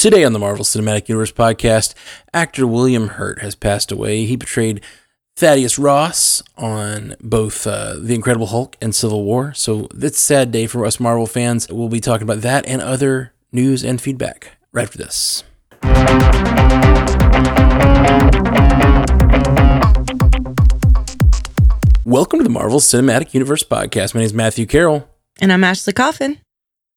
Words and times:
Today 0.00 0.24
on 0.24 0.32
the 0.32 0.38
Marvel 0.38 0.64
Cinematic 0.64 1.10
Universe 1.10 1.30
podcast, 1.30 1.92
actor 2.32 2.66
William 2.66 3.08
Hurt 3.08 3.42
has 3.42 3.54
passed 3.54 3.92
away. 3.92 4.24
He 4.24 4.34
portrayed 4.34 4.80
Thaddeus 5.36 5.78
Ross 5.78 6.42
on 6.56 7.16
both 7.20 7.66
uh, 7.66 7.96
The 7.98 8.14
Incredible 8.14 8.46
Hulk 8.46 8.78
and 8.80 8.94
Civil 8.94 9.24
War. 9.24 9.52
So 9.52 9.88
it's 9.94 10.16
a 10.16 10.22
sad 10.22 10.52
day 10.52 10.66
for 10.66 10.86
us 10.86 11.00
Marvel 11.00 11.26
fans. 11.26 11.68
We'll 11.68 11.90
be 11.90 12.00
talking 12.00 12.22
about 12.22 12.40
that 12.40 12.64
and 12.64 12.80
other 12.80 13.34
news 13.52 13.84
and 13.84 14.00
feedback 14.00 14.52
right 14.72 14.84
after 14.84 14.96
this. 14.96 15.44
Welcome 22.06 22.38
to 22.38 22.44
the 22.44 22.48
Marvel 22.48 22.80
Cinematic 22.80 23.34
Universe 23.34 23.64
podcast. 23.64 24.14
My 24.14 24.20
name 24.20 24.26
is 24.26 24.32
Matthew 24.32 24.64
Carroll. 24.64 25.10
And 25.42 25.52
I'm 25.52 25.62
Ashley 25.62 25.92
Coffin. 25.92 26.38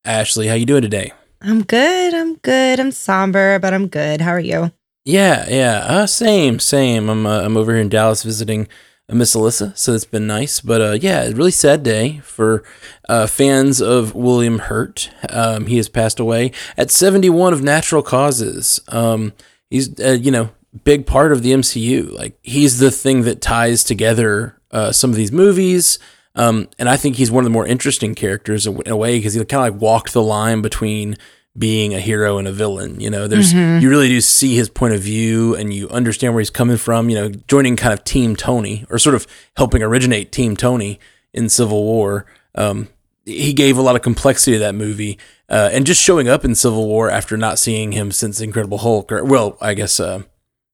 Ashley, 0.06 0.48
how 0.48 0.54
you 0.54 0.66
doing 0.66 0.84
today? 0.84 1.12
I'm 1.44 1.64
good. 1.64 2.14
I'm 2.14 2.36
good. 2.36 2.80
I'm 2.80 2.92
somber, 2.92 3.60
but 3.60 3.74
I'm 3.74 3.88
good. 3.88 4.22
How 4.22 4.32
are 4.32 4.40
you? 4.40 4.72
Yeah, 5.04 5.46
yeah. 5.50 5.80
Uh, 5.86 6.08
same, 6.08 6.60
same. 6.60 7.10
I'm 7.10 7.26
uh, 7.26 7.42
I'm 7.42 7.58
over 7.58 7.74
here 7.74 7.82
in 7.82 7.90
Dallas 7.90 8.24
visiting 8.24 8.70
uh, 9.10 9.16
Miss 9.16 9.36
Alyssa, 9.36 9.78
so 9.78 9.94
it's 9.94 10.06
been 10.06 10.26
nice. 10.26 10.62
But 10.62 10.82
uh, 10.82 10.98
yeah, 11.02 11.26
really 11.34 11.52
sad 11.52 11.84
day 11.84 12.20
for 12.20 12.64
uh, 13.10 13.28
fans 13.28 13.82
of 13.82 14.16
William 14.16 14.60
Hurt. 14.60 15.10
Um, 15.30 15.66
he 15.66 15.76
has 15.76 15.90
passed 15.90 16.22
away 16.22 16.54
at 16.78 16.92
71 16.92 17.52
of 17.52 17.62
natural 17.62 18.02
causes. 18.02 18.80
Um, 18.88 19.34
he's 19.70 20.00
uh, 20.00 20.12
you 20.12 20.32
know 20.32 20.52
big 20.86 21.06
part 21.06 21.34
of 21.34 21.44
the 21.44 21.52
MCU. 21.52 22.10
Like 22.14 22.38
he's 22.42 22.80
the 22.80 22.92
thing 22.92 23.24
that 23.24 23.42
ties 23.42 23.84
together 23.84 24.58
uh, 24.72 24.94
some 24.94 25.10
of 25.10 25.18
these 25.18 25.34
movies. 25.34 26.00
Um, 26.36 26.68
and 26.80 26.90
I 26.90 26.98
think 26.98 27.16
he's 27.16 27.30
one 27.32 27.44
of 27.44 27.46
the 27.46 27.54
more 27.54 27.68
interesting 27.68 28.16
characters 28.16 28.66
in 28.66 28.82
a 28.88 28.98
way 28.98 29.18
because 29.20 29.34
he 29.36 29.46
kind 29.46 29.68
of 29.68 29.74
like 29.74 29.82
walked 29.82 30.14
the 30.14 30.24
line 30.24 30.62
between 30.62 31.16
being 31.56 31.94
a 31.94 32.00
hero 32.00 32.40
and 32.40 32.48
a 32.48 32.52
villain. 32.52 33.00
You 33.00 33.12
know, 33.12 33.28
there's 33.28 33.54
you 33.80 33.90
really 33.90 34.08
do 34.08 34.20
see 34.22 34.56
his 34.56 34.70
point 34.70 34.96
of 34.96 35.02
view 35.02 35.56
and 35.56 35.72
you 35.72 35.88
understand 35.90 36.34
where 36.34 36.42
he's 36.42 36.50
coming 36.50 36.78
from. 36.78 37.10
You 37.10 37.16
know, 37.16 37.30
joining 37.48 37.76
kind 37.76 37.94
of 37.94 38.04
Team 38.04 38.36
Tony 38.36 38.86
or 38.90 38.98
sort 38.98 39.16
of 39.16 39.28
helping 39.58 39.84
originate 39.84 40.32
Team 40.32 40.58
Tony 40.58 41.00
in 41.34 41.50
Civil 41.50 41.84
War. 41.84 42.26
Um, 42.56 42.88
he 43.26 43.54
gave 43.54 43.78
a 43.78 43.82
lot 43.82 43.96
of 43.96 44.02
complexity 44.02 44.54
to 44.54 44.60
that 44.60 44.76
movie, 44.76 45.18
uh, 45.50 45.70
and 45.72 45.86
just 45.86 46.02
showing 46.02 46.28
up 46.28 46.44
in 46.44 46.56
Civil 46.56 46.88
War 46.88 47.10
after 47.10 47.38
not 47.38 47.58
seeing 47.60 47.92
him 47.94 48.12
since 48.12 48.42
Incredible 48.42 48.80
Hulk, 48.80 49.12
or 49.12 49.24
well, 49.24 49.58
I 49.62 49.76
guess, 49.76 50.00
uh, 50.00 50.24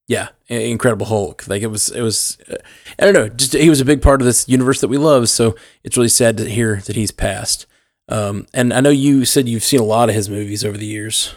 yeah, 0.10 0.30
Incredible 0.48 1.06
Hulk. 1.06 1.48
Like 1.48 1.62
it 1.62 1.68
was, 1.68 1.90
it 1.90 2.02
was, 2.02 2.40
uh, 2.52 2.56
I 2.98 3.06
don't 3.06 3.14
know, 3.14 3.30
just 3.30 3.54
he 3.54 3.70
was 3.70 3.80
a 3.80 3.86
big 3.86 4.02
part 4.02 4.22
of 4.22 4.26
this 4.26 4.50
universe 4.50 4.82
that 4.82 4.88
we 4.88 4.98
love. 4.98 5.30
So 5.30 5.56
it's 5.84 5.98
really 5.98 6.10
sad 6.10 6.36
to 6.38 6.50
hear 6.50 6.78
that 6.88 6.96
he's 6.96 7.12
passed. 7.12 7.68
Um, 8.08 8.48
and 8.52 8.74
I 8.74 8.82
know 8.82 8.90
you 8.90 9.24
said 9.24 9.48
you've 9.48 9.64
seen 9.64 9.80
a 9.80 9.84
lot 9.84 10.10
of 10.10 10.16
his 10.16 10.28
movies 10.28 10.66
over 10.66 10.80
the 10.80 10.88
years. 10.88 11.36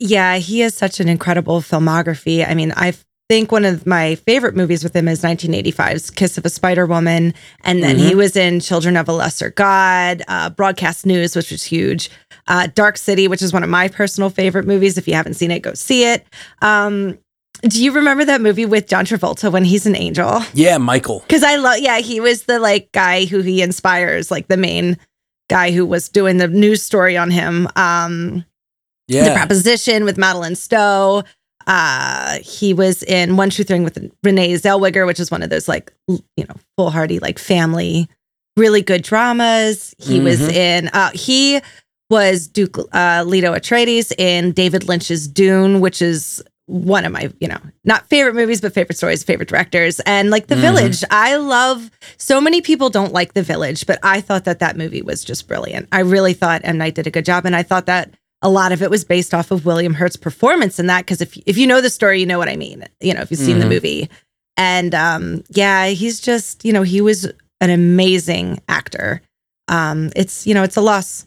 Yeah, 0.00 0.38
he 0.38 0.60
has 0.60 0.74
such 0.74 0.98
an 0.98 1.08
incredible 1.08 1.60
filmography. 1.60 2.44
I 2.46 2.54
mean, 2.54 2.72
I 2.74 2.94
think 3.28 3.52
one 3.52 3.64
of 3.64 3.86
my 3.86 4.16
favorite 4.16 4.56
movies 4.56 4.82
with 4.82 4.96
him 4.96 5.06
is 5.06 5.22
1985's 5.22 6.10
Kiss 6.10 6.36
of 6.36 6.44
a 6.44 6.50
Spider 6.50 6.86
Woman. 6.86 7.34
And 7.62 7.84
then 7.84 7.98
he 7.98 8.16
was 8.16 8.34
in 8.34 8.58
Children 8.58 8.96
of 8.96 9.08
a 9.08 9.12
Lesser 9.12 9.50
God, 9.50 10.24
uh, 10.26 10.50
Broadcast 10.50 11.06
News, 11.06 11.36
which 11.36 11.52
was 11.52 11.62
huge, 11.62 12.10
uh, 12.48 12.66
Dark 12.74 12.96
City, 12.96 13.28
which 13.28 13.42
is 13.42 13.52
one 13.52 13.62
of 13.62 13.70
my 13.70 13.86
personal 13.86 14.28
favorite 14.28 14.66
movies. 14.66 14.98
If 14.98 15.06
you 15.06 15.14
haven't 15.14 15.34
seen 15.34 15.52
it, 15.52 15.60
go 15.60 15.74
see 15.74 16.04
it. 16.04 16.26
Um, 16.62 17.18
do 17.62 17.82
you 17.82 17.92
remember 17.92 18.24
that 18.24 18.40
movie 18.40 18.66
with 18.66 18.86
John 18.88 19.04
Travolta 19.04 19.50
when 19.50 19.64
he's 19.64 19.86
an 19.86 19.96
angel? 19.96 20.40
Yeah, 20.54 20.78
Michael. 20.78 21.20
Because 21.20 21.42
I 21.42 21.56
love, 21.56 21.78
yeah, 21.80 21.98
he 21.98 22.20
was 22.20 22.44
the 22.44 22.58
like 22.58 22.90
guy 22.92 23.24
who 23.24 23.40
he 23.40 23.62
inspires, 23.62 24.30
like 24.30 24.48
the 24.48 24.56
main 24.56 24.96
guy 25.50 25.70
who 25.70 25.84
was 25.86 26.08
doing 26.08 26.36
the 26.36 26.48
news 26.48 26.82
story 26.82 27.16
on 27.16 27.30
him. 27.30 27.68
Um, 27.76 28.44
yeah. 29.08 29.28
the 29.30 29.34
proposition 29.34 30.04
with 30.04 30.18
Madeleine 30.18 30.54
Stowe. 30.54 31.22
Uh, 31.66 32.38
he 32.42 32.72
was 32.72 33.02
in 33.02 33.36
One 33.36 33.50
True 33.50 33.64
Thing 33.64 33.84
with 33.84 33.98
Renee 34.22 34.54
Zellweger, 34.54 35.06
which 35.06 35.20
is 35.20 35.30
one 35.30 35.42
of 35.42 35.50
those 35.50 35.68
like 35.68 35.92
you 36.08 36.18
know 36.38 36.54
full 36.76 36.86
foolhardy 36.86 37.18
like 37.18 37.38
family, 37.38 38.08
really 38.56 38.80
good 38.82 39.02
dramas. 39.02 39.94
He 39.98 40.20
was 40.20 40.40
Mhm. 40.40 40.52
in. 40.54 40.88
Uh, 40.88 41.10
he 41.12 41.60
was 42.10 42.48
Duke 42.48 42.78
uh, 42.94 43.24
Leto 43.26 43.52
Atreides 43.54 44.12
in 44.16 44.52
David 44.52 44.88
Lynch's 44.88 45.28
Dune, 45.28 45.80
which 45.80 46.00
is 46.00 46.42
one 46.68 47.04
of 47.06 47.12
my 47.12 47.32
you 47.40 47.48
know 47.48 47.58
not 47.84 48.06
favorite 48.08 48.34
movies 48.34 48.60
but 48.60 48.72
favorite 48.74 48.96
stories, 48.96 49.24
favorite 49.24 49.48
directors, 49.48 50.00
and 50.00 50.30
like 50.30 50.46
The 50.48 50.54
Mhm. 50.54 50.60
Village. 50.60 51.04
I 51.10 51.36
love. 51.36 51.90
So 52.18 52.40
many 52.40 52.60
people 52.60 52.90
don't 52.90 53.12
like 53.12 53.32
The 53.34 53.42
Village, 53.42 53.86
but 53.86 53.98
I 54.02 54.20
thought 54.20 54.44
that 54.44 54.58
that 54.60 54.76
movie 54.76 55.00
was 55.02 55.24
just 55.24 55.48
brilliant. 55.48 55.88
I 55.92 56.00
really 56.00 56.34
thought 56.34 56.60
M 56.64 56.76
Night 56.78 56.94
did 56.94 57.06
a 57.06 57.10
good 57.10 57.24
job, 57.24 57.46
and 57.46 57.56
I 57.56 57.62
thought 57.62 57.86
that 57.86 58.12
a 58.42 58.48
lot 58.50 58.70
of 58.70 58.82
it 58.82 58.90
was 58.90 59.02
based 59.02 59.32
off 59.34 59.50
of 59.50 59.64
William 59.66 59.94
Hurt's 59.94 60.16
performance 60.16 60.78
in 60.78 60.86
that. 60.88 61.06
Because 61.06 61.20
if 61.20 61.36
if 61.46 61.56
you 61.56 61.66
know 61.66 61.80
the 61.80 61.90
story, 61.90 62.20
you 62.20 62.26
know 62.26 62.38
what 62.38 62.48
I 62.50 62.56
mean. 62.56 62.84
You 63.00 63.14
know 63.14 63.22
if 63.22 63.30
you've 63.30 63.40
seen 63.40 63.58
the 63.58 63.64
Mhm. 63.64 63.68
movie, 63.70 64.10
and 64.58 64.94
um, 64.94 65.42
yeah, 65.48 65.86
he's 65.88 66.20
just 66.20 66.64
you 66.64 66.72
know 66.72 66.82
he 66.82 67.00
was 67.00 67.24
an 67.60 67.70
amazing 67.70 68.60
actor. 68.68 69.22
Um, 69.68 70.10
it's 70.14 70.46
you 70.46 70.52
know 70.54 70.62
it's 70.64 70.76
a 70.76 70.80
loss 70.82 71.26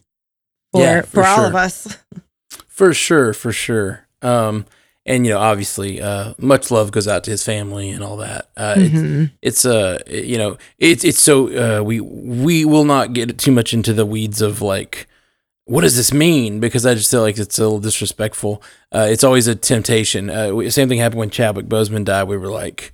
for 0.72 0.82
Yeah, 0.84 1.02
for, 1.02 1.08
for 1.08 1.26
all 1.26 1.46
of 1.46 1.56
us. 1.56 1.98
for 2.68 2.94
sure, 2.94 3.34
for 3.34 3.52
sure. 3.52 4.08
Um, 4.22 4.66
and 5.12 5.26
you 5.26 5.34
know, 5.34 5.40
obviously, 5.40 6.02
uh, 6.02 6.34
much 6.38 6.72
love 6.72 6.92
goes 6.92 7.08
out 7.08 7.24
to 7.26 7.32
his 7.32 7.44
family 7.44 7.90
and 7.90 8.04
all 8.04 8.18
that. 8.18 8.50
Uh, 8.58 8.76
it's, 8.78 8.94
Mhm. 9.02 9.32
it's 9.42 9.66
uh, 9.66 10.00
you 10.08 10.38
know, 10.38 10.58
it's 10.80 11.04
it's 11.04 11.20
so 11.22 11.80
uh, 11.80 11.84
we 11.84 12.00
we 12.00 12.66
will 12.66 12.86
not 12.86 13.14
get 13.14 13.38
too 13.38 13.52
much 13.52 13.74
into 13.74 13.94
the 13.94 14.06
weeds 14.06 14.42
of 14.42 14.62
like 14.62 15.08
what 15.66 15.82
does 15.82 15.96
this 15.96 16.12
mean 16.12 16.60
because 16.60 16.86
I 16.86 16.96
just 16.96 17.10
feel 17.12 17.22
like 17.22 17.38
it's 17.38 17.60
a 17.60 17.64
little 17.64 17.80
disrespectful. 17.80 18.62
Uh, 18.94 19.08
it's 19.10 19.24
always 19.24 19.48
a 19.48 19.56
temptation. 19.56 20.30
Uh, 20.30 20.70
same 20.70 20.90
thing 20.90 20.98
happened 21.00 21.20
when 21.20 21.30
Chadwick 21.30 21.68
Boseman 21.68 22.04
died. 22.04 22.24
We 22.28 22.38
were 22.38 22.52
like, 22.52 22.92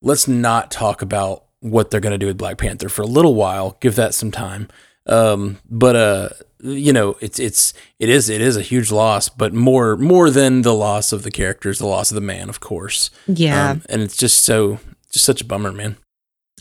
let's 0.00 0.28
not 0.28 0.70
talk 0.70 1.02
about 1.02 1.44
what 1.60 1.90
they're 1.90 2.00
gonna 2.00 2.16
do 2.18 2.26
with 2.26 2.38
Black 2.38 2.56
Panther 2.58 2.88
for 2.88 3.02
a 3.02 3.06
little 3.06 3.34
while. 3.34 3.76
Give 3.80 3.94
that 3.96 4.14
some 4.14 4.30
time. 4.30 4.68
Um, 5.08 5.58
but 5.68 5.96
uh, 5.96 6.28
you 6.62 6.92
know, 6.92 7.16
it's 7.20 7.38
it's 7.38 7.72
it 7.98 8.08
is 8.08 8.28
it 8.28 8.40
is 8.40 8.56
a 8.56 8.62
huge 8.62 8.90
loss, 8.90 9.28
but 9.28 9.52
more 9.54 9.96
more 9.96 10.30
than 10.30 10.62
the 10.62 10.74
loss 10.74 11.12
of 11.12 11.22
the 11.22 11.30
characters, 11.30 11.78
the 11.78 11.86
loss 11.86 12.10
of 12.10 12.14
the 12.16 12.20
man, 12.20 12.48
of 12.48 12.60
course. 12.60 13.10
Yeah, 13.26 13.70
Um, 13.70 13.82
and 13.88 14.02
it's 14.02 14.16
just 14.16 14.44
so 14.44 14.78
just 15.10 15.24
such 15.24 15.40
a 15.40 15.44
bummer, 15.44 15.72
man. 15.72 15.96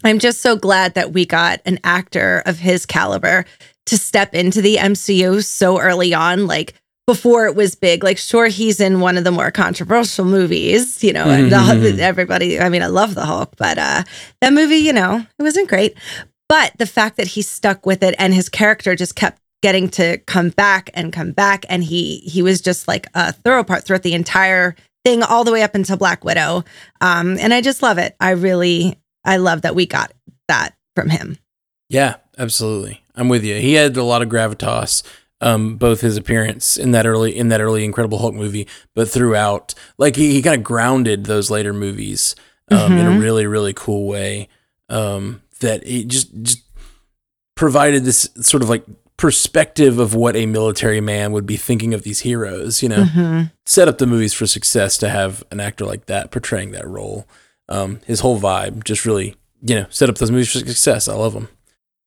I'm 0.03 0.19
just 0.19 0.41
so 0.41 0.55
glad 0.55 0.93
that 0.93 1.11
we 1.11 1.25
got 1.25 1.59
an 1.65 1.79
actor 1.83 2.43
of 2.45 2.59
his 2.59 2.85
caliber 2.85 3.45
to 3.87 3.97
step 3.97 4.33
into 4.35 4.61
the 4.61 4.75
MCU 4.75 5.43
so 5.43 5.79
early 5.79 6.13
on, 6.13 6.45
like 6.45 6.75
before 7.07 7.47
it 7.47 7.55
was 7.55 7.73
big. 7.73 8.03
Like, 8.03 8.17
sure, 8.17 8.47
he's 8.47 8.79
in 8.79 8.99
one 8.99 9.17
of 9.17 9.23
the 9.23 9.31
more 9.31 9.49
controversial 9.49 10.25
movies, 10.25 11.03
you 11.03 11.13
know, 11.13 11.23
and 11.29 11.49
Mhm. 11.51 11.95
the, 11.95 12.03
everybody, 12.03 12.59
I 12.59 12.69
mean, 12.69 12.83
I 12.83 12.87
love 12.87 13.15
the 13.15 13.25
Hulk, 13.25 13.55
but 13.57 13.77
uh, 13.77 14.03
that 14.41 14.53
movie, 14.53 14.75
you 14.75 14.93
know, 14.93 15.25
it 15.39 15.43
wasn't 15.43 15.69
great. 15.69 15.95
But 16.49 16.73
the 16.77 16.85
fact 16.85 17.17
that 17.17 17.27
he 17.27 17.41
stuck 17.41 17.85
with 17.85 18.03
it 18.03 18.15
and 18.17 18.33
his 18.33 18.49
character 18.49 18.95
just 18.95 19.15
kept 19.15 19.41
getting 19.61 19.89
to 19.89 20.17
come 20.19 20.49
back 20.49 20.89
and 20.93 21.11
come 21.11 21.31
back, 21.31 21.65
and 21.67 21.83
he 21.83 22.17
he 22.19 22.41
was 22.41 22.61
just 22.61 22.87
like 22.87 23.07
a 23.13 23.31
thorough 23.33 23.63
part 23.63 23.83
throughout 23.83 24.03
the 24.03 24.13
entire 24.13 24.75
thing, 25.03 25.23
all 25.23 25.43
the 25.43 25.51
way 25.51 25.63
up 25.63 25.75
into 25.75 25.97
Black 25.97 26.23
Widow. 26.23 26.63
Um, 27.01 27.37
and 27.39 27.53
I 27.53 27.61
just 27.61 27.81
love 27.81 27.97
it. 27.97 28.15
I 28.19 28.31
really, 28.31 28.97
I 29.25 29.37
love 29.37 29.61
that 29.63 29.75
we 29.75 29.85
got 29.85 30.11
that 30.47 30.75
from 30.95 31.09
him. 31.09 31.37
Yeah, 31.89 32.15
absolutely. 32.37 33.03
I'm 33.15 33.29
with 33.29 33.43
you. 33.43 33.55
He 33.55 33.73
had 33.73 33.95
a 33.97 34.03
lot 34.03 34.21
of 34.21 34.29
gravitas, 34.29 35.03
um, 35.41 35.75
both 35.77 36.01
his 36.01 36.17
appearance 36.17 36.77
in 36.77 36.91
that 36.91 37.05
early 37.07 37.35
in 37.35 37.47
that 37.49 37.61
early 37.61 37.83
Incredible 37.83 38.19
Hulk 38.19 38.35
movie, 38.35 38.67
but 38.95 39.09
throughout, 39.09 39.73
like 39.97 40.15
he, 40.15 40.33
he 40.33 40.41
kind 40.41 40.55
of 40.57 40.63
grounded 40.63 41.25
those 41.25 41.49
later 41.49 41.73
movies 41.73 42.35
um, 42.69 42.93
in 42.97 43.07
a 43.07 43.09
Mhm. 43.11 43.21
really 43.21 43.47
really 43.47 43.73
cool 43.73 44.05
way. 44.07 44.49
Um, 44.89 45.41
that 45.57 45.85
it 45.87 46.07
just 46.07 46.29
just 46.41 46.63
provided 47.55 48.03
this 48.05 48.29
sort 48.41 48.61
of 48.63 48.69
like 48.69 48.85
perspective 49.17 49.97
of 49.97 50.13
what 50.13 50.35
a 50.35 50.45
military 50.45 51.01
man 51.01 51.31
would 51.31 51.45
be 51.47 51.57
thinking 51.57 51.93
of 51.93 52.03
these 52.03 52.19
heroes. 52.19 52.83
You 52.83 52.89
know, 52.89 53.03
Mhm. 53.05 53.51
set 53.65 53.87
up 53.87 53.97
the 53.97 54.05
movies 54.05 54.33
for 54.33 54.45
success 54.45 54.97
to 54.99 55.09
have 55.09 55.43
an 55.51 55.59
actor 55.59 55.85
like 55.85 56.05
that 56.05 56.29
portraying 56.31 56.71
that 56.71 56.87
role. 56.87 57.27
Um, 57.67 57.99
his 58.05 58.19
whole 58.19 58.39
vibe 58.39 58.83
just 58.83 59.05
really, 59.05 59.35
you 59.61 59.75
know, 59.75 59.85
set 59.89 60.09
up 60.09 60.17
those 60.19 60.29
movies 60.31 60.51
for 60.51 60.59
success. 60.59 61.07
I 61.07 61.15
love 61.15 61.33
them 61.33 61.49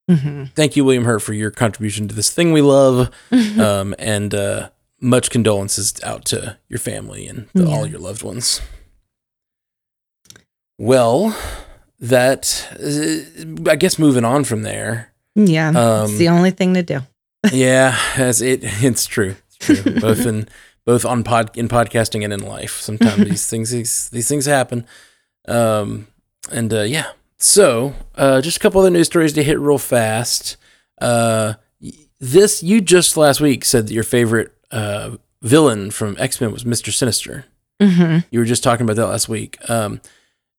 Mhm. 0.09 0.51
thank 0.55 0.75
you, 0.77 0.85
William 0.85 1.05
Hurt, 1.05 1.21
for 1.21 1.35
your 1.35 1.51
contribution 1.51 2.09
to 2.09 2.15
this 2.15 2.31
thing 2.31 2.53
we 2.53 2.63
love. 2.63 3.11
Um, 3.31 3.95
and 3.99 4.35
uh, 4.35 4.71
much 5.01 5.31
condolences 5.31 5.95
out 6.03 6.25
to 6.27 6.59
your 6.69 6.79
family 6.79 7.27
and 7.27 7.47
the, 7.55 7.67
all 7.67 7.87
your 7.87 7.99
loved 8.01 8.23
ones. 8.23 8.61
Well, 10.79 11.37
that 12.01 12.67
uh, 12.81 13.71
I 13.71 13.77
guess 13.77 13.99
moving 13.99 14.25
on 14.25 14.45
from 14.45 14.63
there. 14.63 15.13
yeah, 15.35 15.69
Um, 15.69 16.05
it's 16.11 16.19
the 16.19 16.29
only 16.29 16.51
thing 16.51 16.75
to 16.75 16.83
do. 16.83 17.01
Yeah, 17.53 17.99
as 18.19 18.43
it 18.43 18.61
it's 18.83 19.07
true. 19.07 19.37
It's 19.47 19.57
true. 19.83 20.01
both 20.01 20.27
in 20.27 20.47
both 20.85 21.05
on 21.07 21.25
pod 21.25 21.57
in 21.57 21.69
podcasting 21.69 22.23
and 22.25 22.33
in 22.35 22.41
life. 22.41 22.81
Sometimes 22.81 23.25
these 23.25 23.47
things 23.51 23.71
these, 23.71 24.11
these 24.11 24.29
things 24.29 24.45
happen. 24.47 24.87
Um, 25.49 26.07
and 26.53 26.73
uh, 26.73 26.83
yeah. 26.83 27.13
So, 27.39 27.95
uh, 28.17 28.43
just 28.43 28.59
a 28.59 28.61
couple 28.61 28.81
other 28.83 28.91
news 28.91 29.07
stories 29.07 29.33
to 29.33 29.43
hit 29.43 29.59
real 29.59 29.79
fast. 29.79 30.59
Uh, 31.01 31.55
this 32.19 32.63
you 32.63 32.83
just 32.83 33.17
last 33.17 33.41
week 33.41 33.65
said 33.65 33.87
that 33.89 33.95
your 33.95 34.03
favorite 34.05 34.53
uh, 34.71 35.17
villain 35.41 35.91
from 35.91 36.17
X 36.19 36.41
Men 36.43 36.53
was 36.53 36.67
Mister 36.67 36.93
Sinister. 36.93 37.47
hmm 37.81 38.19
You 38.31 38.41
were 38.41 38.45
just 38.45 38.63
talking 38.63 38.85
about 38.85 38.97
that 38.97 39.07
last 39.07 39.31
week. 39.31 39.57
Um, 39.71 40.03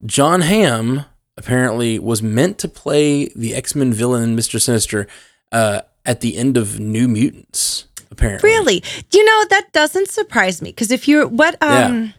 Jon 0.03 0.41
Hamm 0.41 1.05
apparently 1.37 1.99
was 1.99 2.21
meant 2.21 2.57
to 2.59 2.67
play 2.67 3.29
the 3.29 3.55
X 3.55 3.75
Men 3.75 3.93
villain 3.93 4.35
Mister 4.35 4.59
Sinister 4.59 5.07
uh, 5.51 5.81
at 6.05 6.21
the 6.21 6.37
end 6.37 6.57
of 6.57 6.79
New 6.79 7.07
Mutants. 7.07 7.87
Apparently, 8.09 8.49
Really? 8.49 8.83
You 9.13 9.25
know, 9.25 9.45
that 9.49 9.71
doesn't 9.71 10.09
surprise 10.09 10.61
me 10.61 10.71
because 10.71 10.91
if 10.91 11.07
you're 11.07 11.27
what 11.27 11.61
um 11.61 12.13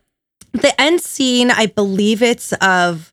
the 0.53 0.81
end 0.81 1.00
scene, 1.00 1.50
I 1.50 1.67
believe 1.67 2.23
it's 2.23 2.53
of 2.55 3.12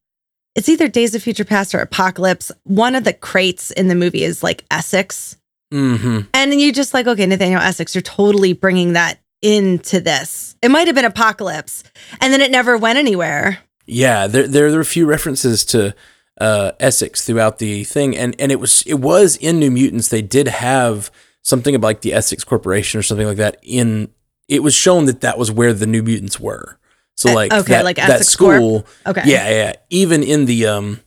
it's 0.55 0.69
either 0.69 0.87
Days 0.87 1.15
of 1.15 1.23
Future 1.23 1.45
Past 1.45 1.75
or 1.75 1.79
Apocalypse. 1.79 2.51
One 2.63 2.95
of 2.95 3.03
the 3.03 3.13
crates 3.13 3.71
in 3.71 3.87
the 3.87 3.95
movie 3.95 4.23
is 4.23 4.43
like 4.43 4.65
Essex. 4.71 5.37
Mm-hmm. 5.73 6.21
And 6.33 6.51
then 6.51 6.59
you're 6.59 6.73
just 6.73 6.93
like, 6.93 7.05
okay, 7.05 7.25
Nathaniel 7.25 7.61
Essex, 7.61 7.93
you're 7.93 8.01
totally 8.01 8.53
bringing 8.53 8.93
that 8.93 9.19
into 9.41 9.99
this. 10.01 10.55
It 10.61 10.71
might 10.71 10.87
have 10.87 10.95
been 10.95 11.05
Apocalypse, 11.05 11.83
and 12.19 12.33
then 12.33 12.41
it 12.41 12.51
never 12.51 12.75
went 12.77 12.97
anywhere. 12.97 13.59
Yeah, 13.89 14.27
there, 14.27 14.47
there 14.47 14.69
there 14.69 14.79
are 14.79 14.81
a 14.81 14.85
few 14.85 15.05
references 15.05 15.65
to 15.65 15.95
uh, 16.39 16.71
Essex 16.79 17.25
throughout 17.25 17.57
the 17.59 17.83
thing, 17.83 18.15
and 18.15 18.35
and 18.39 18.51
it 18.51 18.59
was 18.59 18.83
it 18.85 18.95
was 18.95 19.35
in 19.37 19.59
New 19.59 19.71
Mutants. 19.71 20.09
They 20.09 20.21
did 20.21 20.47
have 20.47 21.11
something 21.41 21.73
about 21.73 21.87
like 21.87 22.01
the 22.01 22.13
Essex 22.13 22.43
Corporation 22.43 22.99
or 22.99 23.03
something 23.03 23.27
like 23.27 23.37
that. 23.37 23.57
In 23.63 24.11
it 24.47 24.63
was 24.63 24.73
shown 24.73 25.05
that 25.05 25.21
that 25.21 25.37
was 25.37 25.51
where 25.51 25.73
the 25.73 25.87
New 25.87 26.03
Mutants 26.03 26.39
were. 26.39 26.77
So 27.15 27.33
like 27.33 27.51
okay, 27.51 27.73
that, 27.73 27.83
like 27.83 27.97
that 27.97 28.09
Essex 28.09 28.35
Corp? 28.35 28.55
school. 28.55 28.85
Okay. 29.05 29.23
Yeah, 29.25 29.49
yeah. 29.49 29.73
Even 29.89 30.23
in 30.23 30.45
the 30.45 30.67
um, 30.67 31.01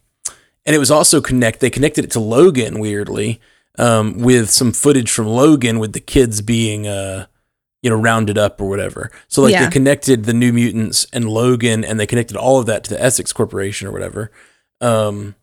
and 0.67 0.76
it 0.76 0.79
was 0.79 0.90
also 0.90 1.20
connect. 1.20 1.61
They 1.61 1.70
connected 1.70 2.05
it 2.05 2.11
to 2.12 2.20
Logan 2.20 2.81
weirdly, 2.81 3.40
um, 3.79 4.19
with 4.19 4.50
some 4.50 4.73
footage 4.73 5.11
from 5.11 5.26
Logan 5.26 5.79
with 5.79 5.93
the 5.93 6.00
kids 6.00 6.40
being 6.40 6.87
uh, 6.87 7.26
you 7.82 7.90
know, 7.90 7.96
rounded 7.96 8.38
up 8.38 8.61
or 8.61 8.69
whatever. 8.69 9.11
So 9.29 9.43
like 9.43 9.52
Yeah. 9.52 9.64
they 9.64 9.70
connected 9.70 10.25
the 10.25 10.32
New 10.32 10.52
Mutants 10.52 11.06
and 11.12 11.29
Logan, 11.29 11.84
and 11.84 11.99
they 11.99 12.06
connected 12.06 12.37
all 12.37 12.58
of 12.58 12.67
that 12.67 12.84
to 12.84 12.90
the 12.90 13.02
Essex 13.02 13.32
Corporation 13.32 13.88
or 13.88 13.93
whatever. 13.93 14.31
Um, 14.81 15.34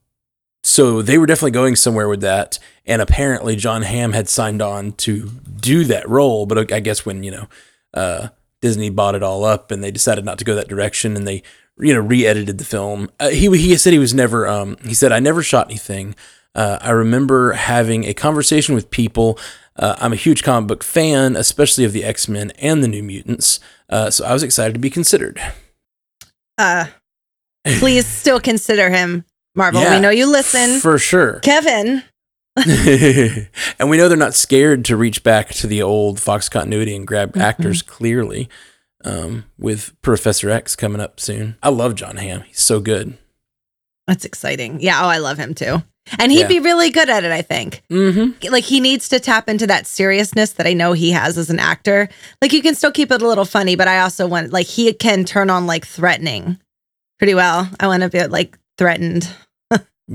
so 0.63 1.01
they 1.01 1.17
were 1.17 1.25
definitely 1.25 1.51
going 1.51 1.75
somewhere 1.75 2.09
with 2.09 2.21
that, 2.21 2.59
and 2.85 3.01
apparently 3.01 3.55
Jon 3.55 3.81
Hamm 3.81 4.11
had 4.13 4.27
signed 4.27 4.61
on 4.61 4.91
to 4.93 5.29
do 5.59 5.83
that 5.85 6.07
role. 6.07 6.45
But 6.45 6.71
I 6.71 6.79
guess 6.79 7.05
when 7.05 7.23
you 7.23 7.31
know 7.31 7.47
uh, 7.93 8.27
Disney 8.61 8.89
bought 8.89 9.15
it 9.15 9.23
all 9.23 9.45
up 9.45 9.71
and 9.71 9.83
they 9.83 9.91
decided 9.91 10.25
not 10.25 10.37
to 10.39 10.45
go 10.45 10.55
that 10.55 10.67
direction, 10.67 11.15
and 11.15 11.25
they 11.27 11.43
you 11.77 11.93
know 11.93 12.01
re-edited 12.01 12.57
the 12.57 12.65
film, 12.65 13.09
uh, 13.19 13.29
he 13.29 13.47
he 13.57 13.75
said 13.77 13.93
he 13.93 13.99
was 13.99 14.13
never. 14.13 14.47
Um, 14.47 14.75
he 14.85 14.93
said 14.93 15.11
I 15.11 15.19
never 15.19 15.41
shot 15.41 15.67
anything. 15.67 16.13
Uh, 16.55 16.77
I 16.81 16.89
remember 16.91 17.53
having 17.53 18.03
a 18.05 18.13
conversation 18.13 18.75
with 18.75 18.89
people. 18.91 19.39
Uh, 19.79 19.95
I'm 19.99 20.11
a 20.13 20.17
huge 20.17 20.43
comic 20.43 20.67
book 20.67 20.83
fan, 20.83 21.35
especially 21.37 21.85
of 21.85 21.93
the 21.93 22.03
X 22.03 22.27
Men 22.27 22.51
and 22.59 22.83
the 22.83 22.87
New 22.87 23.01
Mutants. 23.01 23.59
Uh, 23.89 24.11
so 24.11 24.25
I 24.25 24.33
was 24.33 24.43
excited 24.43 24.73
to 24.73 24.79
be 24.79 24.89
considered. 24.89 25.41
Uh 26.57 26.87
please 27.79 28.05
still 28.21 28.39
consider 28.39 28.89
him, 28.89 29.23
Marvel. 29.55 29.81
Yeah, 29.81 29.95
we 29.95 30.01
know 30.01 30.09
you 30.09 30.29
listen. 30.29 30.79
for 30.79 30.97
sure. 30.97 31.39
Kevin. 31.39 32.03
and 32.57 33.89
we 33.89 33.95
know 33.97 34.09
they're 34.09 34.17
not 34.17 34.33
scared 34.33 34.83
to 34.85 34.97
reach 34.97 35.23
back 35.23 35.49
to 35.49 35.67
the 35.67 35.81
old 35.81 36.19
Fox 36.19 36.49
continuity 36.49 36.95
and 36.95 37.07
grab 37.07 37.29
Mm-hmm. 37.31 37.41
actors 37.41 37.81
clearly. 37.81 38.49
Um, 39.05 39.45
with 39.57 39.93
Professor 40.01 40.49
X 40.49 40.75
coming 40.75 40.99
up 40.99 41.21
soon. 41.21 41.55
I 41.63 41.69
love 41.69 41.95
Jon 41.95 42.17
Hamm. 42.17 42.41
He's 42.41 42.59
so 42.59 42.81
good. 42.81 43.17
That's 44.07 44.25
exciting. 44.25 44.81
Yeah, 44.81 44.99
oh, 45.01 45.07
I 45.07 45.19
love 45.19 45.37
him 45.37 45.53
too. 45.53 45.83
And 46.17 46.31
he'd 46.31 46.41
Yeah. 46.41 46.47
be 46.47 46.59
really 46.59 46.89
good 46.89 47.09
at 47.09 47.23
it, 47.23 47.31
I 47.31 47.41
think. 47.41 47.83
Mm-hmm. 47.91 48.51
Like 48.51 48.63
he 48.63 48.79
needs 48.79 49.07
to 49.09 49.19
tap 49.19 49.47
into 49.49 49.67
that 49.67 49.85
seriousness 49.87 50.53
that 50.53 50.65
I 50.65 50.73
know 50.73 50.93
he 50.93 51.11
has 51.11 51.37
as 51.37 51.49
an 51.49 51.59
actor. 51.59 52.09
Like 52.41 52.53
you 52.53 52.61
can 52.61 52.75
still 52.75 52.91
keep 52.91 53.11
it 53.11 53.21
a 53.21 53.27
little 53.27 53.45
funny, 53.45 53.75
but 53.75 53.87
I 53.87 53.99
also 53.99 54.25
want 54.27 54.51
like 54.51 54.65
he 54.67 54.91
can 54.93 55.25
turn 55.25 55.49
on 55.49 55.67
like 55.67 55.85
threatening 55.85 56.57
pretty 57.19 57.35
well. 57.35 57.69
I 57.79 57.87
want 57.87 58.03
to 58.03 58.09
be 58.09 58.25
like 58.27 58.57
threatened. 58.77 59.29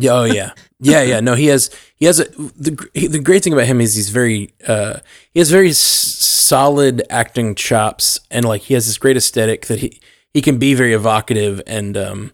Oh 0.02 0.24
yeah, 0.24 0.50
yeah, 0.80 1.02
yeah. 1.02 1.20
No, 1.20 1.34
he 1.36 1.46
has 1.46 1.70
he 1.94 2.06
has 2.06 2.18
a 2.18 2.24
the 2.24 2.88
he- 2.94 3.06
the 3.06 3.20
great 3.20 3.44
thing 3.44 3.52
about 3.52 3.66
him 3.66 3.80
is 3.80 3.94
he's 3.94 4.10
very 4.10 4.52
uh 4.66 4.98
he 5.32 5.38
has 5.38 5.52
very 5.52 5.68
s- 5.70 5.78
solid 5.78 7.02
acting 7.10 7.54
chops 7.54 8.18
and 8.28 8.44
like 8.44 8.62
he 8.62 8.74
has 8.74 8.86
this 8.86 8.98
great 8.98 9.16
aesthetic 9.16 9.66
that 9.66 9.78
he 9.78 10.00
he 10.32 10.42
can 10.42 10.58
be 10.58 10.74
very 10.74 10.92
evocative 10.94 11.62
and 11.68 11.96
um 11.96 12.32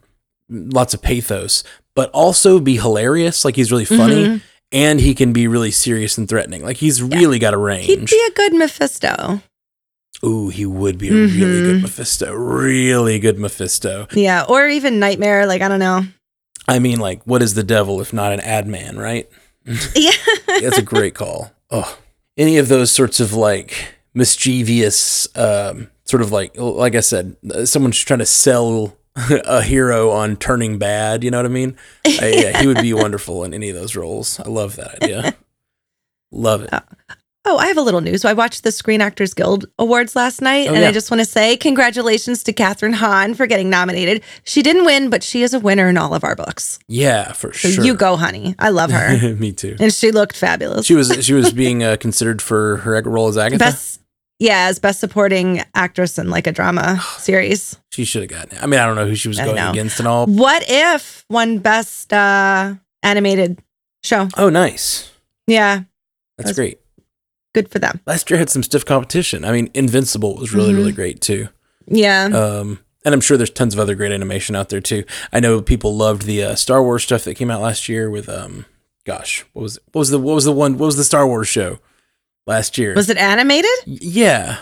lots 0.49 0.95
of 0.95 1.03
pathos, 1.03 1.63
but 2.01 2.11
also 2.13 2.59
be 2.59 2.77
hilarious. 2.77 3.45
Like 3.45 3.57
he's 3.57 3.71
really 3.71 3.85
funny 3.85 4.25
Mhm. 4.25 4.41
and 4.73 4.99
he 5.01 5.15
can 5.15 5.35
be 5.35 5.47
really 5.49 5.71
serious 5.71 6.17
and 6.17 6.27
threatening. 6.27 6.63
Like 6.65 6.79
he's 6.79 7.03
really 7.03 7.39
got 7.39 7.53
a 7.53 7.59
range. 7.59 7.87
He'd 7.89 8.07
be 8.07 8.27
a 8.31 8.33
good 8.35 8.55
Mephisto. 8.55 9.43
Ooh, 10.25 10.49
he 10.49 10.65
would 10.65 10.97
be 10.97 11.09
a 11.09 11.13
really 11.13 11.61
good 11.61 11.77
Mhm. 11.77 11.83
Mephisto. 11.83 12.33
Really 12.33 13.19
good 13.19 13.39
Mephisto. 13.39 14.09
Yeah, 14.15 14.45
or 14.49 14.67
even 14.67 14.99
Nightmare. 14.99 15.45
Like 15.47 15.61
I 15.61 15.69
don't 15.69 15.79
know. 15.79 16.07
I 16.67 16.79
mean, 16.79 17.01
like, 17.01 17.21
what 17.27 17.43
is 17.43 17.53
the 17.53 17.63
devil 17.63 18.01
if 18.01 18.13
not 18.15 18.33
an 18.33 18.41
ad 18.41 18.67
man, 18.67 18.97
right? 18.97 19.29
Yeah, 19.95 20.13
That's 20.63 20.79
a 20.79 20.83
great 20.83 21.15
call. 21.15 21.53
Oh, 21.71 21.99
any 22.39 22.57
of 22.57 22.69
those 22.69 22.91
sorts 22.91 23.21
of 23.21 23.35
like 23.35 23.95
mischievous, 24.15 25.29
um, 25.37 25.89
sort 26.05 26.23
of 26.23 26.33
like, 26.33 26.53
like 26.57 26.95
I 26.95 27.01
said, 27.01 27.37
uh, 27.55 27.67
someone's 27.67 27.99
trying 27.99 28.21
to 28.21 28.27
sell 28.27 28.97
a 29.45 29.63
hero 29.63 30.11
on 30.11 30.37
turning 30.37 30.79
bad. 30.79 31.25
You 31.25 31.31
know 31.31 31.39
what 31.39 31.47
I 31.47 31.51
mean? 31.51 31.77
Uh, 32.07 32.27
yeah, 32.27 32.61
he 32.61 32.67
would 32.67 32.81
be 32.81 32.93
wonderful 32.95 33.45
in 33.45 33.55
any 33.55 33.69
of 33.71 33.77
those 33.77 33.97
roles. 33.97 34.39
I 34.41 34.49
love 34.49 34.77
that 34.77 35.03
idea. 35.03 35.35
Love 36.33 36.63
it. 36.63 36.71
Oh, 37.47 37.57
I 37.57 37.69
have 37.69 37.79
a 37.79 37.83
little 37.83 38.03
news. 38.03 38.21
So 38.23 38.29
I 38.29 38.35
watched 38.35 38.65
the 38.65 38.71
Screen 38.71 39.01
Actors 39.01 39.33
Guild 39.33 39.65
Awards 39.79 40.15
last 40.15 40.43
night, 40.43 40.69
Oh, 40.69 40.75
and 40.75 40.83
yeah. 40.83 40.89
I 40.89 40.93
just 40.93 41.11
want 41.11 41.21
to 41.21 41.25
say 41.25 41.57
congratulations 41.57 42.43
to 42.45 42.53
Kathryn 42.53 42.93
Hahn 42.95 43.33
for 43.35 43.47
getting 43.47 43.71
nominated. 43.71 44.23
She 44.45 44.63
didn't 44.63 44.85
win, 44.85 45.09
but 45.09 45.23
she 45.25 45.43
is 45.43 45.55
a 45.55 45.59
winner 45.59 45.89
in 45.89 45.97
all 45.97 46.13
of 46.15 46.23
our 46.23 46.37
books. 46.37 46.79
Yeah, 46.87 47.33
for 47.33 47.53
So 47.55 47.71
sure. 47.71 47.85
you 47.85 47.95
go, 47.95 48.17
honey. 48.17 48.55
I 48.59 48.69
love 48.69 48.91
her. 48.91 49.35
Me 49.39 49.53
too. 49.53 49.75
and 49.81 49.93
she 49.93 50.13
looked 50.13 50.37
fabulous. 50.37 50.85
She 50.87 50.95
was 50.95 51.25
she 51.25 51.33
was 51.33 51.53
being 51.53 51.83
uh, 51.83 51.97
considered 51.99 52.43
for 52.43 52.77
her 52.79 53.01
role 53.07 53.29
as 53.29 53.39
Agatha. 53.39 53.59
best, 53.59 54.00
yeah, 54.41 54.67
as 54.69 54.81
best 54.81 54.99
supporting 54.99 55.63
actress 55.77 56.19
in 56.19 56.29
like 56.31 56.49
a 56.49 56.53
drama 56.53 57.01
series. 57.19 57.79
She 57.91 58.05
should 58.05 58.23
have 58.23 58.31
gotten 58.31 58.57
it. 58.59 58.63
I 58.63 58.67
mean, 58.67 58.81
I 58.81 58.87
don't 58.87 58.97
know 58.97 59.07
who 59.07 59.15
she 59.15 59.29
was 59.29 59.39
I 59.39 59.45
going 59.45 59.57
know. 59.57 59.71
against 59.71 60.01
and 60.01 60.09
all. 60.09 60.27
What 60.27 60.65
if 60.69 61.25
won 61.31 61.59
best 61.59 62.13
uh, 62.13 62.75
animated 63.05 63.61
show? 64.03 64.29
Oh, 64.37 64.49
nice. 64.51 65.13
Yeah, 65.47 65.83
That's 66.37 66.51
That's- 66.51 66.57
great. 66.57 66.79
good 67.55 67.69
for 67.71 67.79
them. 67.79 68.01
Last 68.07 68.31
year 68.31 68.39
had 68.39 68.49
some 68.51 68.63
stiff 68.63 68.85
competition. 68.85 69.45
I 69.45 69.53
mean, 69.53 69.71
Invincible 69.75 70.37
was 70.37 70.53
really, 70.55 70.73
Mhm. 70.73 70.77
really 70.77 70.93
great 70.93 71.21
too. 71.21 71.49
Yeah, 71.87 72.25
Um, 72.27 72.79
and 73.05 73.13
I'm 73.15 73.21
sure 73.21 73.37
there's 73.37 73.51
tons 73.51 73.75
of 73.75 73.81
other 73.81 73.95
great 73.97 74.13
animation 74.13 74.55
out 74.55 74.69
there 74.69 74.81
too. 74.81 75.03
I 75.33 75.41
know 75.41 75.61
people 75.61 75.97
loved 75.97 76.23
the 76.23 76.45
uh, 76.45 76.55
Star 76.55 76.83
Wars 76.83 77.03
stuff 77.03 77.25
that 77.25 77.35
came 77.35 77.51
out 77.51 77.61
last 77.61 77.89
year 77.89 78.09
with 78.11 78.29
um, 78.29 78.67
gosh, 79.05 79.45
what 79.55 79.63
was 79.63 79.79
what 79.93 79.99
was 80.01 80.11
the 80.11 80.19
what 80.21 80.35
was 80.35 80.45
the 80.45 80.53
one 80.53 80.75
what 80.79 80.87
was 80.87 80.97
the 80.97 81.03
Star 81.05 81.27
Wars 81.27 81.49
show 81.49 81.79
last 82.47 82.79
year? 82.79 82.95
was 82.95 83.11
it 83.11 83.17
animated? 83.17 83.71
Yeah, 83.87 84.59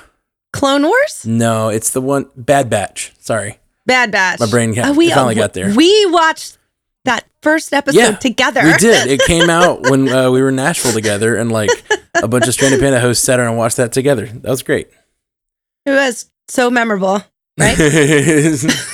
Clone 0.52 0.82
Wars, 0.84 1.24
no, 1.26 1.68
it's 1.68 1.90
the 1.90 2.00
one 2.00 2.30
Bad 2.36 2.68
Batch. 2.70 3.12
Sorry, 3.18 3.58
Bad 3.86 4.10
Batch. 4.10 4.40
my 4.40 4.46
brain 4.46 4.72
got, 4.74 4.90
Uh, 4.90 4.94
we 4.94 5.10
finally 5.10 5.34
uh, 5.36 5.38
got 5.42 5.52
there. 5.54 5.74
We 5.74 6.06
watched 6.06 6.58
that 7.04 7.24
first 7.42 7.72
episode 7.72 7.98
Yeah, 7.98 8.10
together. 8.16 8.62
We 8.64 8.72
did. 8.74 9.06
It 9.08 9.20
came 9.26 9.48
out 9.48 9.82
when 9.82 10.08
uh, 10.08 10.30
we 10.30 10.42
were 10.42 10.48
in 10.50 10.56
Nashville 10.56 10.92
together, 10.92 11.36
and 11.36 11.50
like 11.52 11.70
a 12.14 12.28
bunch 12.28 12.46
of 12.48 12.54
Stranded 12.54 12.80
Panda 12.80 13.00
hosts 13.00 13.24
sat 13.24 13.38
around 13.38 13.48
and 13.50 13.58
watched 13.58 13.76
that 13.78 13.92
together. 13.92 14.26
That 14.26 14.50
was 14.50 14.62
great. 14.62 14.88
It 15.86 15.92
was 15.92 16.30
so 16.48 16.70
memorable, 16.70 17.22
right? 17.58 17.76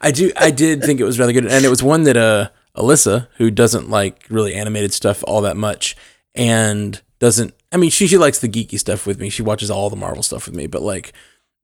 I 0.00 0.10
do. 0.10 0.32
I 0.36 0.50
did 0.50 0.82
think 0.82 1.00
it 1.00 1.04
was 1.04 1.18
really 1.18 1.32
good, 1.32 1.46
and 1.46 1.64
it 1.64 1.68
was 1.68 1.82
one 1.82 2.02
that 2.04 2.16
uh, 2.16 2.48
Alyssa, 2.76 3.28
who 3.36 3.50
doesn't 3.50 3.88
like 3.88 4.24
really 4.28 4.54
animated 4.54 4.92
stuff 4.92 5.22
all 5.26 5.42
that 5.42 5.56
much, 5.56 5.96
and 6.34 7.00
doesn't. 7.18 7.54
I 7.72 7.76
mean, 7.76 7.90
she 7.90 8.06
she 8.06 8.18
likes 8.18 8.38
the 8.38 8.48
geeky 8.48 8.78
stuff 8.78 9.06
with 9.06 9.20
me. 9.20 9.28
She 9.30 9.42
watches 9.42 9.70
all 9.70 9.90
the 9.90 9.96
Marvel 9.96 10.22
stuff 10.22 10.46
with 10.46 10.54
me, 10.56 10.66
but 10.66 10.82
like 10.82 11.12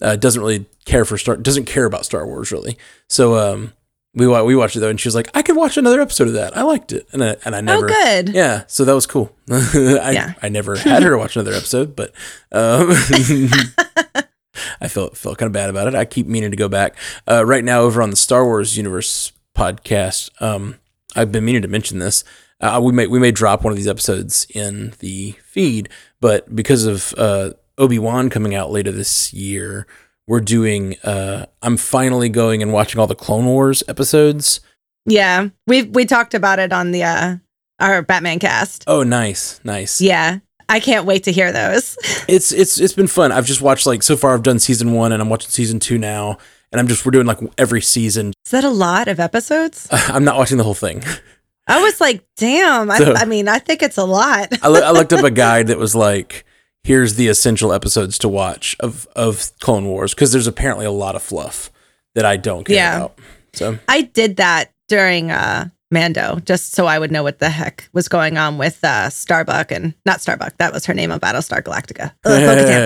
uh, 0.00 0.16
doesn't 0.16 0.40
really 0.40 0.66
care 0.84 1.04
for 1.04 1.18
Star. 1.18 1.36
Doesn't 1.36 1.64
care 1.64 1.84
about 1.84 2.04
Star 2.04 2.26
Wars 2.26 2.52
really. 2.52 2.76
So 3.08 3.36
um, 3.36 3.72
we 4.14 4.26
we 4.26 4.56
watched 4.56 4.76
it 4.76 4.80
though, 4.80 4.88
and 4.88 5.00
she 5.00 5.08
was 5.08 5.14
like, 5.14 5.30
"I 5.34 5.42
could 5.42 5.56
watch 5.56 5.76
another 5.76 6.00
episode 6.00 6.28
of 6.28 6.34
that. 6.34 6.56
I 6.56 6.62
liked 6.62 6.92
it," 6.92 7.06
and 7.12 7.22
I, 7.22 7.36
and 7.44 7.54
I 7.54 7.60
never. 7.60 7.86
oh, 7.86 7.88
good. 7.88 8.30
Yeah, 8.30 8.64
so 8.66 8.84
that 8.84 8.94
was 8.94 9.06
cool. 9.06 9.30
I, 9.50 10.10
Yeah. 10.12 10.34
I 10.42 10.48
never 10.48 10.76
had 10.76 11.02
her 11.02 11.18
watch 11.18 11.36
another 11.36 11.52
episode, 11.52 11.94
but 11.96 12.12
um, 12.52 12.88
I 14.80 14.88
felt 14.88 15.16
felt 15.16 15.38
kind 15.38 15.48
of 15.48 15.52
bad 15.52 15.70
about 15.70 15.88
it. 15.88 15.94
I 15.94 16.04
keep 16.04 16.26
meaning 16.26 16.50
to 16.50 16.56
go 16.56 16.68
back. 16.68 16.96
Uh, 17.28 17.44
right 17.44 17.64
now, 17.64 17.82
over 17.82 18.00
on 18.00 18.10
the 18.10 18.16
Star 18.16 18.44
Wars 18.44 18.76
Universe 18.76 19.32
podcast, 19.54 20.30
um, 20.40 20.76
I've 21.14 21.32
been 21.32 21.44
meaning 21.44 21.62
to 21.62 21.68
mention 21.68 21.98
this. 21.98 22.24
Uh, 22.60 22.80
we 22.82 22.92
may 22.92 23.06
we 23.06 23.18
may 23.18 23.30
drop 23.30 23.64
one 23.64 23.70
of 23.72 23.76
these 23.76 23.88
episodes 23.88 24.46
in 24.50 24.94
the 25.00 25.32
feed, 25.44 25.88
but 26.20 26.54
because 26.54 26.86
of 26.86 27.12
uh, 27.18 27.50
Obi 27.76 27.98
Wan 27.98 28.30
coming 28.30 28.54
out 28.54 28.70
later 28.70 28.90
this 28.90 29.32
year, 29.32 29.86
we're 30.26 30.40
doing. 30.40 30.96
Uh, 31.00 31.46
I'm 31.62 31.76
finally 31.76 32.28
going 32.28 32.62
and 32.62 32.72
watching 32.72 32.98
all 33.00 33.06
the 33.06 33.14
Clone 33.14 33.44
Wars 33.46 33.82
episodes. 33.88 34.60
Yeah, 35.04 35.48
we 35.66 35.82
we 35.82 36.04
talked 36.06 36.34
about 36.34 36.58
it 36.58 36.72
on 36.72 36.90
the 36.92 37.04
uh 37.04 37.36
our 37.78 38.02
Batman 38.02 38.38
cast. 38.38 38.84
Oh, 38.86 39.02
nice, 39.02 39.60
nice. 39.62 40.00
Yeah, 40.00 40.38
I 40.68 40.80
can't 40.80 41.04
wait 41.06 41.24
to 41.24 41.32
hear 41.32 41.52
those. 41.52 41.96
It's 42.28 42.50
it's 42.50 42.80
it's 42.80 42.92
been 42.92 43.06
fun. 43.06 43.30
I've 43.30 43.46
just 43.46 43.60
watched 43.62 43.86
like 43.86 44.02
so 44.02 44.16
far. 44.16 44.34
I've 44.34 44.42
done 44.42 44.58
season 44.58 44.92
one, 44.92 45.12
and 45.12 45.22
I'm 45.22 45.28
watching 45.28 45.50
season 45.50 45.78
two 45.78 45.96
now. 45.96 46.38
And 46.72 46.80
I'm 46.80 46.88
just 46.88 47.06
we're 47.06 47.12
doing 47.12 47.26
like 47.26 47.38
every 47.56 47.80
season. 47.80 48.32
Is 48.44 48.50
that 48.50 48.64
a 48.64 48.70
lot 48.70 49.06
of 49.06 49.20
episodes? 49.20 49.86
I'm 49.92 50.24
not 50.24 50.36
watching 50.36 50.56
the 50.58 50.64
whole 50.64 50.74
thing. 50.74 51.04
I 51.68 51.82
was 51.82 52.00
like, 52.00 52.24
damn. 52.36 52.90
I, 52.90 52.98
So- 52.98 53.14
I 53.14 53.24
mean, 53.24 53.48
I 53.48 53.58
think 53.58 53.82
it's 53.82 53.96
a 53.98 54.04
lot. 54.04 54.48
I, 54.62 54.68
loo- 54.68 54.82
I 54.82 54.90
looked 54.92 55.12
up 55.12 55.24
a 55.24 55.30
guide 55.44 55.66
that 55.68 55.78
was 55.78 55.94
like, 55.94 56.44
here's 56.84 57.14
the 57.16 57.26
essential 57.28 57.72
episodes 57.72 58.18
to 58.20 58.28
watch 58.28 58.76
of 58.80 59.06
of 59.16 59.50
Clone 59.60 59.86
Wars 59.86 60.14
because 60.14 60.32
there's 60.32 60.46
apparently 60.46 60.86
a 60.86 60.90
lot 60.92 61.16
of 61.16 61.22
fluff 61.22 61.70
that 62.14 62.24
I 62.24 62.36
don't 62.36 62.64
care 62.64 62.76
Yeah. 62.76 62.96
about. 62.96 63.18
So 63.54 63.78
I 63.88 64.02
did 64.02 64.36
that 64.36 64.72
during 64.88 65.30
uh 65.30 65.68
Mando, 65.90 66.40
just 66.44 66.72
so 66.74 66.86
I 66.86 66.98
would 66.98 67.10
know 67.12 67.22
what 67.22 67.38
the 67.38 67.48
heck 67.48 67.88
was 67.92 68.08
going 68.08 68.36
on 68.38 68.58
with 68.58 68.78
uh 68.84 69.08
Starbuck 69.10 69.70
and 69.72 69.94
not 70.04 70.20
Starbuck. 70.20 70.56
That 70.58 70.72
was 70.72 70.84
her 70.86 70.94
name 70.94 71.10
on 71.10 71.18
Battlestar 71.20 71.62
Galactica. 71.62 72.12
Ugh, 72.24 72.42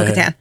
Bo-Katan, 0.09 0.35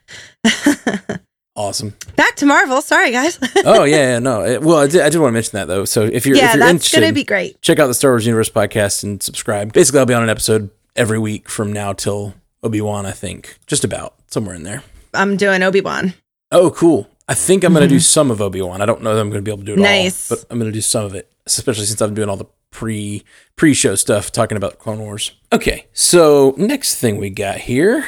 Bo-Katan. 0.46 1.19
awesome. 1.60 1.94
Back 2.16 2.36
to 2.38 2.46
Marvel. 2.46 2.82
Sorry, 2.82 3.12
guys. 3.12 3.38
Oh 3.66 3.84
yeah, 3.84 4.14
yeah 4.14 4.20
no. 4.30 4.44
It- 4.44 4.62
well, 4.62 4.78
I 4.80 4.88
did, 4.88 5.02
I 5.02 5.10
did 5.10 5.20
want 5.20 5.30
to 5.30 5.34
mention 5.34 5.52
that 5.58 5.68
though. 5.68 5.86
So 5.86 6.04
if 6.04 6.26
you're 6.26 6.36
yeah, 6.38 6.46
if 6.50 6.54
you're 6.56 6.60
that's 6.60 6.72
interested, 6.72 7.02
gonna 7.02 7.14
be 7.14 7.24
great. 7.24 7.62
check 7.62 7.78
out 7.80 7.88
the 7.88 7.94
Star 7.94 8.12
Wars 8.12 8.26
Universe 8.26 8.50
podcast 8.50 9.04
and 9.04 9.22
subscribe. 9.22 9.74
Basically, 9.74 10.00
I'll 10.00 10.06
be 10.06 10.14
on 10.14 10.24
an 10.24 10.30
episode 10.30 10.70
every 10.96 11.20
week 11.20 11.50
from 11.50 11.72
now 11.74 11.94
till 11.94 12.34
Obi 12.64 12.82
Wan. 12.82 13.06
I 13.06 13.12
think 13.12 13.58
just 13.68 13.84
about 13.84 14.16
somewhere 14.28 14.56
in 14.56 14.64
there. 14.64 14.84
I'm 15.14 15.38
doing 15.38 15.62
Obi 15.64 15.82
Wan. 15.82 16.14
Oh, 16.52 16.72
cool. 16.72 17.08
I 17.28 17.36
think 17.36 17.64
I'm 17.64 17.74
going 17.74 17.88
to 17.88 17.94
do 17.94 18.00
some 18.00 18.32
of 18.32 18.42
Obi 18.42 18.60
Wan. 18.62 18.82
I 18.82 18.88
don't 18.88 19.04
know 19.04 19.14
that 19.14 19.22
I'm 19.22 19.30
going 19.30 19.44
to 19.44 19.48
be 19.48 19.52
able 19.52 19.60
to 19.62 19.66
do 19.66 19.74
it 19.74 19.76
Mm-hmm. 19.76 19.84
Nice. 19.84 20.32
all, 20.32 20.38
but 20.38 20.46
I'm 20.50 20.58
going 20.60 20.72
to 20.72 20.76
do 20.76 20.82
some 20.82 21.06
of 21.06 21.14
it, 21.14 21.32
especially 21.46 21.86
since 21.86 22.02
I'm 22.02 22.16
doing 22.16 22.28
all 22.28 22.38
the 22.38 22.46
pre 22.72 23.24
pre 23.56 23.74
show 23.76 23.94
stuff 23.96 24.32
talking 24.32 24.58
about 24.58 24.80
Clone 24.80 25.00
Wars. 25.00 25.32
Okay, 25.54 25.86
so 25.94 26.56
next 26.58 26.96
thing 26.96 27.18
we 27.18 27.30
got 27.30 27.58
here, 27.58 28.04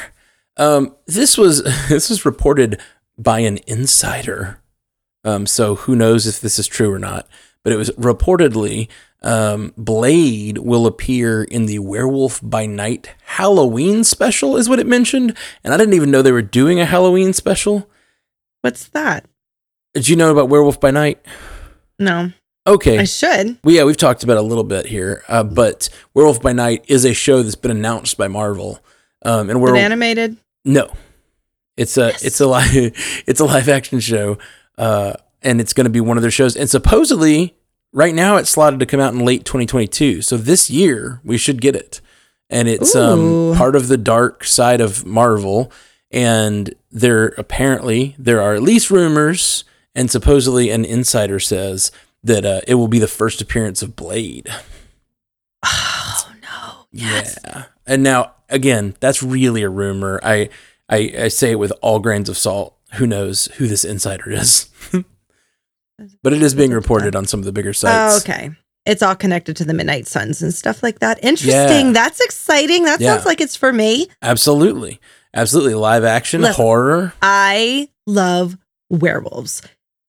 um, 0.58 0.96
this 1.06 1.38
was 1.38 1.64
this 1.90 2.10
was 2.10 2.26
reported 2.26 2.80
by 3.18 3.40
an 3.40 3.60
insider. 3.68 4.60
Um, 5.24 5.46
so 5.46 5.76
who 5.76 5.96
knows 5.96 6.26
if 6.28 6.40
this 6.42 6.58
is 6.58 6.68
true 6.68 6.92
or 6.92 7.00
not? 7.00 7.28
But 7.64 7.74
it 7.74 7.78
was 7.78 7.92
reportedly 7.92 8.88
um, 9.22 9.74
Blade 9.78 10.58
will 10.58 10.88
appear 10.88 11.44
in 11.44 11.68
the 11.68 11.78
Werewolf 11.80 12.40
by 12.42 12.66
Night 12.66 13.12
Halloween 13.26 14.04
special, 14.04 14.58
is 14.58 14.68
what 14.68 14.80
it 14.80 14.88
mentioned. 14.88 15.38
And 15.64 15.74
I 15.74 15.78
didn't 15.78 15.94
even 15.94 16.10
know 16.10 16.22
they 16.24 16.32
were 16.32 16.42
doing 16.42 16.80
a 16.80 16.86
Halloween 16.86 17.34
special. 17.34 17.88
What's 18.62 18.88
that? 18.90 19.26
Did 19.94 20.08
you 20.10 20.16
know 20.16 20.32
about 20.32 20.50
Werewolf 20.50 20.80
by 20.80 20.90
Night? 20.92 21.24
No, 22.00 22.32
Okay. 22.66 23.00
I 23.00 23.04
should. 23.06 23.58
well, 23.64 23.76
yeah, 23.76 23.84
we've 23.84 23.98
talked 23.98 24.24
about 24.24 24.38
a 24.38 24.42
little 24.42 24.64
bit 24.64 24.86
here, 24.88 25.24
uh, 25.28 25.44
but 25.44 25.90
Werewolf 26.14 26.42
by 26.42 26.54
Night 26.54 26.86
is 26.88 27.06
a 27.06 27.14
show 27.14 27.42
that's 27.44 27.56
been 27.56 27.72
announced 27.72 28.18
by 28.18 28.28
Marvel. 28.28 28.80
Um, 29.24 29.50
and 29.50 29.62
we're 29.62 29.76
animated. 29.76 30.38
no, 30.66 30.92
it's 31.78 31.98
a 31.98 32.10
it's 32.10 32.40
a 32.40 32.48
live 32.48 32.70
it's 33.28 33.40
a 33.40 33.46
live 33.46 33.70
action 33.70 34.00
show, 34.00 34.38
uh, 34.78 35.14
and 35.42 35.62
it's 35.62 35.74
going 35.74 35.86
to 35.86 35.92
be 35.92 36.02
one 36.02 36.18
of 36.18 36.22
their 36.22 36.32
shows. 36.32 36.56
And 36.56 36.70
supposedly, 36.70 37.56
right 37.92 38.14
now, 38.14 38.38
it's 38.38 38.50
slotted 38.50 38.80
to 38.80 38.86
come 38.86 39.00
out 39.00 39.14
in 39.14 39.26
late 39.26 39.46
2022. 39.46 40.22
So 40.22 40.38
this 40.38 40.70
year, 40.70 41.22
we 41.24 41.38
should 41.38 41.62
get 41.62 41.76
it. 41.76 42.02
And 42.50 42.68
it's 42.68 42.96
um, 42.96 43.56
part 43.56 43.78
of 43.78 43.88
the 43.88 43.98
dark 43.98 44.44
side 44.44 44.82
of 44.82 45.06
Marvel. 45.06 45.72
And 46.12 46.76
there 46.92 47.28
apparently 47.38 48.16
there 48.20 48.42
are 48.42 48.54
at 48.54 48.62
least 48.62 48.92
rumors, 48.92 49.64
and 49.96 50.12
supposedly 50.12 50.70
an 50.70 50.84
insider 50.84 51.40
says 51.40 51.92
that 52.24 52.46
uh, 52.46 52.62
it 52.68 52.76
will 52.76 52.90
be 52.90 53.00
the 53.00 53.08
first 53.08 53.42
appearance 53.42 53.82
of 53.82 53.96
Blade. 53.96 54.50
Oh 55.64 56.32
no. 56.42 56.86
Yes. 56.92 57.40
Yeah. 57.46 57.66
And 57.88 58.04
now 58.04 58.34
again, 58.50 58.96
that's 59.00 59.24
really 59.24 59.64
a 59.64 59.70
rumor. 59.70 60.20
I, 60.22 60.50
I 60.92 61.14
I 61.18 61.28
say 61.30 61.52
it 61.52 61.60
with 61.60 61.72
all 61.82 62.00
grains 62.00 62.30
of 62.30 62.38
salt. 62.38 62.76
Who 62.96 63.08
knows 63.08 63.46
who 63.56 63.68
this 63.68 63.84
insider 63.86 64.30
is? 64.32 64.70
but 66.24 66.34
it 66.34 66.42
is 66.42 66.54
being 66.54 66.72
reported 66.72 67.16
on 67.16 67.26
some 67.26 67.40
of 67.40 67.46
the 67.46 67.52
bigger 67.52 67.70
Oh, 67.70 67.74
sites. 67.74 68.22
okay. 68.28 68.52
It's 68.86 69.04
all 69.04 69.16
connected 69.16 69.56
to 69.58 69.64
the 69.66 69.74
Midnight 69.76 70.08
Suns 70.08 70.42
and 70.42 70.54
stuff 70.54 70.82
like 70.82 71.00
that. 71.00 71.24
Interesting. 71.24 71.88
Yeah. 71.88 71.94
That's 71.94 72.20
exciting. 72.20 72.84
That 72.86 73.00
Yeah. 73.00 73.14
sounds 73.14 73.26
like 73.26 73.40
it's 73.40 73.56
for 73.56 73.72
me. 73.72 74.08
Absolutely. 74.22 75.00
Absolutely. 75.36 75.76
Live 75.76 76.04
action 76.04 76.42
horror. 76.44 77.14
I 77.22 77.90
love 78.08 78.58
werewolves. 78.90 79.62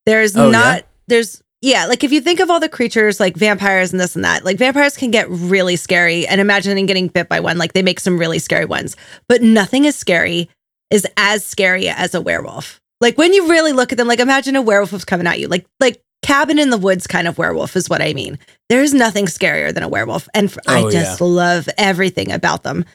There's 0.05 0.35
Oh, 0.35 0.49
not 0.49 0.77
yeah? 0.77 0.81
there's 1.07 1.41
yeah, 1.61 1.85
like 1.85 2.03
if 2.03 2.11
you 2.11 2.19
think 2.19 2.41
of 2.41 2.49
all 2.51 2.59
the 2.59 2.67
creatures 2.67 3.21
like 3.21 3.37
vampires 3.37 3.93
and 3.93 3.99
this 4.01 4.15
and 4.17 4.25
that, 4.25 4.43
like 4.43 4.57
vampires 4.57 4.97
can 4.97 5.11
get 5.11 5.29
really 5.29 5.75
scary. 5.77 6.27
And 6.27 6.41
imagining 6.41 6.87
getting 6.87 7.07
bit 7.07 7.29
by 7.29 7.39
one, 7.39 7.57
like 7.57 7.71
they 7.73 7.83
make 7.83 7.99
some 8.01 8.17
really 8.17 8.39
scary 8.39 8.65
ones. 8.65 8.97
But 9.29 9.41
nothing 9.43 9.85
is 9.85 9.95
scary 9.95 10.49
is 10.93 11.05
as 11.17 11.43
scary 11.45 11.89
as 11.89 12.13
a 12.13 12.21
werewolf. 12.21 12.79
Like 13.01 13.17
when 13.17 13.33
you 13.33 13.49
really 13.49 13.73
look 13.73 13.91
at 13.91 13.97
them, 13.97 14.07
like 14.07 14.19
imagine 14.19 14.55
a 14.55 14.61
werewolf 14.61 14.93
was 14.93 15.03
coming 15.03 15.27
at 15.27 15.39
you, 15.39 15.47
like 15.47 15.65
like 15.79 16.01
cabin 16.21 16.57
in 16.59 16.69
the 16.69 16.77
woods 16.77 17.07
kind 17.07 17.27
of 17.27 17.37
werewolf 17.37 17.75
is 17.75 17.89
what 17.89 18.01
I 18.01 18.13
mean. 18.13 18.39
There's 18.69 18.93
nothing 18.93 19.25
scarier 19.25 19.73
than 19.73 19.83
a 19.83 19.89
werewolf, 19.89 20.29
and 20.33 20.47
f- 20.49 20.57
I 20.67 20.83
Oh, 20.83 20.91
just 20.91 21.19
love 21.19 21.67
everything 21.77 22.31
about 22.31 22.63
them. 22.63 22.85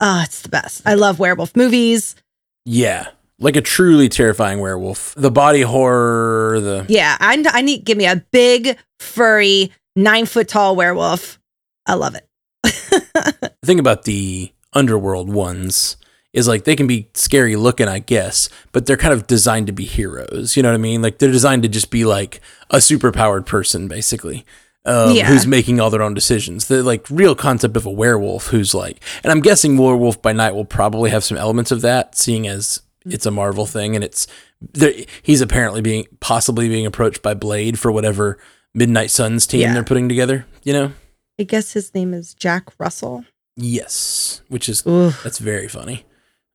Oh, 0.00 0.22
it's 0.24 0.42
the 0.42 0.48
best. 0.48 0.82
I 0.84 0.94
love 0.94 1.20
werewolf 1.20 1.54
movies. 1.54 2.16
Yeah. 2.64 3.08
Like 3.38 3.54
a 3.56 3.60
truly 3.60 4.08
terrifying 4.08 4.58
werewolf. 4.60 5.14
The 5.16 5.30
body 5.30 5.62
horror, 5.62 6.60
the 6.60 6.86
Yeah, 6.88 7.16
I, 7.20 7.44
I 7.52 7.60
need 7.62 7.84
give 7.84 7.98
me 7.98 8.06
a 8.06 8.16
big 8.32 8.76
furry 8.98 9.70
nine 9.94 10.26
foot 10.26 10.48
tall 10.48 10.74
werewolf. 10.74 11.38
I 11.86 11.94
love 11.94 12.14
it. 12.16 12.26
Think 13.64 13.78
about 13.80 14.04
the 14.04 14.52
underworld 14.72 15.28
ones 15.28 15.96
is 16.32 16.48
like 16.48 16.64
they 16.64 16.76
can 16.76 16.86
be 16.86 17.08
scary 17.14 17.56
looking, 17.56 17.88
I 17.88 17.98
guess, 17.98 18.48
but 18.72 18.86
they're 18.86 18.96
kind 18.96 19.12
of 19.12 19.26
designed 19.26 19.66
to 19.66 19.72
be 19.72 19.84
heroes. 19.84 20.56
You 20.56 20.62
know 20.62 20.70
what 20.70 20.74
I 20.76 20.78
mean? 20.78 21.02
Like 21.02 21.18
they're 21.18 21.30
designed 21.30 21.62
to 21.64 21.68
just 21.68 21.90
be 21.90 22.04
like 22.04 22.40
a 22.70 22.76
superpowered 22.78 23.44
person, 23.46 23.86
basically, 23.88 24.46
um, 24.86 25.14
Yeah. 25.14 25.26
who's 25.26 25.46
making 25.46 25.78
all 25.80 25.90
their 25.90 26.02
own 26.02 26.14
decisions. 26.14 26.68
The 26.68 26.82
like 26.82 27.06
real 27.10 27.34
concept 27.34 27.76
of 27.76 27.84
a 27.84 27.90
werewolf 27.90 28.46
who's 28.48 28.74
like, 28.74 28.98
and 29.22 29.30
I'm 29.30 29.40
guessing 29.40 29.76
Werewolf 29.76 30.22
by 30.22 30.32
Night 30.32 30.54
will 30.54 30.64
probably 30.64 31.10
have 31.10 31.22
some 31.24 31.36
elements 31.36 31.70
of 31.70 31.82
that, 31.82 32.16
seeing 32.16 32.46
as 32.48 32.80
it's 33.04 33.26
a 33.26 33.30
Marvel 33.30 33.66
thing 33.66 33.94
and 33.94 34.02
it's 34.04 34.26
there, 34.72 34.92
he's 35.22 35.40
apparently 35.40 35.80
being 35.82 36.06
possibly 36.20 36.68
being 36.68 36.86
approached 36.86 37.20
by 37.20 37.34
Blade 37.34 37.78
for 37.78 37.90
whatever 37.92 38.38
Midnight 38.74 39.10
Suns 39.10 39.46
team 39.46 39.60
Yeah. 39.62 39.74
they're 39.74 39.82
putting 39.84 40.08
together. 40.08 40.46
You 40.62 40.72
know? 40.72 40.92
I 41.38 41.42
guess 41.42 41.72
his 41.72 41.92
name 41.94 42.14
is 42.14 42.32
Jack 42.32 42.68
Russell. 42.78 43.24
Yes, 43.56 44.40
which 44.48 44.68
is 44.68 44.82
Ooh, 44.86 45.10
that's 45.24 45.38
very 45.38 45.68
funny. 45.68 46.04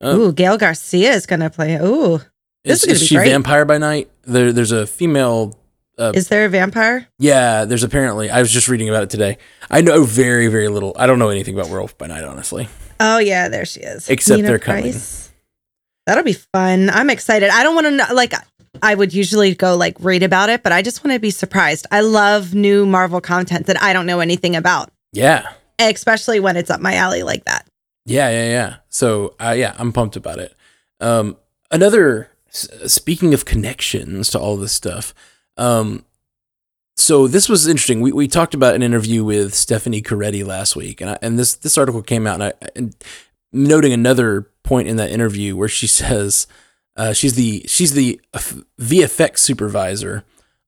Oh. 0.02 0.20
ooh, 0.20 0.34
Gail 0.34 0.58
Garcia 0.58 1.12
is 1.12 1.26
gonna 1.26 1.50
play. 1.50 1.76
Ooh, 1.76 2.22
This 2.64 2.82
is 2.84 2.86
gonna 2.86 3.00
be 3.00 3.06
she 3.06 3.16
great. 3.16 3.30
vampire 3.30 3.66
by 3.66 3.78
night? 3.78 4.10
There, 4.24 4.52
there's 4.54 4.72
a 4.72 4.86
female. 4.88 5.58
Uh, 5.98 6.12
is 6.14 6.28
there 6.28 6.46
a 6.46 6.50
vampire? 6.50 7.08
yeah, 7.18 7.66
there's 7.66 7.84
apparently. 7.84 8.30
I 8.30 8.40
was 8.40 8.52
just 8.52 8.68
reading 8.68 8.88
about 8.90 9.04
it 9.04 9.10
today. 9.10 9.38
I 9.72 9.82
know 9.82 10.04
very, 10.04 10.48
very 10.48 10.68
little. 10.68 10.96
I 11.00 11.08
don't 11.08 11.18
know 11.18 11.30
anything 11.30 11.56
about 11.56 11.70
Werewolf 11.72 11.98
by 11.98 12.06
Night, 12.08 12.24
honestly. 12.24 12.70
Oh 13.00 13.18
yeah, 13.18 13.50
there 13.50 13.66
she 13.66 13.80
is. 13.80 14.08
Except 14.10 14.44
they're 14.44 14.60
coming. 14.60 14.94
That'll 16.06 16.24
be 16.24 16.34
fun. 16.34 16.90
I'm 16.90 17.10
excited. 17.10 17.50
I 17.50 17.64
don't 17.64 17.76
want 17.76 17.88
to 17.88 17.92
know. 17.92 18.06
Like, 18.14 18.34
I 18.82 18.94
would 18.96 19.14
usually 19.14 19.56
go 19.56 19.76
like 19.76 19.98
read 20.00 20.24
about 20.24 20.50
it, 20.50 20.62
but 20.64 20.72
I 20.72 20.82
just 20.82 21.04
want 21.04 21.14
to 21.16 21.20
be 21.20 21.32
surprised. 21.32 21.86
I 21.92 22.02
love 22.02 22.54
new 22.54 22.86
Marvel 22.86 23.20
content 23.20 23.66
that 23.66 23.82
I 23.82 23.92
don't 23.94 24.06
know 24.06 24.20
anything 24.20 24.56
about, 24.56 24.90
Yeah, 25.12 25.52
especially 25.80 26.40
when 26.40 26.56
it's 26.58 26.70
up 26.70 26.80
my 26.80 26.94
alley 26.96 27.24
like 27.24 27.44
that. 27.46 27.68
Yeah, 28.08 28.30
yeah, 28.30 28.50
yeah. 28.50 28.76
So, 28.90 29.36
uh, 29.40 29.54
yeah, 29.58 29.76
I'm 29.78 29.92
pumped 29.94 30.16
about 30.16 30.40
it. 30.40 30.56
Um, 31.00 31.38
another. 31.70 32.32
Speaking 32.50 33.34
of 33.36 33.44
connections 33.46 34.30
to 34.32 34.40
all 34.40 34.56
this 34.58 34.72
stuff, 34.72 35.14
um, 35.58 36.06
so 36.96 37.28
this 37.28 37.50
was 37.50 37.68
interesting. 37.68 38.00
We, 38.02 38.12
we 38.14 38.28
talked 38.28 38.56
about 38.56 38.74
an 38.74 38.82
interview 38.82 39.24
with 39.24 39.54
Stephane 39.54 40.02
Ceretti 40.02 40.44
last 40.46 40.76
week, 40.76 41.02
and 41.02 41.12
I, 41.12 41.20
and 41.22 41.38
this 41.38 41.54
this 41.56 41.78
article 41.78 42.02
came 42.02 42.26
out, 42.26 42.36
and, 42.36 42.44
I, 42.44 42.54
and 42.76 42.96
noting 43.52 43.92
another 43.94 44.50
point 44.64 44.88
in 44.88 44.96
that 44.96 45.12
interview 45.12 45.56
where 45.56 45.68
she 45.68 45.86
says 46.02 46.48
uh, 46.96 47.12
she's 47.14 47.36
the 47.36 47.64
she's 47.68 47.92
the 47.92 48.20
VFX 48.34 49.40
supervisor 49.40 50.24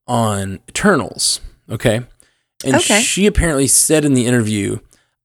on 0.05 0.59
Eternals. 0.69 1.39
Okay, 1.71 2.01
and 2.65 2.75
Okay. 2.75 3.01
she 3.01 3.25
apparently 3.25 3.67
said 3.67 4.03
in 4.05 4.13
the 4.13 4.25
interview, 4.27 4.79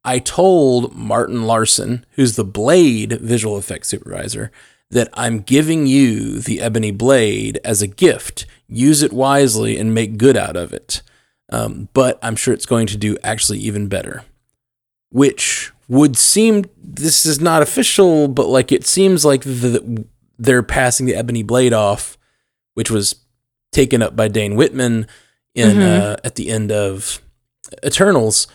"I 0.05 0.19
told 0.19 0.95
Martin 0.95 1.47
Larson, 1.47 2.05
who's 2.13 2.37
the 2.37 2.45
Blade 2.45 3.13
visual 3.21 3.59
effects 3.59 3.89
supervisor." 3.89 4.51
That 4.91 5.09
I'm 5.15 5.41
giving 5.41 5.87
you 5.87 6.39
the 6.39 6.61
ebony 6.61 6.93
blade 6.93 7.59
as 7.65 7.83
a 7.83 7.89
gift. 7.89 8.47
Use 8.69 9.03
it 9.03 9.13
wisely 9.13 9.77
and 9.77 9.93
make 9.93 10.19
good 10.19 10.37
out 10.37 10.57
of 10.57 10.73
it. 10.73 11.03
Um, 11.51 11.89
but 11.95 12.19
I'm 12.23 12.37
sure 12.37 12.55
it's 12.55 12.67
going 12.67 12.87
to 12.89 12.97
do 12.97 13.17
actually 13.25 13.59
even 13.59 13.89
better 13.89 14.25
which 15.11 15.71
would 15.87 16.17
seem 16.17 16.65
this 16.83 17.25
is 17.25 17.41
not 17.41 17.63
official, 17.63 18.27
but 18.27 18.49
like 18.49 18.73
it 18.73 18.85
seems 18.85 19.25
like 19.25 19.43
the, 19.43 20.05
they're 20.41 20.61
passing 20.63 21.07
the 21.07 21.15
ebony 21.15 21.45
blade 21.45 21.73
off, 21.73 22.19
which 22.75 22.91
was 22.91 23.15
taken 23.71 24.03
up 24.03 24.17
by 24.17 24.27
Dane 24.27 24.57
Whitman 24.57 25.07
in 25.55 25.77
Mhm. 25.77 26.01
uh, 26.01 26.17
at 26.25 26.35
the 26.35 26.51
end 26.51 26.73
of 26.73 27.21
Eternals 27.87 28.49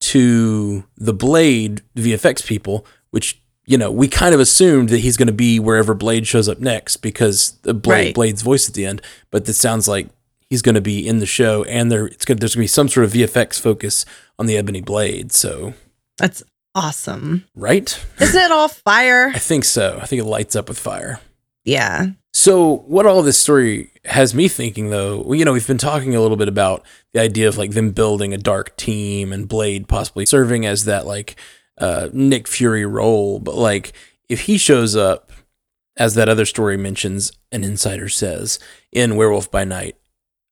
to 0.00 0.84
the 0.96 1.12
Blade 1.12 1.82
VFX 1.96 2.44
people, 2.46 2.86
which 3.10 3.40
you 3.66 3.76
know, 3.76 3.90
we 3.90 4.08
kind 4.08 4.34
of 4.34 4.40
assumed 4.40 4.88
that 4.88 5.00
he's 5.00 5.18
going 5.18 5.26
to 5.26 5.32
be 5.32 5.60
wherever 5.60 5.92
Blade 5.92 6.26
shows 6.26 6.48
up 6.48 6.58
next 6.58 6.96
because 6.98 7.50
the 7.64 7.74
Blade, 7.74 7.92
Right. 8.06 8.14
Blade's 8.14 8.40
voice 8.40 8.66
at 8.66 8.74
the 8.74 8.86
end. 8.86 9.02
But 9.30 9.44
this 9.44 9.58
sounds 9.58 9.86
like 9.86 10.08
he's 10.48 10.62
going 10.62 10.74
to 10.76 10.80
be 10.80 11.06
in 11.06 11.18
the 11.18 11.26
show, 11.26 11.64
and 11.64 11.92
there 11.92 12.06
it's 12.06 12.24
gonna, 12.24 12.40
there's 12.40 12.54
going 12.54 12.62
to 12.62 12.64
be 12.64 12.68
some 12.68 12.88
sort 12.88 13.04
of 13.04 13.12
VFX 13.12 13.60
focus 13.60 14.06
on 14.38 14.46
the 14.46 14.56
Ebony 14.56 14.80
Blade. 14.80 15.32
So, 15.32 15.74
That's 16.16 16.42
awesome. 16.74 17.44
right? 17.54 18.02
Isn't 18.18 18.40
it 18.40 18.50
all 18.50 18.68
fire? 18.68 19.32
I 19.34 19.38
think 19.38 19.64
so. 19.66 19.98
I 20.00 20.06
think 20.06 20.22
it 20.22 20.24
lights 20.26 20.56
up 20.56 20.68
with 20.70 20.78
fire. 20.78 21.20
Yeah. 21.66 22.06
So, 22.32 22.76
what 22.86 23.06
all 23.06 23.22
this 23.22 23.38
story 23.38 23.92
has 24.04 24.34
me 24.34 24.48
thinking, 24.48 24.90
though, 24.90 25.32
you 25.32 25.44
know, 25.44 25.52
we've 25.52 25.66
been 25.66 25.78
talking 25.78 26.14
a 26.14 26.20
little 26.20 26.36
bit 26.36 26.48
about 26.48 26.84
the 27.12 27.20
idea 27.20 27.48
of 27.48 27.56
like 27.56 27.72
them 27.72 27.92
building 27.92 28.34
a 28.34 28.38
dark 28.38 28.76
team 28.76 29.32
and 29.32 29.48
Blade 29.48 29.88
possibly 29.88 30.26
serving 30.26 30.66
as 30.66 30.84
that 30.84 31.06
like 31.06 31.36
uh, 31.78 32.08
Nick 32.12 32.46
Fury 32.46 32.84
role. 32.84 33.38
But 33.38 33.56
like, 33.56 33.92
if 34.28 34.42
he 34.42 34.58
shows 34.58 34.94
up, 34.94 35.30
as 35.96 36.14
that 36.14 36.28
other 36.28 36.44
story 36.44 36.76
mentions, 36.76 37.32
an 37.50 37.64
insider 37.64 38.08
says 38.08 38.58
in 38.92 39.16
Werewolf 39.16 39.50
by 39.50 39.64
Night, 39.64 39.96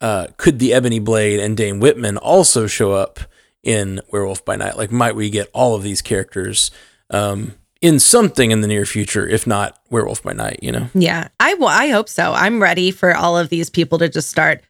uh, 0.01 0.29
could 0.37 0.59
the 0.59 0.73
Ebony 0.73 0.99
Blade 0.99 1.41
and 1.41 1.57
Dane 1.57 1.79
Whitman 1.79 2.17
also 2.17 2.67
show 2.67 2.93
up 2.93 3.21
in 3.63 4.01
Werewolf 4.11 4.45
by 4.45 4.57
Night? 4.57 4.77
Like, 4.77 4.91
might 4.91 5.15
we 5.15 5.31
get 5.31 5.51
all 5.55 5.75
of 5.75 5.83
these 5.83 6.03
characters? 6.03 6.71
Um, 7.11 7.55
in 7.81 7.99
something 7.99 8.51
in 8.51 8.61
the 8.63 8.67
near 8.69 8.87
future, 8.87 9.27
if 9.27 9.47
not 9.47 9.79
Werewolf 9.91 10.23
by 10.23 10.33
Night, 10.33 10.61
you 10.63 10.73
know? 10.73 10.89
Yeah. 10.95 11.29
I 11.41 11.51
w- 11.53 11.69
I 11.69 11.89
hope 11.89 12.09
so. 12.09 12.33
I'm 12.33 12.63
ready 12.63 12.91
for 12.91 13.15
all 13.15 13.37
of 13.37 13.49
these 13.51 13.69
people 13.71 13.99
to 13.99 14.09
just 14.09 14.31
start 14.31 14.63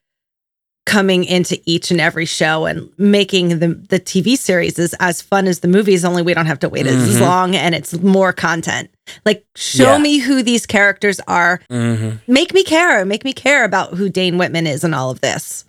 coming 0.87 1.25
into 1.25 1.61
each 1.65 1.91
and 1.91 2.01
every 2.01 2.25
show 2.25 2.65
and 2.65 2.89
making 2.97 3.59
the 3.59 3.69
the 3.89 3.99
TV 3.99 4.37
series 4.39 4.79
is 4.79 4.95
as 5.01 5.21
fun 5.21 5.49
as 5.49 5.59
the 5.59 5.67
movies 5.67 6.05
only 6.05 6.23
we 6.23 6.33
don't 6.33 6.47
have 6.47 6.61
to 6.61 6.69
wait 6.69 6.87
as 6.87 7.17
Mhm. 7.17 7.21
long 7.23 7.57
and 7.57 7.75
it's 7.75 7.93
more 8.01 8.33
content. 8.33 8.89
Like 9.25 9.45
show 9.57 9.93
Yeah. 9.95 9.99
me 9.99 10.19
who 10.19 10.45
these 10.45 10.65
characters 10.65 11.19
are. 11.27 11.61
Mm-hmm. 11.71 12.33
Make 12.33 12.55
me 12.55 12.63
care. 12.63 13.05
Make 13.05 13.25
me 13.25 13.33
care 13.33 13.65
about 13.65 13.95
who 13.95 14.09
Dane 14.09 14.39
Whitman 14.39 14.69
is 14.69 14.85
and 14.85 14.95
all 14.95 15.11
of 15.11 15.21
this. 15.23 15.65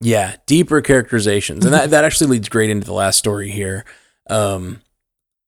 Yeah, 0.00 0.36
deeper 0.46 0.80
characterizations, 0.80 1.64
and 1.64 1.74
that 1.74 1.90
that 1.90 2.04
actually 2.04 2.30
leads 2.30 2.48
great 2.48 2.70
into 2.70 2.86
the 2.86 2.92
last 2.92 3.18
story 3.18 3.50
here, 3.50 3.84
um, 4.30 4.80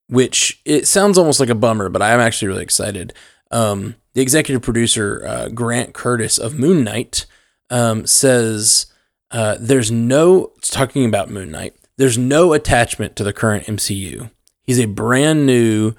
which 0.09 0.61
it 0.65 0.87
sounds 0.87 1.19
almost 1.19 1.41
like 1.41 1.49
a 1.49 1.55
bummer, 1.55 1.89
but 1.89 2.03
I'm 2.03 2.21
actually 2.21 2.49
really 2.49 2.63
excited. 2.63 3.13
Um, 3.51 3.97
the 4.15 4.23
executive 4.23 4.63
producer 4.63 5.25
uh, 5.27 5.49
Grant 5.49 5.95
Curtis 5.95 6.39
of 6.39 6.59
Moon 6.59 6.85
Knight 6.85 7.27
um, 7.71 8.07
says 8.07 8.87
uh, 9.31 9.57
there's 9.59 9.91
no 9.91 10.53
talking 10.63 11.05
about 11.05 11.31
Moon 11.31 11.51
Knight. 11.51 11.75
There's 11.97 12.19
no 12.19 12.53
attachment 12.53 13.17
to 13.17 13.25
the 13.25 13.33
current 13.33 13.67
MCU. 13.67 14.31
He's 14.63 14.81
a 14.81 14.87
brand 14.87 15.47
new. 15.47 15.95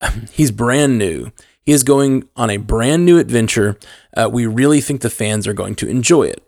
He's 0.32 0.50
brand 0.50 0.98
new. 0.98 1.30
He 1.62 1.72
is 1.72 1.84
going 1.84 2.28
on 2.34 2.50
a 2.50 2.56
brand 2.56 3.04
new 3.04 3.18
adventure. 3.18 3.78
Uh, 4.16 4.28
we 4.32 4.46
really 4.46 4.80
think 4.80 5.00
the 5.00 5.10
fans 5.10 5.46
are 5.46 5.52
going 5.52 5.76
to 5.76 5.88
enjoy 5.88 6.24
it. 6.24 6.46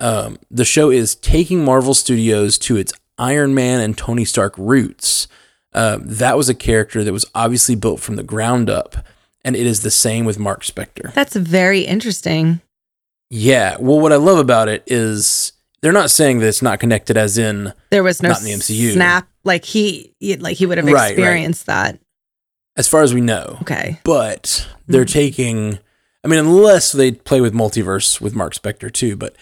Um, 0.00 0.38
the 0.50 0.64
show 0.64 0.90
is 0.90 1.14
taking 1.14 1.64
Marvel 1.64 1.94
Studios 1.94 2.58
to 2.58 2.76
its 2.76 2.92
Iron 3.18 3.54
Man 3.54 3.80
and 3.80 3.96
Tony 3.96 4.24
Stark 4.24 4.54
roots. 4.56 5.28
Uh, 5.74 5.98
that 6.00 6.36
was 6.36 6.48
a 6.48 6.54
character 6.54 7.04
that 7.04 7.12
was 7.12 7.26
obviously 7.34 7.74
built 7.74 8.00
from 8.00 8.16
the 8.16 8.22
ground 8.22 8.70
up, 8.70 8.96
and 9.44 9.54
it 9.54 9.66
is 9.66 9.82
the 9.82 9.90
same 9.90 10.24
with 10.24 10.38
Marc 10.38 10.62
Spector. 10.62 11.12
That's 11.14 11.36
very 11.36 11.80
interesting. 11.82 12.60
Yeah. 13.30 13.76
Well, 13.78 14.00
what 14.00 14.12
I 14.12 14.16
love 14.16 14.38
about 14.38 14.68
it 14.68 14.82
is 14.86 15.52
they're 15.82 15.92
not 15.92 16.10
saying 16.10 16.38
that 16.38 16.46
it's 16.48 16.62
not 16.62 16.80
connected, 16.80 17.16
as 17.16 17.36
in 17.38 17.72
There 17.90 18.02
was 18.02 18.22
no 18.22 18.30
Not 18.30 18.38
in 18.40 18.44
the 18.46 18.52
MCU. 18.52 18.92
snap 18.94 19.28
like 19.44 19.64
he 19.64 20.14
like 20.40 20.56
he 20.56 20.64
would 20.66 20.78
have 20.78 20.86
Right, 20.86 20.94
right. 20.94 21.10
experienced 21.12 21.66
that. 21.66 21.98
as 22.76 22.88
far 22.88 23.02
as 23.02 23.12
we 23.12 23.20
know. 23.20 23.58
Okay. 23.62 23.98
But 24.04 24.66
they're 24.86 25.04
Mhm. 25.04 25.12
taking. 25.12 25.78
I 26.24 26.28
mean, 26.28 26.38
unless 26.40 26.92
they 26.92 27.12
play 27.12 27.40
with 27.40 27.52
multiverse 27.54 28.20
with 28.20 28.34
Marc 28.34 28.54
Spector 28.54 28.90
too, 28.92 29.16
but 29.16 29.36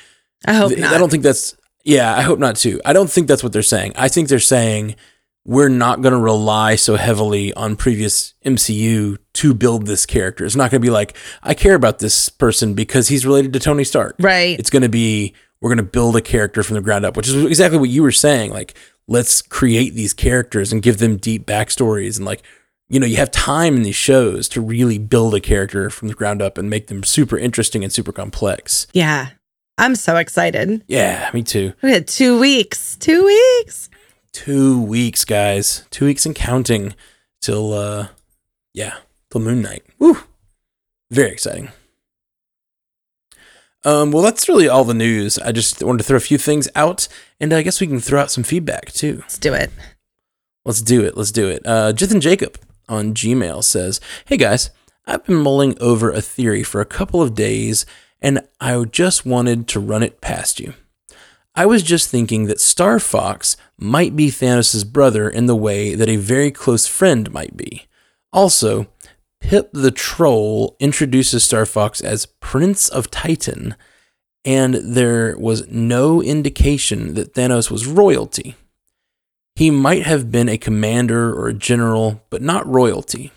I 0.47 0.55
hope 0.55 0.71
Th- 0.71 0.81
not. 0.81 0.93
I 0.95 0.99
don't 0.99 1.11
think 1.11 1.23
that's. 1.23 1.55
Yeah, 1.85 2.15
I 2.17 2.23
hope 2.23 2.39
not 2.41 2.57
too. 2.57 2.81
I 2.85 2.93
don't 2.93 3.11
think 3.11 3.29
that's 3.29 3.43
what 3.45 3.53
they're 3.53 3.63
saying. 3.63 3.93
I 3.97 4.09
think 4.09 4.29
they're 4.29 4.41
saying 4.41 4.97
we're 5.47 5.69
not 5.69 6.03
going 6.03 6.13
to 6.13 6.19
rely 6.19 6.75
so 6.75 6.97
heavily 6.97 7.55
on 7.55 7.77
previous 7.77 8.35
MCU 8.45 9.17
to 9.35 9.55
build 9.55 9.87
this 9.87 10.05
character. 10.05 10.45
It's 10.45 10.57
not 10.57 10.73
going 10.73 10.81
to 10.83 10.87
be 10.87 10.91
like 10.91 11.17
I 11.43 11.55
care 11.55 11.77
about 11.77 12.01
this 12.01 12.29
person 12.29 12.75
because 12.75 13.09
he's 13.09 13.25
related 13.25 13.53
to 13.53 13.61
Tony 13.61 13.85
Stark. 13.85 14.17
right. 14.19 14.59
It's 14.59 14.71
going 14.71 14.83
to 14.83 14.89
be 14.89 15.35
we're 15.61 15.71
going 15.71 15.79
to 15.79 15.85
build 15.91 16.17
a 16.17 16.21
character 16.21 16.63
from 16.63 16.75
the 16.75 16.83
ground 16.83 17.05
up, 17.05 17.17
which 17.17 17.29
is 17.29 17.45
exactly 17.45 17.79
what 17.79 17.89
you 17.89 18.03
were 18.03 18.13
saying. 18.13 18.51
Like 18.51 18.75
let's 19.07 19.41
create 19.41 19.95
these 19.95 20.13
characters 20.13 20.73
and 20.73 20.83
give 20.83 20.99
them 20.99 21.17
deep 21.17 21.47
backstories 21.47 22.17
and 22.17 22.27
like 22.27 22.43
you 22.89 22.99
know 22.99 23.07
you 23.07 23.17
have 23.17 23.31
time 23.31 23.77
in 23.77 23.83
these 23.83 23.95
shows 23.95 24.49
to 24.49 24.61
really 24.61 24.99
build 24.99 25.33
a 25.35 25.41
character 25.41 25.91
from 25.91 26.09
the 26.09 26.15
ground 26.15 26.43
up 26.43 26.59
and 26.59 26.69
make 26.69 26.89
them 26.89 27.05
super 27.05 27.39
interesting 27.39 27.85
and 27.85 27.93
super 27.93 28.13
complex. 28.13 28.89
Yeah. 28.93 29.29
I'm 29.79 29.95
so 29.95 30.17
excited. 30.17 30.83
Yeah, 30.89 31.31
me 31.35 31.43
too. 31.43 31.75
We 31.83 31.93
had 31.93 32.09
two 32.09 32.41
weeks. 32.41 32.97
Two 32.97 33.27
weeks. 33.27 33.91
Two 34.37 34.81
weeks, 34.81 35.25
guys. 35.25 35.87
Two 35.91 36.05
weeks 36.05 36.27
and 36.27 36.35
counting 36.35 36.95
till 37.41 37.73
uh 37.73 38.09
yeah, 38.75 38.99
till 39.31 39.41
Moon 39.41 39.63
Knight. 39.63 39.85
Woo. 39.99 40.19
Very 41.11 41.31
exciting. 41.31 41.71
Um, 43.85 44.11
well, 44.11 44.23
that's 44.23 44.49
really 44.49 44.69
all 44.69 44.85
the 44.85 44.95
news. 44.95 45.39
I 45.39 45.53
just 45.53 45.83
wanted 45.83 45.99
to 45.99 46.05
throw 46.05 46.17
a 46.17 46.21
few 46.21 46.39
things 46.39 46.69
out, 46.75 47.09
and 47.41 47.53
I 47.53 47.63
guess 47.63 47.81
we 47.81 47.87
can 47.87 48.01
throw 48.01 48.21
out 48.21 48.31
some 48.31 48.45
feedback 48.45 48.93
too. 48.93 49.19
Let's 49.19 49.39
do 49.39 49.55
it. 49.55 49.71
Let's 50.65 50.83
do 50.83 51.05
it. 51.05 51.17
Let's 51.17 51.31
do 51.31 51.49
it. 51.49 51.63
Uh, 51.65 51.93
Jithan 51.93 52.21
Jacob 52.21 52.59
on 52.89 53.15
Gmail 53.15 53.63
says, 53.63 54.01
Hey 54.27 54.37
guys, 54.37 54.71
I've 55.07 55.25
been 55.25 55.37
mulling 55.37 55.81
over 55.81 56.11
a 56.11 56.21
theory 56.21 56.63
for 56.63 56.81
a 56.81 56.87
couple 56.87 57.23
of 57.23 57.35
days 57.35 57.87
and 58.21 58.41
I 58.61 58.83
just 58.85 59.25
wanted 59.25 59.69
to 59.69 59.81
run 59.81 60.03
it 60.03 60.21
past 60.21 60.59
you. 60.59 60.75
I 61.57 61.65
was 61.65 61.83
just 61.83 62.11
thinking 62.11 62.45
that 62.47 62.61
Star 62.61 63.01
Fox 63.01 63.57
might 63.79 64.15
be 64.15 64.29
Thanos' 64.29 64.87
brother 64.87 65.29
in 65.29 65.47
the 65.47 65.57
way 65.57 65.95
that 65.95 66.09
a 66.09 66.17
very 66.17 66.51
close 66.51 66.87
friend 66.87 67.33
might 67.33 67.57
be. 67.57 67.87
Also, 68.31 68.89
Pip 69.41 69.71
the 69.73 69.91
Troll 69.91 70.77
introduces 70.79 71.45
Star 71.45 71.65
Fox 71.65 72.03
as 72.03 72.27
Prince 72.27 72.91
of 72.91 73.11
Titan, 73.11 73.75
and 74.45 74.75
there 74.75 75.37
was 75.39 75.67
no 75.69 76.23
indication 76.23 77.15
that 77.15 77.33
Thanos 77.33 77.71
was 77.71 77.87
royalty. 77.87 78.55
He 79.55 79.71
might 79.71 80.05
have 80.05 80.31
been 80.31 80.51
a 80.51 80.59
commander 80.59 81.33
or 81.33 81.49
a 81.49 81.55
general, 81.55 82.23
but 82.29 82.43
not 82.43 82.67
royalty. 82.67 83.33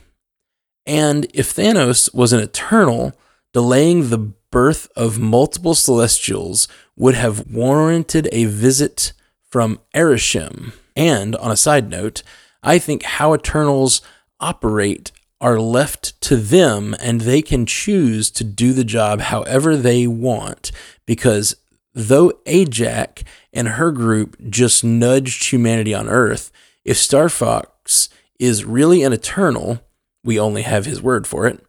And 0.86 1.26
if 1.34 1.54
Thanos 1.54 2.14
was 2.14 2.34
an 2.34 2.42
eternal, 2.42 3.14
delaying 3.54 4.10
the 4.10 4.34
birth 4.52 4.88
of 4.96 5.20
multiple 5.20 5.76
celestials 5.76 6.68
would 6.96 7.16
have 7.16 7.52
warranted 7.52 8.28
a 8.32 8.46
visit 8.46 9.14
from 9.50 9.80
Arishem. 9.96 10.74
And 10.96 11.36
on 11.36 11.52
a 11.52 11.58
side 11.58 11.90
note, 11.90 12.24
I 12.62 12.80
think 12.80 13.04
how 13.04 13.34
Eternals 13.34 14.02
operate 14.40 15.12
are 15.42 15.60
left 15.60 16.20
to 16.22 16.36
them 16.36 16.96
and 17.00 17.22
they 17.22 17.42
can 17.42 17.66
choose 17.66 18.30
to 18.32 18.44
do 18.44 18.74
the 18.74 18.84
job 18.84 19.22
however 19.22 19.78
they 19.78 20.06
want 20.06 20.72
because 21.06 21.56
though 21.94 22.32
Ajak 22.46 23.24
and 23.54 23.70
her 23.70 23.92
group 23.92 24.36
just 24.50 24.84
nudged 24.84 25.52
humanity 25.52 25.94
on 25.94 26.10
Earth, 26.10 26.52
if 26.84 26.98
Star 26.98 27.30
Fox 27.30 28.10
is 28.40 28.66
really 28.66 29.04
an 29.04 29.14
Eternal, 29.14 29.80
we 30.24 30.40
only 30.40 30.64
have 30.64 30.86
his 30.86 31.02
word 31.02 31.26
for 31.26 31.48
it, 31.48 31.64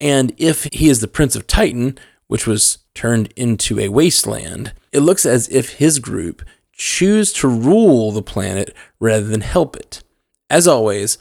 and 0.00 0.32
if 0.36 0.66
he 0.72 0.88
is 0.88 1.00
the 1.00 1.08
Prince 1.08 1.36
of 1.36 1.46
Titan, 1.46 1.98
which 2.26 2.46
was 2.46 2.78
turned 2.94 3.32
into 3.36 3.78
a 3.78 3.88
wasteland, 3.88 4.72
it 4.92 5.00
looks 5.00 5.26
as 5.26 5.48
if 5.48 5.74
his 5.74 5.98
group 5.98 6.42
choose 6.72 7.32
to 7.34 7.48
rule 7.48 8.10
the 8.12 8.22
planet 8.22 8.74
rather 8.98 9.26
than 9.26 9.40
help 9.40 9.76
it. 9.76 10.02
As 10.50 10.66
always, 10.66 11.18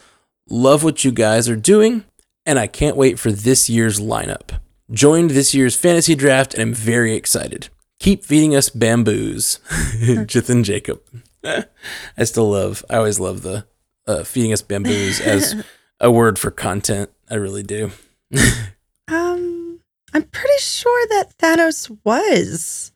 love 0.49 0.83
what 0.83 1.03
you 1.03 1.11
guys 1.11 1.47
are 1.49 1.55
doing, 1.55 2.03
and 2.45 2.59
I 2.59 2.67
can't 2.67 2.97
wait 2.97 3.19
for 3.19 3.31
this 3.31 3.69
year's 3.69 3.99
lineup. 3.99 4.59
Joined 4.91 5.31
this 5.31 5.53
year's 5.53 5.75
fantasy 5.75 6.13
draft 6.15 6.53
and 6.53 6.61
I'm 6.61 6.73
very 6.73 7.15
excited. 7.15 7.69
Keep 7.99 8.25
feeding 8.25 8.55
us 8.55 8.69
bamboos. 8.69 9.59
Jithan 9.69 10.63
Jacob. 10.63 11.01
I 11.43 12.23
still 12.23 12.51
love, 12.51 12.83
I 12.89 12.97
always 12.97 13.19
love 13.19 13.43
the 13.43 13.65
uh, 14.05 14.23
feeding 14.23 14.51
us 14.53 14.61
bamboos 14.61 15.19
as 15.21 15.63
a 15.99 16.11
word 16.11 16.37
for 16.37 16.51
content. 16.51 17.09
I 17.29 17.35
really 17.35 17.63
do. 17.63 17.91
Um, 19.09 19.79
I'm 20.13 20.23
pretty 20.23 20.59
sure 20.59 21.07
that 21.09 21.37
Thanos 21.37 21.95
was 22.05 22.93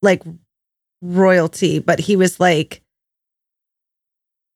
like 0.00 0.22
royalty, 1.02 1.80
but 1.80 1.98
he 1.98 2.14
was 2.16 2.38
like 2.38 2.80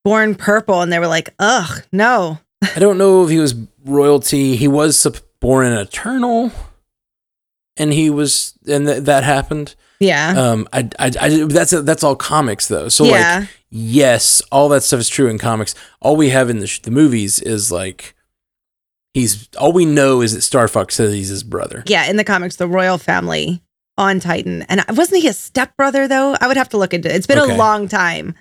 born 0.05 0.35
purple, 0.35 0.81
and 0.81 0.91
they 0.91 0.99
were 0.99 1.07
like, 1.07 1.33
"Ugh, 1.37 1.83
no." 1.91 2.39
I 2.75 2.79
don't 2.79 2.97
know 2.97 3.23
if 3.25 3.29
he 3.29 3.39
was 3.39 3.55
royalty. 3.83 4.55
He 4.55 4.67
was 4.69 5.05
born 5.41 5.67
an 5.67 5.77
eternal, 5.77 6.51
and 7.77 7.91
he 7.91 8.09
was, 8.09 8.53
and 8.67 8.87
th- 8.87 9.03
that 9.03 9.23
happened. 9.25 9.75
Yeah, 9.99 10.33
Um, 10.37 10.67
I, 10.71 10.89
I, 10.97 11.11
I 11.19 11.43
that's 11.43 11.71
that's 11.71 12.05
all 12.05 12.15
comics 12.15 12.67
though. 12.69 12.87
So 12.87 13.03
yeah, 13.03 13.39
like, 13.41 13.49
yes, 13.69 14.41
all 14.49 14.69
that 14.69 14.83
stuff 14.83 15.01
is 15.01 15.09
true 15.09 15.27
in 15.27 15.37
comics. 15.37 15.75
All 15.99 16.15
we 16.15 16.29
have 16.29 16.49
in 16.49 16.59
the 16.59 16.67
sh- 16.67 16.79
the 16.79 16.91
movies 16.91 17.41
is 17.41 17.69
like 17.69 18.15
He's 19.13 19.49
all 19.57 19.71
we 19.73 19.85
know 19.85 20.21
is 20.21 20.33
that 20.35 20.41
Star 20.41 20.67
Fox 20.67 20.95
says 20.95 21.13
he's 21.13 21.29
his 21.29 21.43
brother. 21.43 21.83
Yeah, 21.87 22.09
in 22.09 22.15
the 22.17 22.23
comics, 22.23 22.57
the 22.57 22.67
royal 22.67 22.97
family 22.97 23.61
on 23.97 24.19
Titan. 24.19 24.61
And 24.63 24.83
wasn't 24.89 25.21
he 25.23 25.27
a 25.27 25.33
stepbrother 25.33 26.07
though? 26.07 26.35
I 26.39 26.47
would 26.47 26.57
have 26.57 26.69
to 26.69 26.77
look 26.77 26.93
into 26.93 27.09
it. 27.09 27.15
It's 27.15 27.27
been 27.27 27.39
Okay. 27.39 27.53
a 27.55 27.57
long 27.57 27.87
time. 27.87 28.35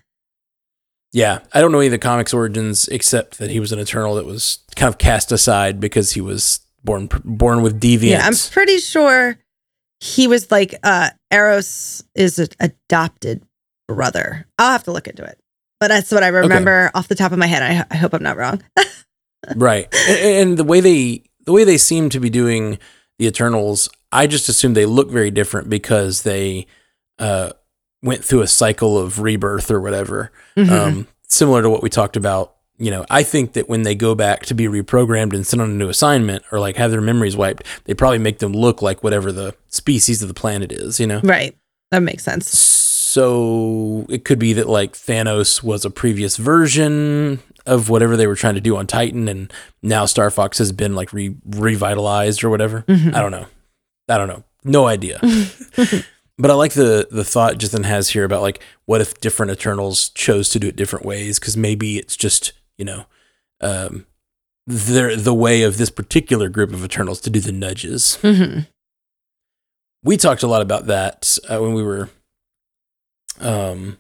Yeah, 1.13 1.39
I 1.55 1.61
don't 1.63 1.73
know 1.73 1.79
any 1.79 1.87
of 1.87 1.93
the 1.93 1.99
comics 1.99 2.35
origins 2.35 2.87
except 2.89 3.39
that 3.39 3.51
he 3.51 3.61
was 3.61 3.73
an 3.73 3.79
Eternal 3.79 4.15
that 4.17 4.27
was 4.27 4.59
kind 4.77 4.93
of 4.93 4.99
cast 4.99 5.33
aside 5.33 5.81
because 5.81 6.13
he 6.13 6.21
was 6.21 6.61
born 6.85 7.09
born 7.25 7.63
with 7.63 7.81
deviance. 7.81 8.11
Yeah, 8.11 8.27
I'm 8.27 8.35
pretty 8.53 8.77
sure 8.79 9.39
he 10.01 10.29
was 10.29 10.51
like 10.51 10.75
uh 10.85 11.11
Eros 11.33 12.05
is 12.15 12.39
an 12.39 12.49
adopted 12.61 13.43
brother. 13.89 14.47
I'll 14.59 14.73
have 14.73 14.85
to 14.85 14.93
look 14.93 15.09
into 15.09 15.25
it. 15.25 15.39
But 15.81 15.89
that's 15.89 16.11
what 16.13 16.23
I 16.23 16.29
remember 16.29 16.91
off 16.95 17.09
the 17.09 17.15
top 17.15 17.33
of 17.33 17.39
my 17.39 17.47
head. 17.47 17.63
I, 17.63 17.87
I 17.91 17.97
hope 17.97 18.13
I'm 18.13 18.23
not 18.23 18.37
wrong. 18.37 18.63
right, 19.57 19.87
and, 20.09 20.51
and 20.51 20.59
the 20.59 20.65
way 20.65 20.81
they 20.81 21.23
the 21.45 21.53
way 21.53 21.65
they 21.65 21.79
seem 21.79 22.11
to 22.11 22.21
be 22.21 22.31
doing 22.31 22.79
the 23.19 23.27
Eternals, 23.27 23.89
I 24.13 24.27
just 24.27 24.49
assume 24.49 24.75
they 24.75 24.87
look 24.87 25.11
very 25.11 25.31
different 25.31 25.69
because 25.71 26.23
they 26.23 26.67
uh, 27.19 27.51
went 28.03 28.25
through 28.25 28.43
a 28.43 28.47
cycle 28.47 28.99
of 28.99 29.21
rebirth 29.21 29.71
or 29.71 29.81
whatever. 29.81 30.31
Mhm. 30.57 30.71
um, 30.71 31.09
similar 31.27 31.63
to 31.63 31.71
what 31.71 31.83
we 31.83 31.89
talked 31.91 32.17
about. 32.17 32.55
You 32.81 32.93
know, 32.93 33.05
I 33.11 33.25
think 33.25 33.55
that 33.55 33.69
when 33.69 33.83
they 33.83 33.97
go 33.97 34.15
back 34.15 34.47
to 34.47 34.55
be 34.55 34.67
reprogrammed 34.67 35.35
and 35.35 35.45
sent 35.45 35.61
on 35.61 35.71
a 35.71 35.75
new 35.75 35.89
assignment 35.89 36.45
or 36.53 36.61
like 36.61 36.77
have 36.77 36.93
their 36.93 37.01
memories 37.01 37.37
wiped, 37.37 37.65
they 37.85 37.95
probably 37.95 38.19
make 38.19 38.39
them 38.39 38.53
look 38.53 38.83
like 38.83 39.03
whatever 39.03 39.33
the 39.33 39.53
species 39.67 40.23
of 40.23 40.29
the 40.29 40.35
planet 40.35 40.71
is, 40.71 41.01
you 41.01 41.07
know? 41.07 41.21
right. 41.25 41.57
That 41.91 42.01
makes 42.05 42.23
sense. 42.23 42.49
So 42.51 42.98
it 44.09 44.25
could 44.25 44.39
be 44.39 44.53
that 44.55 44.69
like 44.69 44.93
Thanos 44.95 45.63
was 45.63 45.85
a 45.85 45.91
previous 45.91 46.37
version 46.37 47.41
of 47.67 47.89
whatever 47.91 48.17
they 48.17 48.27
were 48.27 48.35
trying 48.37 48.55
to 48.55 48.61
do 48.61 48.77
on 48.77 48.87
Titan 48.87 49.29
and 49.29 49.53
now 49.83 50.07
Star 50.07 50.31
Fox 50.31 50.59
has 50.59 50.73
been 50.73 50.95
like 50.95 51.13
re- 51.13 51.37
revitalized 51.45 52.43
or 52.45 52.51
whatever. 52.51 52.83
Mhm. 52.89 53.15
I 53.15 53.21
don't 53.21 53.31
know. 53.33 53.47
I 54.09 54.17
don't 54.19 54.29
know. 54.29 54.45
No 54.65 54.87
idea. 54.87 55.21
But 56.41 56.53
I 56.53 56.55
like 56.55 56.75
the 56.75 57.09
the 57.11 57.25
thought 57.25 57.59
Jathan 57.59 57.85
has 57.85 58.11
here 58.11 58.23
about 58.23 58.43
like 58.43 58.63
what 58.87 59.01
if 59.01 59.21
different 59.21 59.51
Eternals 59.51 60.11
chose 60.11 60.49
to 60.51 60.61
do 60.61 60.69
it 60.69 60.77
different 60.77 61.05
ways 61.05 61.41
because 61.41 61.57
maybe 61.57 61.99
it's 61.99 62.17
just 62.17 62.53
you 62.77 62.85
know 62.85 63.07
um, 63.61 64.07
the 64.65 65.17
the 65.19 65.35
way 65.35 65.63
of 65.63 65.79
this 65.79 65.91
particular 65.91 66.49
group 66.49 66.73
of 66.73 66.85
Eternals 66.85 67.21
to 67.23 67.31
do 67.31 67.41
the 67.41 67.51
nudges. 67.51 68.19
Mhm. 68.23 68.69
We 70.05 70.17
talked 70.17 70.45
a 70.45 70.47
lot 70.47 70.63
about 70.63 70.87
that 70.87 71.39
uh, 71.49 71.59
when 71.59 71.75
we 71.75 71.83
were 71.83 72.09
um, 73.41 73.99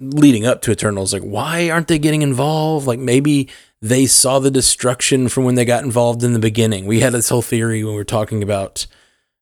leading 0.00 0.46
up 0.46 0.62
to 0.62 0.70
Eternals. 0.70 1.12
Like, 1.12 1.22
why 1.22 1.70
aren't 1.70 1.88
they 1.88 1.98
getting 1.98 2.22
involved? 2.22 2.86
Like, 2.86 2.98
maybe 2.98 3.48
they 3.82 4.06
saw 4.06 4.38
the 4.38 4.50
destruction 4.50 5.28
from 5.28 5.44
when 5.44 5.54
they 5.54 5.64
got 5.64 5.84
involved 5.84 6.22
in 6.22 6.32
the 6.32 6.38
beginning. 6.38 6.86
We 6.86 7.00
had 7.00 7.12
this 7.12 7.28
whole 7.28 7.42
theory 7.42 7.82
when 7.82 7.92
we 7.94 7.98
were 7.98 8.04
talking 8.04 8.42
about 8.42 8.86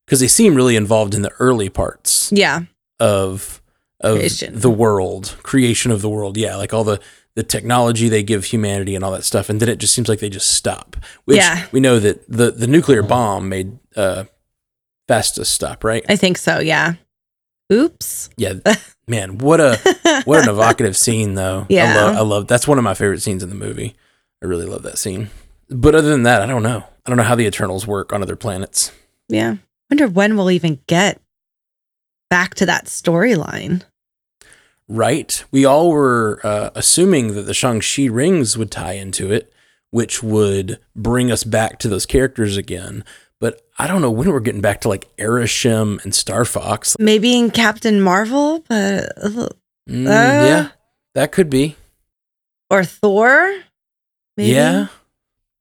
because 0.06 0.20
they 0.20 0.28
seem 0.28 0.54
really 0.54 0.76
involved 0.76 1.14
in 1.14 1.22
the 1.22 1.32
early 1.38 1.68
parts 1.68 2.30
Yeah. 2.32 2.62
of 3.00 3.60
of 4.00 4.18
Creation. 4.18 4.58
the 4.60 4.70
world, 4.70 5.36
creation 5.42 5.90
of 5.90 6.02
the 6.02 6.08
world. 6.08 6.36
Yeah, 6.36 6.54
like 6.56 6.72
all 6.72 6.84
the 6.84 7.00
the 7.34 7.42
technology 7.42 8.08
they 8.08 8.22
give 8.22 8.44
humanity 8.44 8.94
and 8.94 9.04
all 9.04 9.10
that 9.12 9.24
stuff, 9.24 9.48
and 9.48 9.58
then 9.60 9.68
it 9.68 9.78
just 9.78 9.92
seems 9.92 10.08
like 10.08 10.20
they 10.20 10.28
just 10.30 10.50
stop. 10.50 10.96
Which 11.24 11.38
Yeah. 11.38 11.66
we 11.72 11.80
know 11.80 11.98
that 11.98 12.24
the 12.30 12.52
the 12.52 12.68
nuclear 12.68 13.02
bomb 13.02 13.48
made 13.48 13.76
uh, 13.96 14.24
Phastos 15.08 15.46
stop, 15.46 15.82
right? 15.82 16.04
I 16.08 16.14
think 16.16 16.38
so. 16.38 16.60
Yeah. 16.60 16.94
Oops. 17.72 18.30
Yeah, 18.36 18.54
man, 19.08 19.38
what 19.38 19.60
a 19.60 19.76
what 20.24 20.42
an 20.42 20.48
evocative 20.54 20.96
scene 20.96 21.34
though. 21.34 21.66
Yeah. 21.68 21.92
I 21.92 21.94
love, 21.94 22.16
I 22.16 22.20
love 22.20 22.46
that's 22.46 22.68
one 22.68 22.78
of 22.78 22.84
my 22.84 22.94
favorite 22.94 23.22
scenes 23.22 23.42
in 23.42 23.48
the 23.48 23.54
movie. 23.54 23.96
I 24.42 24.46
really 24.46 24.66
love 24.66 24.82
that 24.82 24.98
scene. 24.98 25.30
But 25.70 25.94
other 25.94 26.08
than 26.08 26.22
that, 26.22 26.42
I 26.42 26.46
don't 26.46 26.62
know. 26.62 26.84
I 27.04 27.10
don't 27.10 27.16
know 27.16 27.24
how 27.24 27.34
the 27.34 27.46
Eternals 27.46 27.86
work 27.86 28.12
on 28.12 28.22
other 28.22 28.36
planets. 28.36 28.92
Yeah. 29.28 29.56
Wonder 29.90 30.08
when 30.08 30.36
we'll 30.36 30.50
even 30.50 30.80
get 30.86 31.20
back 32.30 32.54
to 32.56 32.66
that 32.66 32.86
storyline. 32.86 33.82
Right. 34.88 35.44
We 35.50 35.64
all 35.64 35.90
were 35.90 36.40
uh, 36.42 36.70
assuming 36.74 37.34
that 37.34 37.42
the 37.42 37.54
Shang-Chi 37.54 38.06
rings 38.06 38.56
would 38.56 38.70
tie 38.70 38.94
into 38.94 39.30
it, 39.30 39.52
which 39.90 40.22
would 40.22 40.78
bring 40.96 41.30
us 41.30 41.44
back 41.44 41.78
to 41.80 41.88
those 41.88 42.06
characters 42.06 42.56
again. 42.56 43.04
I 43.78 43.86
don't 43.86 44.02
know 44.02 44.10
when 44.10 44.30
we're 44.30 44.40
getting 44.40 44.60
back 44.60 44.80
to 44.82 44.88
like 44.88 45.08
Arishem 45.18 46.02
and 46.04 46.14
Star 46.14 46.44
Fox. 46.44 46.96
Maybe 46.98 47.36
in 47.38 47.50
Captain 47.50 48.00
Marvel, 48.00 48.64
but 48.68 49.04
uh, 49.16 49.48
Mm, 49.88 50.06
Uh. 50.06 50.46
yeah, 50.46 50.68
that 51.14 51.32
could 51.32 51.48
be. 51.48 51.76
or 52.70 52.84
Thor. 52.84 53.54
Maybe? 54.36 54.52
Yeah. 54.52 54.88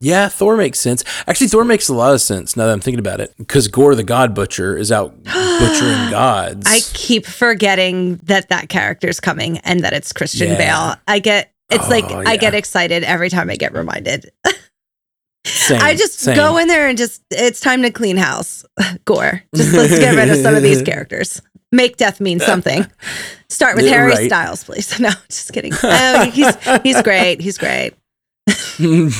Yeah, 0.02 0.28
Thor 0.28 0.58
makes 0.58 0.80
sense. 0.80 1.04
Actually, 1.28 1.48
Thor 1.48 1.64
makes 1.64 1.88
a 1.90 1.94
lot 1.94 2.14
of 2.14 2.22
sense 2.22 2.56
now 2.58 2.66
that 2.68 2.74
I'm 2.74 2.82
thinking 2.82 3.00
about 3.00 3.20
it. 3.22 3.34
Because 3.38 3.68
Gorr 3.68 3.96
the 3.96 4.04
God 4.04 4.36
Butcher 4.36 4.78
is 4.78 4.92
out 4.92 5.16
butchering 5.24 6.12
gods. 6.12 6.68
I 6.70 6.82
keep 6.94 7.26
forgetting 7.26 8.18
that 8.24 8.50
that 8.50 8.70
character's 8.70 9.20
coming 9.20 9.58
and 9.60 9.80
that 9.86 9.94
it's 9.94 10.12
Christian 10.14 10.50
Yeah. 10.50 10.58
Bale. 10.58 10.96
I 11.08 11.20
get 11.20 11.52
it's 11.70 11.90
like 11.90 12.04
Oh, 12.06 12.24
I 12.28 12.38
get 12.38 12.54
excited 12.54 13.04
every 13.04 13.30
time 13.30 13.50
I 13.50 13.56
get 13.56 13.74
reminded. 13.74 14.30
Same, 15.48 15.82
I 15.82 15.96
just 15.96 16.20
same. 16.20 16.36
go 16.36 16.58
in 16.58 16.68
there 16.68 16.88
and 16.88 16.98
just 16.98 17.22
it's 17.32 17.60
time 17.60 17.82
to 17.82 17.92
clean 17.92 18.18
house. 18.18 18.66
Gorr. 19.06 19.44
Just 19.56 19.74
let's 19.74 19.98
get 19.98 20.16
rid 20.16 20.30
of 20.30 20.38
some 20.38 20.56
of 20.56 20.64
these 20.64 20.82
characters. 20.84 21.42
Make 21.72 21.98
death 21.98 22.22
mean 22.22 22.40
something. 22.40 22.86
Start 23.50 23.76
with 23.76 23.88
Harry 23.88 24.12
right. 24.12 24.28
Styles, 24.28 24.64
please. 24.64 25.00
No, 25.00 25.10
just 25.30 25.52
kidding. 25.52 25.74
Oh, 25.84 26.30
he's 26.32 26.56
he's 26.84 27.02
great. 27.02 27.42
He's 27.42 27.58
great. 27.58 27.94
you 28.80 29.12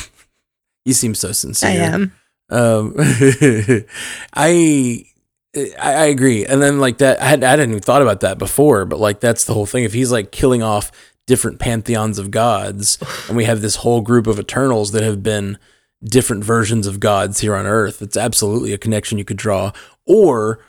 seem 0.94 1.14
so 1.14 1.32
sincere. 1.34 1.70
I 1.70 1.74
am. 1.74 2.14
Um, 2.50 2.94
I, 2.98 3.86
I 4.34 5.06
I 5.82 6.06
agree, 6.06 6.46
and 6.46 6.62
then 6.62 6.80
like 6.80 7.00
that, 7.00 7.22
I 7.22 7.26
had 7.26 7.44
I 7.44 7.50
hadn't 7.50 7.72
even 7.72 7.82
thought 7.82 8.02
about 8.02 8.22
that 8.22 8.38
before, 8.38 8.86
but 8.86 9.00
like 9.00 9.20
that's 9.20 9.44
the 9.44 9.54
whole 9.54 9.66
thing. 9.66 9.84
If 9.84 9.94
he's 9.94 10.12
like 10.12 10.32
killing 10.32 10.64
off 10.64 10.92
different 11.26 11.60
pantheons 11.60 12.18
of 12.18 12.32
gods, 12.32 12.98
and 13.28 13.36
we 13.36 13.44
have 13.46 13.62
this 13.62 13.78
whole 13.78 14.02
group 14.02 14.28
of 14.28 14.40
Eternals 14.40 14.92
that 14.92 15.04
have 15.04 15.22
been 15.22 15.58
different 16.04 16.44
versions 16.44 16.88
of 16.88 17.00
gods 17.00 17.40
here 17.40 17.56
on 17.56 17.66
Earth, 17.66 18.02
it's 18.02 18.18
absolutely 18.18 18.74
a 18.74 18.78
connection 18.78 19.18
you 19.18 19.26
could 19.26 19.38
draw. 19.38 19.72
Or 20.06 20.60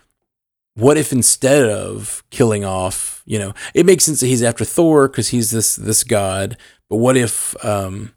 what 0.74 0.96
if 0.96 1.12
instead 1.12 1.68
of 1.68 2.22
killing 2.30 2.64
off, 2.64 3.22
you 3.26 3.38
know, 3.38 3.52
it 3.74 3.84
makes 3.84 4.04
sense 4.04 4.20
that 4.20 4.26
he's 4.26 4.42
after 4.42 4.64
Thor 4.64 5.08
because 5.08 5.28
he's 5.28 5.50
this 5.50 5.76
this 5.76 6.04
god, 6.04 6.56
but 6.88 6.96
what 6.96 7.16
if 7.16 7.56
um 7.64 8.14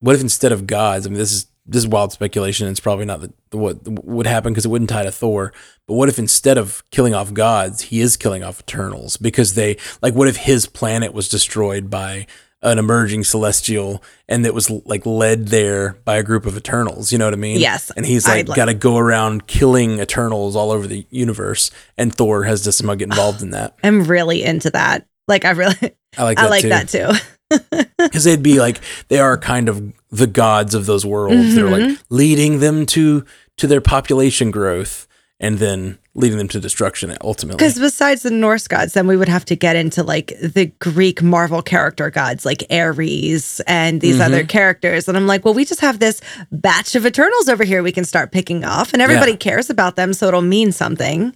what 0.00 0.14
if 0.14 0.20
instead 0.20 0.52
of 0.52 0.66
gods, 0.66 1.06
I 1.06 1.10
mean, 1.10 1.18
this 1.18 1.32
is 1.32 1.46
this 1.66 1.82
is 1.82 1.88
wild 1.88 2.12
speculation. 2.12 2.68
It's 2.68 2.80
probably 2.80 3.04
not 3.04 3.20
the, 3.20 3.32
the 3.50 3.58
what 3.58 4.04
would 4.04 4.26
happen 4.26 4.52
because 4.52 4.64
it 4.64 4.68
wouldn't 4.68 4.90
tie 4.90 5.02
to 5.02 5.10
Thor. 5.10 5.52
But 5.88 5.94
what 5.94 6.08
if 6.08 6.18
instead 6.18 6.58
of 6.58 6.84
killing 6.90 7.14
off 7.14 7.34
gods, 7.34 7.82
he 7.82 8.00
is 8.00 8.16
killing 8.16 8.44
off 8.44 8.60
Eternals 8.60 9.16
because 9.16 9.54
they 9.54 9.76
like 10.02 10.14
what 10.14 10.28
if 10.28 10.36
his 10.36 10.66
planet 10.66 11.12
was 11.12 11.28
destroyed 11.28 11.90
by 11.90 12.26
an 12.66 12.78
emerging 12.78 13.24
celestial 13.24 14.02
and 14.28 14.44
that 14.44 14.52
was 14.52 14.68
like 14.84 15.06
led 15.06 15.48
there 15.48 15.96
by 16.04 16.16
a 16.16 16.22
group 16.22 16.44
of 16.46 16.56
Eternals? 16.56 17.12
You 17.12 17.18
know 17.18 17.24
what 17.24 17.32
I 17.34 17.38
mean? 17.38 17.60
Yes, 17.60 17.90
And 17.96 18.04
he's 18.04 18.26
like 18.28 18.46
got 18.46 18.66
to 18.66 18.74
go 18.74 18.98
around 18.98 19.46
killing 19.46 20.00
Eternals 20.00 20.54
all 20.56 20.70
over 20.70 20.86
the 20.86 21.06
universe, 21.10 21.70
and 21.96 22.14
Thor 22.14 22.44
has 22.44 22.62
to 22.62 22.72
somehow 22.72 22.94
get 22.96 23.08
involved 23.08 23.40
in 23.46 23.50
that. 23.52 23.74
I'm 23.82 24.04
really 24.04 24.42
into 24.42 24.70
that. 24.70 25.06
Like 25.28 25.44
I 25.44 25.50
really 25.50 25.76
I 26.18 26.22
like 26.24 26.38
I 26.38 26.42
that 26.42 26.50
like 26.50 26.62
too. 26.62 26.68
that 26.68 26.88
too. 26.88 27.12
because 27.98 28.24
they'd 28.24 28.42
be 28.42 28.58
like 28.58 28.80
they 29.08 29.20
are 29.20 29.38
kind 29.38 29.68
of 29.68 29.92
the 30.10 30.26
gods 30.26 30.74
of 30.74 30.86
those 30.86 31.06
worlds. 31.06 31.54
They're 31.54 31.64
Mm-hmm. 31.66 31.90
like 31.92 31.98
leading 32.10 32.58
them 32.60 32.86
to 32.86 33.24
to 33.58 33.66
their 33.66 33.80
population 33.80 34.50
growth 34.50 35.05
and 35.38 35.58
then 35.58 35.98
leading 36.14 36.38
them 36.38 36.48
to 36.48 36.58
destruction 36.58 37.14
ultimately. 37.20 37.58
Because 37.58 37.78
besides 37.78 38.22
the 38.22 38.30
Norse 38.30 38.66
gods, 38.66 38.94
then 38.94 39.06
we 39.06 39.18
would 39.18 39.28
have 39.28 39.44
to 39.46 39.54
get 39.56 39.76
into 39.76 40.02
like 40.02 40.28
the 40.40 40.72
Greek 40.78 41.22
Marvel 41.22 41.60
character 41.60 42.08
gods 42.10 42.46
like 42.46 42.64
Ares 42.70 43.60
and 43.66 44.00
these 44.00 44.18
other 44.18 44.38
Mm-hmm. 44.38 44.46
characters. 44.46 45.08
And 45.08 45.16
I'm 45.16 45.26
like, 45.26 45.44
well, 45.44 45.52
we 45.52 45.66
just 45.66 45.80
have 45.82 45.98
this 45.98 46.22
batch 46.50 46.94
of 46.94 47.04
Eternals 47.04 47.50
over 47.50 47.64
here 47.64 47.82
we 47.82 47.92
can 47.92 48.04
start 48.06 48.32
picking 48.32 48.64
off, 48.64 48.92
and 48.94 49.02
everybody 49.02 49.32
Yeah. 49.32 49.36
cares 49.38 49.68
about 49.68 49.96
them, 49.96 50.14
so 50.14 50.28
it'll 50.28 50.40
mean 50.40 50.72
something. 50.72 51.34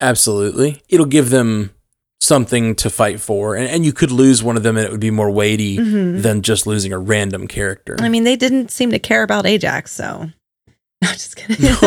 Absolutely, 0.00 0.80
it'll 0.88 1.06
give 1.06 1.30
them 1.30 1.70
something 2.20 2.74
to 2.76 2.88
fight 2.90 3.20
for, 3.20 3.54
and, 3.56 3.68
and 3.68 3.84
you 3.84 3.92
could 3.92 4.10
lose 4.10 4.42
one 4.42 4.56
of 4.56 4.62
them, 4.62 4.76
and 4.76 4.86
it 4.86 4.90
would 4.90 5.00
be 5.00 5.10
more 5.10 5.30
weighty 5.30 5.76
than 5.78 6.42
just 6.42 6.66
losing 6.66 6.92
a 6.92 6.98
random 6.98 7.46
character. 7.46 7.94
Mm-hmm. 7.96 8.04
I 8.04 8.08
mean, 8.08 8.24
they 8.24 8.36
didn't 8.36 8.70
seem 8.70 8.90
to 8.90 8.98
care 8.98 9.22
about 9.22 9.44
Ajax, 9.46 9.92
so. 9.92 10.30
No, 11.02 11.12
just 11.12 11.36
kidding. 11.36 11.56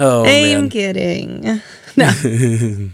oh 0.00 0.20
I'm 0.20 0.24
man. 0.24 0.68
kidding. 0.70 1.60
No. 1.96 2.90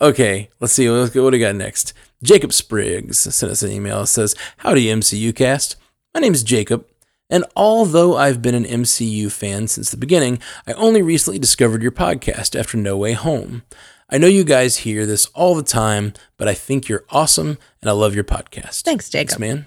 okay, 0.00 0.48
let's 0.60 0.72
see. 0.72 0.88
Let's 0.88 1.10
go. 1.12 1.24
What 1.24 1.30
do 1.30 1.34
we 1.36 1.40
got 1.40 1.54
next? 1.56 1.92
Jacob 2.22 2.52
Spriggs 2.54 3.18
sent 3.18 3.52
us 3.52 3.62
an 3.62 3.70
email. 3.70 4.02
It 4.02 4.06
says, 4.06 4.34
Howdy, 4.58 4.86
MCU 4.86 5.34
cast. 5.36 5.76
My 6.14 6.20
name 6.20 6.32
is 6.32 6.42
Jacob, 6.42 6.86
and 7.28 7.44
although 7.56 8.16
I've 8.16 8.40
been 8.40 8.54
an 8.54 8.64
MCU 8.64 9.30
fan 9.30 9.66
since 9.68 9.90
the 9.90 9.96
beginning, 9.98 10.38
I 10.66 10.72
only 10.74 11.02
recently 11.02 11.38
discovered 11.38 11.82
your 11.82 11.92
podcast 11.92 12.58
after 12.58 12.78
No 12.78 12.96
Way 12.96 13.12
Home. 13.12 13.62
I 14.08 14.18
know 14.18 14.26
you 14.26 14.44
guys 14.44 14.78
hear 14.78 15.04
this 15.06 15.26
all 15.34 15.54
the 15.54 15.62
time, 15.62 16.12
but 16.36 16.48
I 16.48 16.54
think 16.54 16.88
you're 16.88 17.04
awesome, 17.10 17.58
and 17.80 17.88
I 17.90 17.92
love 17.92 18.14
your 18.14 18.24
podcast. 18.24 18.82
Thanks, 18.82 19.08
Jacob. 19.10 19.28
Thanks, 19.30 19.38
man. 19.38 19.66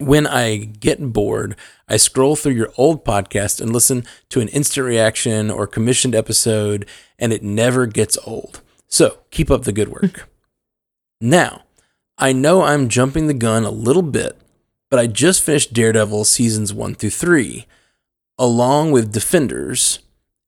When 0.00 0.26
I 0.26 0.56
get 0.56 1.12
bored, 1.12 1.56
I 1.86 1.98
scroll 1.98 2.34
through 2.34 2.54
your 2.54 2.72
old 2.78 3.04
podcast 3.04 3.60
and 3.60 3.70
listen 3.70 4.06
to 4.30 4.40
an 4.40 4.48
instant 4.48 4.86
reaction 4.86 5.50
or 5.50 5.66
commissioned 5.66 6.14
episode, 6.14 6.86
and 7.18 7.34
it 7.34 7.42
never 7.42 7.84
gets 7.84 8.16
old. 8.24 8.62
So 8.88 9.18
keep 9.30 9.50
up 9.50 9.64
the 9.64 9.72
good 9.72 9.88
work. 9.88 10.26
now, 11.20 11.64
I 12.16 12.32
know 12.32 12.62
I'm 12.62 12.88
jumping 12.88 13.26
the 13.26 13.34
gun 13.34 13.64
a 13.64 13.70
little 13.70 14.00
bit, 14.00 14.38
but 14.88 14.98
I 14.98 15.06
just 15.06 15.42
finished 15.42 15.74
Daredevil 15.74 16.24
seasons 16.24 16.72
one 16.72 16.94
through 16.94 17.10
three, 17.10 17.66
along 18.38 18.92
with 18.92 19.12
Defenders, 19.12 19.98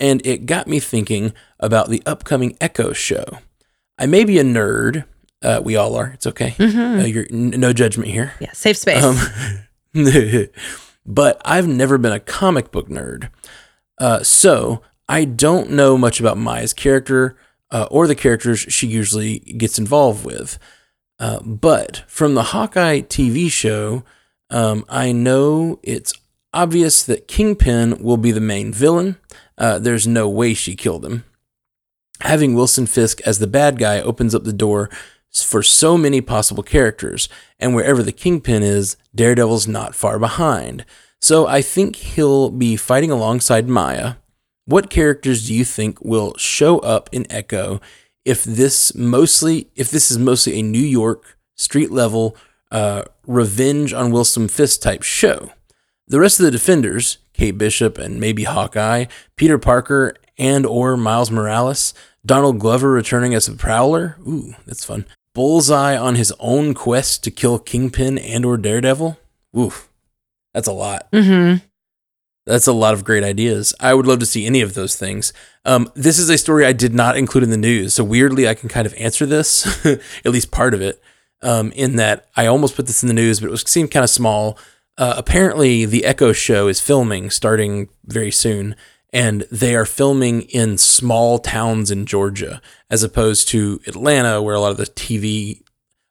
and 0.00 0.26
it 0.26 0.46
got 0.46 0.66
me 0.66 0.80
thinking 0.80 1.34
about 1.60 1.90
the 1.90 2.02
upcoming 2.06 2.56
Echo 2.58 2.94
show. 2.94 3.40
I 3.98 4.06
may 4.06 4.24
be 4.24 4.38
a 4.38 4.44
nerd. 4.44 5.04
Uh, 5.42 5.60
we 5.62 5.76
all 5.76 5.94
are. 5.96 6.12
It's 6.12 6.26
okay. 6.26 6.54
Uh, 6.58 7.04
you're, 7.04 7.26
n- 7.30 7.50
no 7.50 7.72
judgment 7.72 8.10
here. 8.10 8.32
Yeah, 8.40 8.52
safe 8.52 8.76
space. 8.76 9.02
Um, 9.02 9.18
but 11.06 11.40
I've 11.44 11.68
never 11.68 11.98
been 11.98 12.12
a 12.12 12.20
comic 12.20 12.70
book 12.70 12.88
nerd. 12.88 13.30
Uh, 13.98 14.22
so 14.22 14.82
I 15.08 15.24
don't 15.24 15.70
know 15.70 15.98
much 15.98 16.20
about 16.20 16.38
Maya's 16.38 16.72
character 16.72 17.36
uh, 17.70 17.86
or 17.90 18.06
the 18.06 18.14
characters 18.14 18.60
she 18.60 18.86
usually 18.86 19.40
gets 19.40 19.78
involved 19.78 20.24
with. 20.24 20.58
Uh, 21.18 21.40
but 21.40 22.04
from 22.06 22.34
the 22.34 22.42
Hawkeye 22.44 23.00
TV 23.00 23.50
show, 23.50 24.04
um, 24.50 24.84
I 24.88 25.12
know 25.12 25.78
it's 25.82 26.12
obvious 26.52 27.02
that 27.04 27.28
Kingpin 27.28 28.02
will 28.02 28.16
be 28.16 28.32
the 28.32 28.40
main 28.40 28.72
villain. 28.72 29.16
Uh, 29.56 29.78
there's 29.78 30.06
no 30.06 30.28
way 30.28 30.54
she 30.54 30.74
killed 30.74 31.04
him. 31.04 31.24
Having 32.20 32.54
Wilson 32.54 32.86
Fisk 32.86 33.20
as 33.22 33.38
the 33.38 33.46
bad 33.46 33.78
guy 33.78 34.00
opens 34.00 34.34
up 34.34 34.44
the 34.44 34.52
door 34.52 34.90
for 35.32 35.62
so 35.62 35.96
many 35.96 36.20
possible 36.20 36.62
characters, 36.62 37.28
and 37.58 37.74
wherever 37.74 38.02
the 38.02 38.12
Kingpin 38.12 38.62
is, 38.62 38.96
Daredevil's 39.14 39.66
not 39.66 39.94
far 39.94 40.18
behind. 40.18 40.84
So 41.20 41.46
I 41.46 41.62
think 41.62 41.96
he'll 41.96 42.50
be 42.50 42.76
fighting 42.76 43.10
alongside 43.10 43.68
Maya. 43.68 44.14
What 44.66 44.90
characters 44.90 45.46
do 45.46 45.54
you 45.54 45.64
think 45.64 46.04
will 46.04 46.36
show 46.36 46.80
up 46.80 47.08
in 47.12 47.30
Echo 47.30 47.80
if 48.24 48.44
this 48.44 48.94
mostly 48.94 49.68
if 49.74 49.90
this 49.90 50.10
is 50.10 50.18
mostly 50.18 50.58
a 50.58 50.62
New 50.62 50.78
York 50.78 51.38
street 51.56 51.90
level 51.90 52.36
uh, 52.70 53.02
revenge 53.26 53.92
on 53.92 54.12
Wilson 54.12 54.48
Fisk 54.48 54.80
type 54.80 55.02
show? 55.02 55.50
The 56.08 56.20
rest 56.20 56.40
of 56.40 56.44
the 56.44 56.50
defenders, 56.50 57.18
Kate 57.32 57.56
Bishop 57.56 57.98
and 57.98 58.20
maybe 58.20 58.44
Hawkeye, 58.44 59.06
Peter 59.36 59.58
Parker 59.58 60.14
and 60.36 60.66
or 60.66 60.96
Miles 60.96 61.30
Morales, 61.30 61.94
Donald 62.26 62.58
Glover 62.58 62.90
returning 62.90 63.34
as 63.34 63.48
a 63.48 63.52
Prowler. 63.52 64.16
Ooh, 64.26 64.54
that's 64.66 64.84
fun. 64.84 65.06
Bullseye 65.34 65.96
on 65.96 66.14
his 66.14 66.32
own 66.38 66.74
quest 66.74 67.24
to 67.24 67.30
kill 67.30 67.58
Kingpin 67.58 68.18
and 68.18 68.44
or 68.44 68.56
Daredevil. 68.56 69.18
Oof, 69.56 69.88
that's 70.52 70.68
a 70.68 70.72
lot. 70.72 71.10
mm-hmm. 71.12 71.64
That's 72.44 72.66
a 72.66 72.72
lot 72.72 72.94
of 72.94 73.04
great 73.04 73.22
ideas. 73.22 73.72
I 73.78 73.94
would 73.94 74.06
love 74.06 74.18
to 74.18 74.26
see 74.26 74.46
any 74.46 74.62
of 74.62 74.74
those 74.74 74.96
things. 74.96 75.32
Um, 75.64 75.90
this 75.94 76.18
is 76.18 76.28
a 76.28 76.36
story 76.36 76.66
I 76.66 76.72
did 76.72 76.92
not 76.92 77.16
include 77.16 77.44
in 77.44 77.50
the 77.50 77.56
news, 77.56 77.94
so 77.94 78.02
weirdly, 78.02 78.48
I 78.48 78.54
can 78.54 78.68
kind 78.68 78.84
of 78.84 78.94
answer 78.94 79.26
this, 79.26 79.86
at 80.24 80.32
least 80.32 80.50
part 80.50 80.74
of 80.74 80.80
it, 80.80 81.00
um, 81.42 81.70
in 81.72 81.96
that 81.96 82.28
I 82.36 82.46
almost 82.46 82.74
put 82.74 82.88
this 82.88 83.02
in 83.02 83.06
the 83.06 83.14
news, 83.14 83.38
but 83.38 83.46
it 83.46 83.50
was 83.50 83.62
seemed 83.62 83.92
kind 83.92 84.02
of 84.02 84.10
small. 84.10 84.58
Uh, 84.98 85.14
apparently, 85.16 85.84
the 85.84 86.04
Echo 86.04 86.32
Show 86.32 86.66
is 86.66 86.80
filming 86.80 87.30
starting 87.30 87.88
very 88.06 88.32
soon, 88.32 88.74
and 89.12 89.42
they 89.50 89.74
are 89.74 89.84
filming 89.84 90.42
in 90.42 90.78
small 90.78 91.38
towns 91.38 91.90
in 91.90 92.06
Georgia, 92.06 92.62
as 92.88 93.02
opposed 93.02 93.48
to 93.48 93.80
Atlanta, 93.86 94.40
where 94.40 94.54
a 94.54 94.60
lot 94.60 94.70
of 94.70 94.78
the 94.78 94.86
TV, 94.86 95.62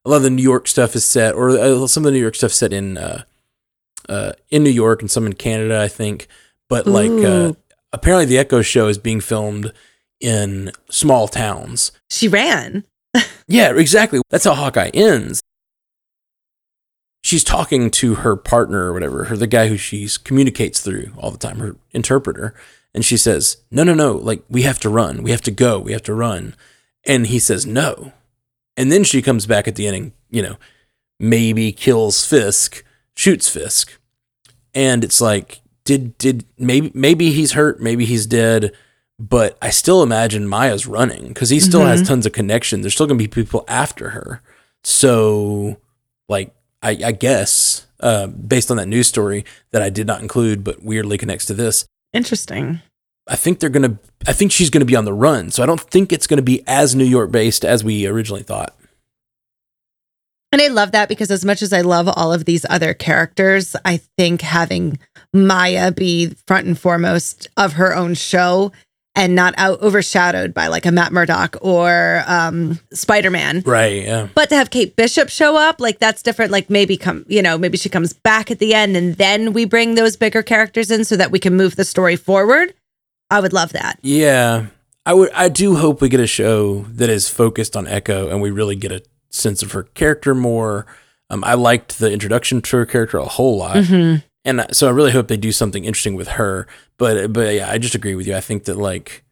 a 0.05 0.09
lot 0.09 0.17
of 0.17 0.23
the 0.23 0.29
New 0.29 0.43
York 0.43 0.67
stuff 0.67 0.95
is 0.95 1.03
set, 1.03 1.33
or 1.33 1.49
uh, 1.49 1.87
some 1.87 2.03
of 2.03 2.05
the 2.05 2.11
New 2.11 2.21
York 2.21 2.35
stuff 2.35 2.51
set 2.51 2.71
in 2.71 2.97
uh, 2.97 3.23
uh, 4.07 4.33
in 4.49 4.63
New 4.63 4.69
York 4.69 5.01
and 5.01 5.09
some 5.09 5.25
in 5.25 5.33
Canada, 5.33 5.81
I 5.81 5.87
think. 5.87 6.27
But 6.69 6.85
like, 6.85 7.11
uh, 7.11 7.53
apparently, 7.91 8.25
the 8.25 8.37
Echo 8.37 8.61
Show 8.61 8.87
is 8.87 8.97
being 8.97 9.19
filmed 9.19 9.73
in 10.19 10.71
small 10.89 11.27
towns. 11.27 11.91
She 12.09 12.27
ran. 12.27 12.85
Yeah, 13.47 13.75
exactly. 13.75 14.21
That's 14.29 14.45
how 14.45 14.53
Hawkeye 14.53 14.91
ends. 14.93 15.41
She's 17.21 17.43
talking 17.43 17.91
to 17.91 18.15
her 18.15 18.37
partner 18.37 18.85
or 18.85 18.93
whatever, 18.93 19.25
her 19.25 19.35
the 19.35 19.45
guy 19.45 19.67
who 19.67 19.75
she 19.75 20.07
communicates 20.23 20.79
through 20.79 21.11
all 21.17 21.31
the 21.31 21.37
time, 21.37 21.59
her 21.59 21.75
interpreter, 21.91 22.55
and 22.93 23.06
she 23.06 23.17
says, 23.17 23.58
"No, 23.69 23.84
no, 23.84 23.93
no! 23.93 24.13
Like 24.13 24.43
we 24.49 24.63
have 24.63 24.80
to 24.80 24.89
run. 24.89 25.23
We 25.23 25.32
have 25.32 25.41
to 25.41 25.51
go. 25.51 25.80
We 25.80 25.91
have 25.93 26.04
to 26.04 26.13
run." 26.13 26.56
And 27.06 27.27
he 27.27 27.39
says, 27.39 27.65
"No." 27.65 28.13
And 28.77 28.91
then 28.91 29.04
she 29.04 29.21
comes 29.21 29.45
back 29.45 29.67
at 29.67 29.75
the 29.75 29.88
end 29.88 29.95
and, 29.95 30.12
you 30.30 30.41
know, 30.41 30.58
maybe 31.19 31.71
kills 31.71 32.25
Fisk, 32.25 32.84
shoots 33.15 33.49
Fisk. 33.49 33.99
And 34.73 35.04
it's 35.04 35.19
like, 35.21 35.62
did 35.84 36.17
did 36.17 36.45
maybe 36.58 36.91
maybe 36.93 37.32
he's 37.32 37.54
hurt, 37.54 37.82
maybe 37.82 38.06
he's 38.06 38.25
dead, 38.25 38.71
but 39.19 39.58
I 39.62 39.69
still 39.69 40.04
imagine 40.04 40.47
Maya's 40.47 40.88
running 40.88 41.27
because 41.27 41.49
he 41.49 41.60
still 41.60 41.86
has 41.86 42.08
tons 42.08 42.25
of 42.25 42.32
connection. 42.32 42.82
There's 42.82 42.93
still 42.93 43.08
gonna 43.08 43.17
be 43.17 43.27
people 43.27 43.65
after 43.67 44.12
her. 44.12 44.41
So, 44.84 45.77
like, 46.30 46.56
I, 46.82 46.97
I 47.06 47.12
guess, 47.12 47.86
uh, 47.99 48.27
based 48.27 48.71
on 48.71 48.77
that 48.77 48.88
news 48.88 49.08
story 49.08 49.45
that 49.71 49.82
I 49.82 49.89
did 49.89 50.08
not 50.08 50.21
include, 50.21 50.63
but 50.63 50.82
weirdly 50.82 51.17
connects 51.17 51.45
to 51.47 51.54
this, 51.54 51.86
Interesting. 52.13 52.82
I 53.28 53.36
think 53.36 53.60
they're 53.60 53.69
gonna. 53.69 53.97
I 54.28 54.34
think 54.34 54.52
she's 54.52 54.69
gonna 54.69 54.86
be 54.86 54.95
on 54.95 55.06
the 55.06 55.13
run. 55.13 55.52
So 55.52 55.63
I 55.63 55.65
don't 55.65 55.80
think 55.80 56.12
it's 56.12 56.28
gonna 56.28 56.41
be 56.41 56.63
as 56.67 56.95
New 56.95 57.06
York 57.06 57.32
based 57.32 57.63
as 57.63 57.84
we 57.84 58.06
originally 58.06 58.43
thought. 58.43 58.76
And 60.52 60.62
I 60.62 60.67
love 60.67 60.91
that 60.91 61.08
because 61.08 61.32
as 61.32 61.45
much 61.45 61.62
as 61.62 61.71
I 61.71 61.80
love 61.80 62.10
all 62.10 62.34
of 62.34 62.43
these 62.43 62.65
other 62.69 62.93
characters, 62.93 63.76
I 63.86 64.02
think 64.17 64.41
having 64.41 65.00
Maya 65.34 65.91
be 65.91 66.36
front 66.45 66.67
and 66.67 66.78
foremost 66.78 67.47
of 67.56 67.74
her 67.74 67.95
own 67.95 68.15
show 68.15 68.74
and 69.15 69.36
not 69.36 69.54
out 69.58 69.82
overshadowed 69.82 70.54
by 70.54 70.67
like 70.67 70.86
a 70.86 70.91
Matt 70.91 71.12
Murdock 71.12 71.58
or 71.62 72.24
um, 72.28 72.80
Spider 72.93 73.30
Man. 73.30 73.62
Right. 73.65 74.04
Yeah. 74.04 74.30
But 74.34 74.50
to 74.50 74.56
have 74.56 74.69
Kate 74.69 74.95
Bishop 74.95 75.30
show 75.30 75.58
up, 75.58 75.82
like 75.82 76.00
that's 76.00 76.21
different. 76.21 76.52
Like 76.52 76.69
maybe 76.69 76.95
come, 76.97 77.26
you 77.28 77.41
know, 77.41 77.58
maybe 77.58 77.78
she 77.78 77.89
comes 77.89 78.13
back 78.13 78.50
at 78.52 78.60
the 78.60 78.74
end 78.74 78.95
and 78.95 79.15
then 79.15 79.52
we 79.54 79.65
bring 79.65 79.95
those 79.95 80.15
bigger 80.15 80.41
characters 80.41 80.91
in 80.91 81.04
so 81.04 81.17
that 81.17 81.30
we 81.32 81.39
can 81.39 81.58
move 81.58 81.76
the 81.76 81.84
story 81.84 82.15
forward. 82.15 82.74
I 83.30 83.39
would 83.41 83.54
love 83.54 83.74
that. 83.74 84.00
Yeah. 84.02 84.67
I 85.06 85.13
would. 85.13 85.32
I 85.32 85.50
do 85.50 85.76
hope 85.76 86.00
we 86.00 86.10
get 86.10 86.19
a 86.19 86.28
show 86.28 86.82
that 86.89 87.10
is 87.10 87.28
focused 87.28 87.76
on 87.76 87.88
Echo 87.88 88.30
and 88.30 88.39
we 88.41 88.52
really 88.52 88.76
get 88.76 88.91
a 88.91 89.02
sense 89.30 89.63
of 89.63 89.71
her 89.71 89.84
character 89.84 90.36
more. 90.36 90.86
Um, 91.30 91.43
I 91.43 91.56
liked 91.56 91.97
the 92.00 92.12
introduction 92.12 92.62
to 92.62 92.78
her 92.78 92.86
character 92.86 93.17
a 93.17 93.26
whole 93.26 93.58
lot. 93.58 93.78
Mhm. 93.78 94.24
And 94.45 94.65
so 94.71 94.88
I 94.88 94.91
really 94.91 95.12
hope 95.12 95.27
they 95.27 95.38
do 95.38 95.51
something 95.51 95.86
interesting 95.86 96.15
with 96.15 96.30
her. 96.30 96.67
But 96.97 97.34
but 97.34 97.54
yeah, 97.56 97.69
I 97.69 97.77
just 97.77 97.95
agree 97.95 98.15
with 98.15 98.27
you. 98.27 98.36
I 98.36 98.41
think 98.41 98.65
that 98.65 98.77
like 98.77 99.23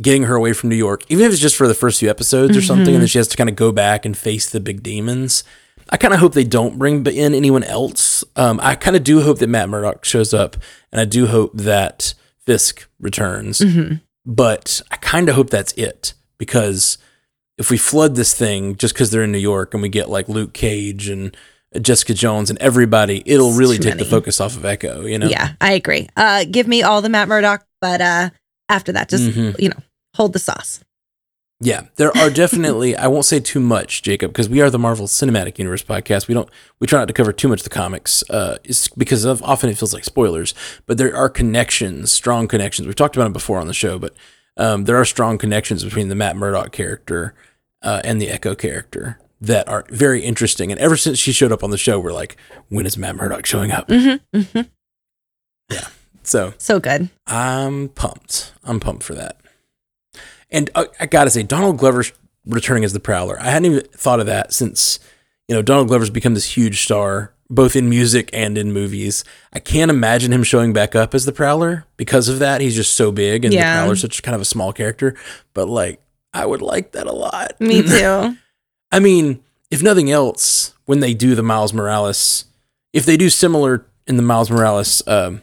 getting 0.00 0.24
her 0.24 0.34
away 0.34 0.52
from 0.52 0.70
New 0.70 0.76
York, 0.76 1.04
even 1.08 1.24
if 1.26 1.32
it's 1.32 1.40
just 1.40 1.56
for 1.56 1.68
the 1.68 1.74
first 1.74 2.00
few 2.00 2.10
episodes 2.10 2.56
or 2.56 2.62
something, 2.62 2.94
and 2.94 3.02
then 3.02 3.08
she 3.08 3.18
has 3.18 3.28
to 3.28 3.36
kind 3.36 3.50
of 3.50 3.56
go 3.56 3.72
back 3.72 4.04
and 4.04 4.16
face 4.16 4.48
the 4.48 4.60
big 4.60 4.82
demons. 4.82 5.44
I 5.90 5.96
kind 5.96 6.14
of 6.14 6.20
hope 6.20 6.32
they 6.32 6.44
don't 6.44 6.78
bring 6.78 7.06
in 7.06 7.34
anyone 7.34 7.64
else. 7.64 8.24
Um, 8.36 8.58
I 8.62 8.74
kind 8.74 8.96
of 8.96 9.04
do 9.04 9.20
hope 9.20 9.38
that 9.40 9.48
Matt 9.48 9.68
Murdock 9.68 10.04
shows 10.04 10.32
up, 10.32 10.56
and 10.90 11.00
I 11.00 11.04
do 11.04 11.26
hope 11.26 11.52
that 11.54 12.14
Fisk 12.46 12.88
returns. 12.98 13.60
Mhm. 13.60 14.00
But 14.26 14.82
I 14.90 14.96
kind 14.96 15.28
of 15.28 15.34
hope 15.36 15.50
that's 15.50 15.72
it 15.74 16.14
because 16.38 16.98
if 17.58 17.70
we 17.70 17.76
flood 17.76 18.16
this 18.16 18.34
thing 18.34 18.76
just 18.76 18.94
because 18.94 19.10
they're 19.10 19.22
in 19.24 19.30
New 19.32 19.38
York 19.38 19.74
and 19.74 19.82
we 19.82 19.88
get 19.88 20.08
like 20.08 20.28
Luke 20.28 20.52
Cage 20.52 21.08
and 21.08 21.36
Jessica 21.80 22.14
Jones 22.14 22.50
and 22.50 22.58
everybody, 22.60 23.22
it'll 23.26 23.52
really 23.52 23.78
take 23.78 23.98
the 23.98 24.04
focus 24.04 24.40
off 24.40 24.56
of 24.56 24.64
Echo. 24.64 25.02
You 25.06 25.18
know? 25.18 25.28
Yeah, 25.28 25.52
I 25.60 25.72
agree. 25.72 26.08
Uh, 26.16 26.44
give 26.50 26.66
me 26.68 26.82
all 26.82 27.00
the 27.02 27.08
Matt 27.08 27.28
Murdock, 27.28 27.66
but 27.80 28.00
uh, 28.00 28.30
after 28.68 28.92
that, 28.92 29.08
just 29.08 29.24
Mhm. 29.24 29.58
you 29.58 29.68
know, 29.68 29.78
hold 30.16 30.32
the 30.32 30.38
sauce. 30.38 30.80
Yeah, 31.64 31.82
there 31.94 32.10
are 32.16 32.28
definitely. 32.28 32.96
I 32.96 33.06
won't 33.06 33.24
say 33.24 33.38
too 33.38 33.60
much, 33.60 34.02
Jacob, 34.02 34.32
because 34.32 34.48
we 34.48 34.60
are 34.60 34.68
the 34.68 34.80
Marvel 34.80 35.06
Cinematic 35.06 35.58
Universe 35.60 35.84
podcast. 35.84 36.26
We 36.26 36.34
don't. 36.34 36.48
We 36.80 36.88
try 36.88 36.98
not 36.98 37.06
to 37.06 37.14
cover 37.14 37.32
too 37.32 37.46
much 37.46 37.62
the 37.62 37.70
comics, 37.70 38.24
uh, 38.30 38.58
it's 38.64 38.88
because 38.88 39.24
of, 39.24 39.40
often 39.44 39.70
it 39.70 39.78
feels 39.78 39.94
like 39.94 40.04
spoilers. 40.04 40.54
But 40.86 40.98
there 40.98 41.14
are 41.16 41.28
connections, 41.28 42.10
strong 42.10 42.48
connections. 42.48 42.86
We've 42.88 42.96
talked 42.96 43.14
about 43.14 43.28
it 43.28 43.32
before 43.32 43.58
on 43.60 43.68
the 43.68 43.74
show, 43.74 43.96
but 44.00 44.12
um, 44.56 44.84
there 44.86 44.96
are 44.96 45.04
strong 45.04 45.38
connections 45.38 45.84
between 45.84 46.08
the 46.08 46.16
Matt 46.16 46.34
Murdock 46.36 46.72
character 46.72 47.32
uh, 47.80 48.00
and 48.02 48.20
the 48.20 48.28
Echo 48.28 48.56
character 48.56 49.20
that 49.42 49.68
are 49.68 49.84
very 49.90 50.22
interesting. 50.22 50.70
And 50.72 50.80
ever 50.80 50.96
since 50.96 51.18
she 51.18 51.32
showed 51.32 51.52
up 51.52 51.62
on 51.62 51.70
the 51.70 51.76
show, 51.78 51.98
we're 52.00 52.12
like, 52.12 52.36
when 52.68 52.86
is 52.86 52.96
Matt 52.96 53.16
Murdock 53.16 53.44
showing 53.44 53.70
up? 53.72 53.88
Mm-hmm, 53.88 54.38
mm-hmm. 54.38 54.60
So 56.24 56.54
So 56.58 56.78
good. 56.78 57.10
I'm 57.26 57.88
pumped. 57.88 58.52
I'm 58.64 58.78
pumped 58.80 59.02
for 59.02 59.14
that. 59.14 59.40
And 60.50 60.70
uh, 60.74 60.84
I 61.00 61.06
gotta 61.06 61.30
say, 61.30 61.42
Donald 61.42 61.78
Glover 61.78 62.04
returning 62.46 62.84
as 62.84 62.92
the 62.92 63.00
Prowler. 63.00 63.38
I 63.40 63.44
hadn't 63.50 63.70
even 63.72 63.84
thought 63.92 64.20
of 64.20 64.26
that 64.26 64.52
since 64.52 64.98
you 65.48 65.54
know 65.54 65.62
Donald 65.62 65.88
Glover's 65.88 66.10
become 66.10 66.34
this 66.34 66.56
huge 66.56 66.82
star, 66.84 67.32
both 67.50 67.74
in 67.74 67.88
music 67.88 68.30
and 68.32 68.56
in 68.56 68.72
movies. 68.72 69.24
I 69.52 69.58
can't 69.58 69.90
imagine 69.90 70.32
him 70.32 70.44
showing 70.44 70.72
back 70.72 70.94
up 70.94 71.14
as 71.14 71.24
the 71.24 71.32
Prowler 71.32 71.86
because 71.96 72.28
of 72.28 72.38
that. 72.38 72.60
He's 72.60 72.76
just 72.76 72.94
so 72.94 73.10
big, 73.10 73.44
and 73.44 73.52
Yeah. 73.52 73.74
the 73.74 73.80
Prowler's 73.82 74.02
such 74.02 74.22
kind 74.22 74.34
of 74.36 74.40
a 74.40 74.44
small 74.46 74.72
character. 74.72 75.16
But 75.54 75.68
like, 75.68 76.00
I 76.32 76.46
would 76.46 76.62
like 76.62 76.92
that 76.92 77.06
a 77.08 77.12
lot. 77.12 77.60
Me 77.60 77.82
too. 77.86 78.36
I 78.92 79.00
mean, 79.00 79.42
if 79.70 79.82
nothing 79.82 80.10
else, 80.10 80.74
when 80.84 81.00
they 81.00 81.14
do 81.14 81.34
the 81.34 81.42
Miles 81.42 81.72
Morales, 81.72 82.44
if 82.92 83.06
they 83.06 83.16
do 83.16 83.30
similar 83.30 83.86
in 84.06 84.16
the 84.16 84.22
Miles 84.22 84.50
Morales 84.50 85.02
um, 85.08 85.42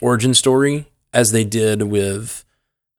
origin 0.00 0.32
story 0.34 0.88
as 1.12 1.32
they 1.32 1.44
did 1.44 1.82
with, 1.82 2.44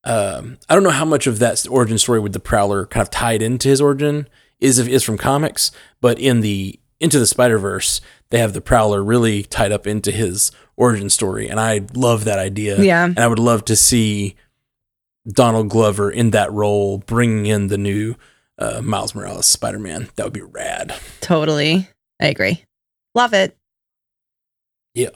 um, 0.03 0.59
I 0.69 0.75
don't 0.75 0.83
know 0.83 0.89
how 0.91 1.05
much 1.05 1.25
of 1.27 1.39
that 1.39 1.65
origin 1.69 1.97
story 1.97 2.19
with 2.19 2.33
the 2.33 2.39
Prowler 2.39 2.85
kind 2.85 3.01
of 3.01 3.09
tied 3.09 3.41
into 3.41 3.67
his 3.67 3.81
origin 3.81 4.27
is 4.59 4.77
is 4.77 5.03
from 5.03 5.17
comics, 5.17 5.71
but 6.01 6.19
in 6.19 6.41
the 6.41 6.79
Into 6.99 7.17
the 7.17 7.25
Spider 7.25 7.57
Verse, 7.57 8.01
they 8.29 8.39
have 8.39 8.53
the 8.53 8.61
Prowler 8.61 9.03
really 9.03 9.43
tied 9.43 9.71
up 9.71 9.87
into 9.87 10.11
his 10.11 10.51
origin 10.75 11.09
story, 11.09 11.47
and 11.47 11.59
I 11.59 11.81
love 11.93 12.25
that 12.25 12.39
idea. 12.39 12.79
Yeah. 12.81 13.05
and 13.05 13.19
I 13.19 13.27
would 13.27 13.39
love 13.39 13.65
to 13.65 13.75
see 13.75 14.35
Donald 15.27 15.69
Glover 15.69 16.11
in 16.11 16.31
that 16.31 16.51
role, 16.51 16.97
bringing 16.99 17.45
in 17.45 17.67
the 17.67 17.77
new 17.77 18.15
uh, 18.59 18.81
Miles 18.83 19.15
Morales 19.15 19.45
Spider 19.45 19.79
Man. 19.79 20.09
That 20.15 20.25
would 20.25 20.33
be 20.33 20.41
rad. 20.41 20.93
Totally. 21.21 21.87
I 22.21 22.27
agree. 22.27 22.63
Love 23.15 23.33
it. 23.33 23.55
Yeah. 24.93 25.09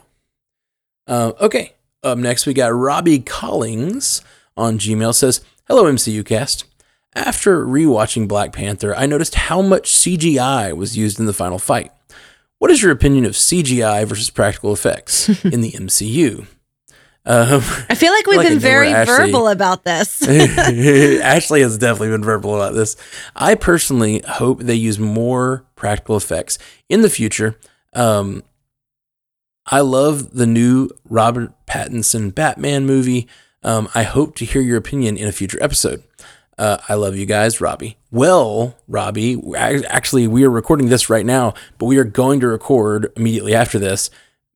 Uh, 1.07 1.33
okay. 1.41 1.73
Up 2.01 2.17
next, 2.17 2.45
we 2.45 2.53
got 2.53 2.73
Robbie 2.73 3.19
Collings 3.19 4.21
on 4.57 4.77
Gmail 4.77 5.13
says, 5.13 5.41
Hello, 5.67 5.85
MCU 5.85 6.25
cast. 6.25 6.65
After 7.15 7.65
rewatching 7.65 8.27
Black 8.27 8.53
Panther, 8.53 8.95
I 8.95 9.05
noticed 9.05 9.35
how 9.35 9.61
much 9.61 9.91
CGI 9.91 10.75
was 10.75 10.97
used 10.97 11.19
in 11.19 11.27
the 11.27 11.33
final 11.33 11.59
fight. 11.59 11.91
What 12.57 12.71
is 12.71 12.81
your 12.81 12.91
opinion 12.91 13.25
of 13.25 13.33
CGI 13.33 14.05
versus 14.05 14.29
practical 14.29 14.73
effects 14.73 15.29
in 15.45 15.61
the 15.61 15.71
MCU? 15.71 16.47
Um, 17.25 17.61
I 17.89 17.95
feel 17.95 18.11
like 18.11 18.27
we've 18.27 18.37
like 18.37 18.49
been 18.49 18.59
very 18.59 18.89
Ashley- 18.89 19.15
verbal 19.31 19.47
about 19.47 19.85
this. 19.85 20.21
Ashley 21.21 21.61
has 21.61 21.77
definitely 21.77 22.09
been 22.09 22.23
verbal 22.23 22.55
about 22.55 22.73
this. 22.73 22.97
I 23.35 23.55
personally 23.55 24.21
hope 24.27 24.59
they 24.59 24.75
use 24.75 24.99
more 24.99 25.65
practical 25.75 26.17
effects 26.17 26.57
in 26.89 27.01
the 27.01 27.09
future. 27.09 27.57
Um, 27.93 28.43
I 29.65 29.79
love 29.79 30.31
the 30.31 30.45
new 30.45 30.89
Robert 31.09 31.53
Pattinson 31.65 32.35
Batman 32.35 32.85
movie. 32.85 33.27
Um, 33.63 33.87
I 33.95 34.03
hope 34.03 34.35
to 34.37 34.45
hear 34.45 34.61
your 34.61 34.77
opinion 34.77 35.15
in 35.15 35.27
a 35.27 35.31
future 35.31 35.61
episode. 35.61 36.03
Uh, 36.57 36.77
I 36.89 36.95
love 36.95 37.15
you 37.15 37.25
guys, 37.25 37.61
Robbie. 37.61 37.97
Well, 38.11 38.75
Robbie, 38.87 39.41
actually, 39.55 40.27
we 40.27 40.43
are 40.43 40.49
recording 40.49 40.89
this 40.89 41.09
right 41.09 41.25
now, 41.25 41.53
but 41.77 41.85
we 41.85 41.97
are 41.97 42.03
going 42.03 42.41
to 42.41 42.47
record 42.47 43.11
immediately 43.15 43.55
after 43.55 43.79
this 43.79 44.09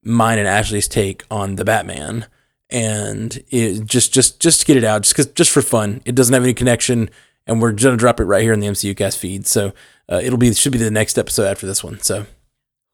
mine 0.03 0.37
and 0.39 0.47
Ashley's 0.47 0.87
take 0.87 1.23
on 1.31 1.55
the 1.55 1.65
Batman, 1.65 2.25
and 2.69 3.41
it, 3.49 3.85
just 3.85 4.13
just 4.13 4.39
just 4.39 4.61
to 4.61 4.65
get 4.65 4.77
it 4.77 4.83
out, 4.83 5.03
just 5.03 5.15
'cause- 5.15 5.25
just 5.27 5.51
for 5.51 5.61
fun. 5.61 6.01
It 6.05 6.15
doesn't 6.15 6.33
have 6.33 6.43
any 6.43 6.53
connection, 6.53 7.09
and 7.45 7.61
we're 7.61 7.71
gonna 7.71 7.97
drop 7.97 8.19
it 8.19 8.25
right 8.25 8.41
here 8.43 8.53
in 8.53 8.59
the 8.59 8.67
MCU 8.67 8.95
Cast 8.95 9.17
feed. 9.17 9.47
So 9.47 9.73
uh, 10.11 10.19
it'll 10.23 10.37
be 10.37 10.53
should 10.53 10.71
be 10.71 10.77
the 10.77 10.91
next 10.91 11.17
episode 11.17 11.45
after 11.45 11.65
this 11.67 11.83
one. 11.83 11.99
So 12.01 12.25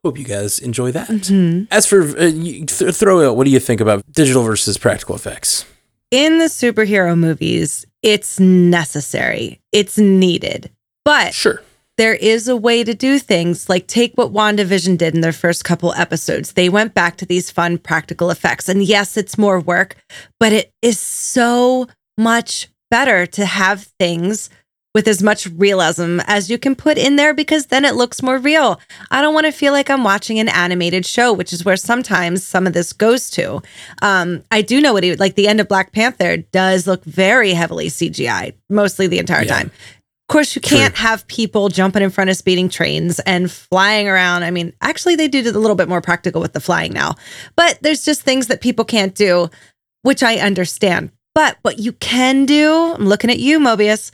hope 0.03 0.17
you 0.17 0.25
guys 0.25 0.59
enjoy 0.59 0.91
that. 0.91 1.07
Mhm. 1.09 1.67
As 1.71 1.85
for 1.85 2.01
uh, 2.01 2.31
th- 2.31 2.95
throw 2.95 3.27
out, 3.29 3.35
what 3.37 3.45
do 3.45 3.51
you 3.51 3.59
think 3.59 3.81
about 3.81 4.03
digital 4.11 4.43
versus 4.43 4.77
practical 4.77 5.15
effects? 5.15 5.65
In 6.11 6.37
the 6.39 6.45
superhero 6.45 7.17
movies, 7.17 7.85
it's 8.03 8.39
necessary, 8.39 9.59
it's 9.71 9.97
needed. 9.97 10.69
But 11.05 11.33
Sure. 11.33 11.61
There 11.97 12.15
is 12.15 12.47
a 12.47 12.55
way 12.55 12.83
to 12.83 12.93
do 12.93 13.19
things 13.19 13.69
like 13.69 13.87
take 13.87 14.13
what 14.15 14.33
WandaVision 14.33 14.97
did 14.97 15.13
in 15.13 15.21
their 15.21 15.31
first 15.31 15.63
couple 15.63 15.93
episodes. 15.93 16.53
They 16.53 16.69
went 16.69 16.93
back 16.93 17.17
to 17.17 17.25
these 17.25 17.51
fun 17.51 17.77
practical 17.77 18.29
effects. 18.31 18.67
And 18.67 18.81
yes, 18.83 19.15
it's 19.17 19.37
more 19.37 19.59
work, 19.59 19.95
but 20.39 20.51
it 20.53 20.71
is 20.81 20.99
so 20.99 21.87
much 22.17 22.69
better 22.89 23.25
to 23.27 23.45
have 23.45 23.83
things 23.99 24.49
with 24.95 25.07
as 25.07 25.23
much 25.23 25.47
realism 25.47 26.19
as 26.27 26.51
you 26.51 26.59
can 26.59 26.75
put 26.75 26.99
in 26.99 27.15
there 27.15 27.33
because 27.33 27.67
then 27.67 27.83
it 27.83 27.95
looks 27.95 28.21
more 28.21 28.37
real. 28.37 28.79
I 29.09 29.23
don't 29.23 29.33
want 29.33 29.47
to 29.47 29.51
feel 29.51 29.73
like 29.73 29.89
I'm 29.89 30.03
watching 30.03 30.37
an 30.39 30.49
animated 30.49 31.03
show, 31.03 31.33
which 31.33 31.51
is 31.51 31.65
where 31.65 31.77
sometimes 31.77 32.45
some 32.45 32.67
of 32.67 32.73
this 32.73 32.93
goes 32.93 33.31
to. 33.31 33.61
Um, 34.03 34.43
I 34.51 34.61
do 34.61 34.79
know 34.79 34.93
what 34.93 35.03
he 35.03 35.15
like 35.15 35.33
the 35.33 35.47
end 35.47 35.59
of 35.59 35.67
Black 35.67 35.93
Panther 35.93 36.37
does 36.37 36.85
look 36.85 37.03
very 37.05 37.53
heavily 37.53 37.87
CGI, 37.87 38.53
mostly 38.69 39.07
the 39.07 39.17
entire 39.17 39.43
Yeah. 39.45 39.57
time. 39.57 39.71
Of 40.33 40.35
course, 40.35 40.55
you 40.55 40.61
can't 40.61 40.95
have 40.95 41.27
people 41.27 41.69
jumping 41.69 42.01
in 42.01 42.09
front 42.09 42.31
of 42.31 42.35
speeding 42.35 42.67
trains 42.67 43.19
and 43.19 43.51
flying 43.51 44.07
around. 44.07 44.41
I 44.41 44.49
mean, 44.49 44.73
actually, 44.81 45.15
they 45.15 45.27
do 45.27 45.41
it 45.41 45.55
a 45.55 45.59
little 45.59 45.75
bit 45.75 45.87
more 45.87 46.01
practical 46.01 46.41
with 46.41 46.53
the 46.53 46.59
flying 46.59 46.91
now, 46.91 47.13
but 47.55 47.77
there's 47.81 48.03
just 48.03 48.23
things 48.23 48.47
that 48.47 48.59
people 48.59 48.83
can't 48.83 49.13
do, 49.13 49.51
which 50.01 50.23
I 50.23 50.37
understand. 50.37 51.11
But 51.35 51.57
what 51.61 51.77
you 51.77 51.91
can 51.91 52.47
do, 52.47 52.95
I'm 52.95 53.05
looking 53.05 53.29
at 53.29 53.37
you, 53.37 53.59
Mobius 53.59 54.09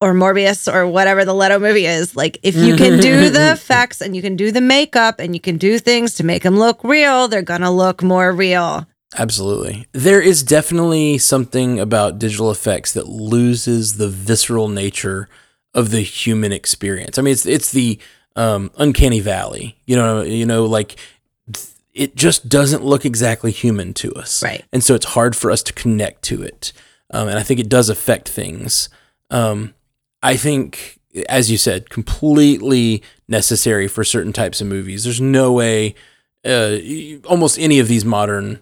or 0.00 0.14
Morbius 0.14 0.66
or 0.66 0.88
whatever 0.88 1.24
the 1.24 1.32
Leto 1.32 1.60
movie 1.60 1.86
is. 1.86 2.16
Like, 2.16 2.40
if 2.42 2.56
you 2.56 2.74
can 2.74 2.98
do 2.98 3.30
the 3.30 3.52
effects 3.52 4.00
and 4.00 4.16
you 4.16 4.20
can 4.20 4.34
do 4.34 4.50
the 4.50 4.60
makeup 4.60 5.20
and 5.20 5.32
you 5.32 5.40
can 5.40 5.58
do 5.58 5.78
things 5.78 6.14
to 6.14 6.24
make 6.24 6.42
them 6.42 6.58
look 6.58 6.82
real, 6.82 7.28
they're 7.28 7.40
going 7.40 7.60
to 7.60 7.70
look 7.70 8.02
more 8.02 8.32
real. 8.32 8.84
Absolutely. 9.16 9.86
There 9.92 10.20
is 10.20 10.42
definitely 10.42 11.18
something 11.18 11.78
about 11.78 12.18
digital 12.18 12.50
effects 12.50 12.92
that 12.94 13.06
loses 13.06 13.96
the 13.96 14.08
visceral 14.08 14.68
nature 14.68 15.28
of 15.74 15.90
the 15.90 16.00
human 16.00 16.52
experience. 16.52 17.18
I 17.18 17.22
mean, 17.22 17.32
it's 17.32 17.46
it's 17.46 17.72
the 17.72 17.98
um, 18.36 18.70
uncanny 18.76 19.20
valley. 19.20 19.78
You 19.86 19.96
know, 19.96 20.22
you 20.22 20.46
know, 20.46 20.66
like 20.66 20.96
it 21.94 22.16
just 22.16 22.48
doesn't 22.48 22.84
look 22.84 23.04
exactly 23.04 23.50
human 23.50 23.92
to 23.94 24.12
us, 24.14 24.42
Right. 24.42 24.64
And 24.72 24.82
so 24.82 24.94
it's 24.94 25.06
hard 25.06 25.36
for 25.36 25.50
us 25.50 25.62
to 25.64 25.72
connect 25.72 26.22
to 26.22 26.42
it. 26.42 26.72
Um, 27.10 27.28
and 27.28 27.38
I 27.38 27.42
think 27.42 27.60
it 27.60 27.68
does 27.68 27.90
affect 27.90 28.28
things. 28.30 28.88
Um, 29.30 29.74
I 30.22 30.36
think, 30.36 30.98
as 31.28 31.50
you 31.50 31.58
said, 31.58 31.90
completely 31.90 33.02
necessary 33.28 33.88
for 33.88 34.04
certain 34.04 34.32
types 34.32 34.62
of 34.62 34.68
movies. 34.68 35.04
There's 35.04 35.20
no 35.20 35.52
way 35.52 35.94
uh, 36.44 36.78
almost 37.26 37.58
any 37.58 37.78
of 37.78 37.88
these 37.88 38.04
modern 38.04 38.60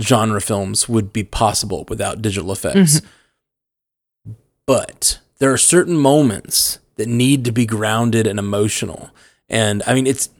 genre 0.00 0.40
films 0.40 0.88
would 0.88 1.12
be 1.12 1.22
possible 1.22 1.84
without 1.88 2.22
digital 2.22 2.50
effects. 2.50 3.02
But 4.66 5.18
there 5.38 5.52
are 5.52 5.58
certain 5.58 5.96
moments 5.96 6.78
that 6.96 7.08
need 7.08 7.44
to 7.44 7.52
be 7.52 7.66
grounded 7.66 8.26
and 8.26 8.38
emotional. 8.38 9.10
And 9.48 9.82
I 9.86 9.94
mean, 9.94 10.06
it's 10.06 10.30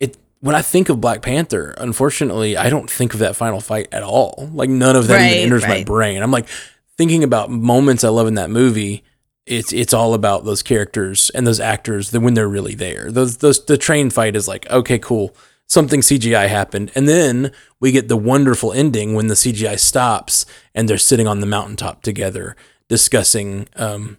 it 0.00 0.16
when 0.40 0.54
I 0.54 0.62
think 0.62 0.88
of 0.88 1.00
Black 1.00 1.22
Panther, 1.22 1.74
unfortunately, 1.78 2.56
I 2.56 2.70
don't 2.70 2.90
think 2.90 3.14
of 3.14 3.20
that 3.20 3.36
final 3.36 3.60
fight 3.60 3.88
at 3.92 4.02
all. 4.02 4.50
Like 4.52 4.70
none 4.70 4.96
of 4.96 5.06
that 5.08 5.16
Right, 5.16 5.32
even 5.32 5.44
enters 5.44 5.66
my 5.66 5.84
brain. 5.84 6.22
I'm 6.22 6.30
like 6.30 6.48
thinking 6.96 7.24
about 7.24 7.50
moments 7.50 8.04
I 8.04 8.08
love 8.08 8.26
in 8.26 8.34
that 8.34 8.50
movie. 8.50 9.04
It's 9.46 9.72
it's 9.72 9.94
all 9.94 10.14
about 10.14 10.44
those 10.44 10.62
characters 10.62 11.30
and 11.34 11.46
those 11.46 11.60
actors 11.60 12.10
that 12.10 12.20
when 12.20 12.34
they're 12.34 12.48
really 12.48 12.74
there. 12.74 13.10
Those 13.10 13.38
those 13.38 13.64
the 13.64 13.78
train 13.78 14.10
fight 14.10 14.36
is 14.36 14.46
like, 14.46 14.68
okay, 14.70 14.98
cool. 14.98 15.34
Something 15.66 16.00
CGI 16.00 16.48
happened. 16.48 16.90
And 16.96 17.08
then 17.08 17.52
we 17.78 17.92
get 17.92 18.08
the 18.08 18.16
wonderful 18.16 18.72
ending 18.72 19.14
when 19.14 19.28
the 19.28 19.34
CGI 19.34 19.78
stops 19.78 20.44
and 20.74 20.88
they're 20.88 20.98
sitting 20.98 21.28
on 21.28 21.38
the 21.38 21.46
mountaintop 21.46 22.02
together 22.02 22.56
discussing 22.88 23.68
um, 23.76 24.16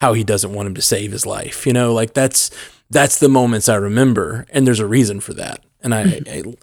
how 0.00 0.12
he 0.12 0.24
doesn't 0.24 0.52
want 0.52 0.66
him 0.66 0.74
to 0.74 0.82
save 0.82 1.12
his 1.12 1.26
life. 1.26 1.66
You 1.66 1.72
know, 1.72 1.92
like 1.92 2.14
that's 2.14 2.50
that's 2.90 3.18
the 3.18 3.28
moments 3.28 3.68
I 3.68 3.76
remember, 3.76 4.46
and 4.50 4.66
there's 4.66 4.80
a 4.80 4.86
reason 4.86 5.20
for 5.20 5.34
that. 5.34 5.64
And 5.80 5.94
I 5.94 6.20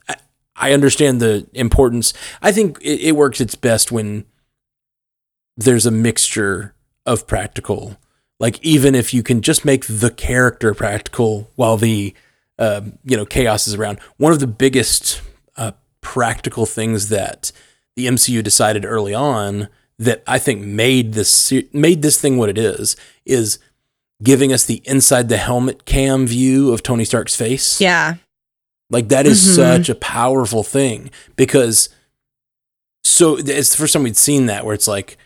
I, 0.08 0.16
I 0.56 0.74
understand 0.74 1.20
the 1.20 1.48
importance. 1.54 2.14
I 2.42 2.52
think 2.52 2.80
it, 2.82 3.02
it 3.02 3.16
works 3.16 3.42
its 3.42 3.56
best 3.56 3.92
when 3.92 4.26
there's 5.58 5.86
a 5.86 5.92
mixture 5.92 6.74
of 7.06 7.28
practical. 7.28 7.98
Like 8.40 8.64
even 8.64 8.96
if 8.96 9.14
you 9.14 9.24
can 9.24 9.42
just 9.42 9.66
make 9.66 9.86
the 9.86 10.10
character 10.10 10.74
practical 10.74 11.50
while 11.56 11.78
the 11.78 12.14
uh, 12.60 12.82
you 13.04 13.18
know 13.18 13.26
chaos 13.26 13.68
is 13.68 13.76
around. 13.76 14.00
One 14.18 14.32
of 14.32 14.40
the 14.40 14.48
biggest 14.48 15.22
uh, 15.58 15.72
practical 16.02 16.66
things 16.66 17.10
that 17.10 17.52
the 17.96 18.08
MCU 18.08 18.44
decided 18.44 18.86
early 18.86 19.14
on 19.14 19.70
that 20.00 20.24
I 20.28 20.40
think 20.40 20.62
made 20.62 21.14
this 21.14 21.52
made 21.72 22.02
this 22.02 22.20
thing 22.20 22.38
what 22.38 22.50
it 22.50 22.58
is 22.58 22.96
is 23.26 23.60
giving 24.22 24.54
us 24.54 24.64
the 24.66 24.82
inside 24.86 25.30
the 25.30 25.38
helmet 25.38 25.86
cam 25.86 26.26
view 26.28 26.72
of 26.74 26.82
Tony 26.84 27.04
Stark's 27.06 27.36
face. 27.36 27.82
Yeah. 27.82 28.16
Like 28.90 29.10
that 29.10 29.26
is 29.26 29.40
Mhm. 29.42 29.56
such 29.56 29.90
a 29.90 29.96
powerful 29.96 30.64
thing 30.64 31.10
because 31.36 31.90
so 33.04 33.38
it's 33.38 33.70
the 33.72 33.78
first 33.78 33.94
time 33.94 34.04
we'd 34.04 34.16
seen 34.18 34.46
that 34.46 34.66
where 34.66 34.74
it's 34.76 34.88
like 34.88 35.18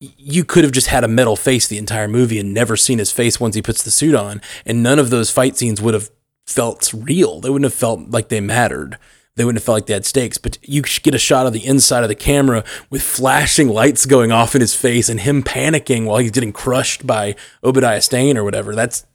you 0.00 0.44
could 0.44 0.64
have 0.64 0.72
just 0.72 0.86
had 0.86 1.04
a 1.04 1.08
metal 1.08 1.36
face 1.36 1.66
the 1.66 1.76
entire 1.78 2.08
movie 2.08 2.38
and 2.38 2.54
never 2.54 2.76
seen 2.76 2.98
his 2.98 3.12
face 3.12 3.38
once 3.38 3.54
he 3.54 3.60
puts 3.62 3.82
the 3.82 3.90
suit 3.90 4.14
on 4.14 4.40
and 4.64 4.82
none 4.82 4.98
of 4.98 5.10
those 5.10 5.30
fight 5.30 5.56
scenes 5.58 5.80
would 5.82 5.94
have 5.94 6.10
felt 6.46 6.92
real. 6.94 7.40
They 7.40 7.50
wouldn't 7.50 7.70
have 7.70 7.78
felt 7.78 8.10
like 8.10 8.28
they 8.28 8.40
mattered. 8.40 8.98
They 9.40 9.44
wouldn't 9.46 9.60
have 9.60 9.64
felt 9.64 9.76
like 9.76 9.86
they 9.86 9.94
had 9.94 10.04
stakes, 10.04 10.36
but 10.36 10.58
you 10.60 10.82
get 10.82 11.14
a 11.14 11.18
shot 11.18 11.46
of 11.46 11.54
the 11.54 11.64
inside 11.66 12.02
of 12.02 12.10
the 12.10 12.14
camera 12.14 12.62
with 12.90 13.00
flashing 13.00 13.68
lights 13.70 14.04
going 14.04 14.30
off 14.30 14.54
in 14.54 14.60
his 14.60 14.74
face 14.74 15.08
and 15.08 15.18
him 15.18 15.42
panicking 15.42 16.04
while 16.04 16.18
he's 16.18 16.30
getting 16.30 16.52
crushed 16.52 17.06
by 17.06 17.34
Obadiah 17.64 18.02
Stane 18.02 18.36
or 18.36 18.44
whatever. 18.44 18.74
That's 18.74 19.06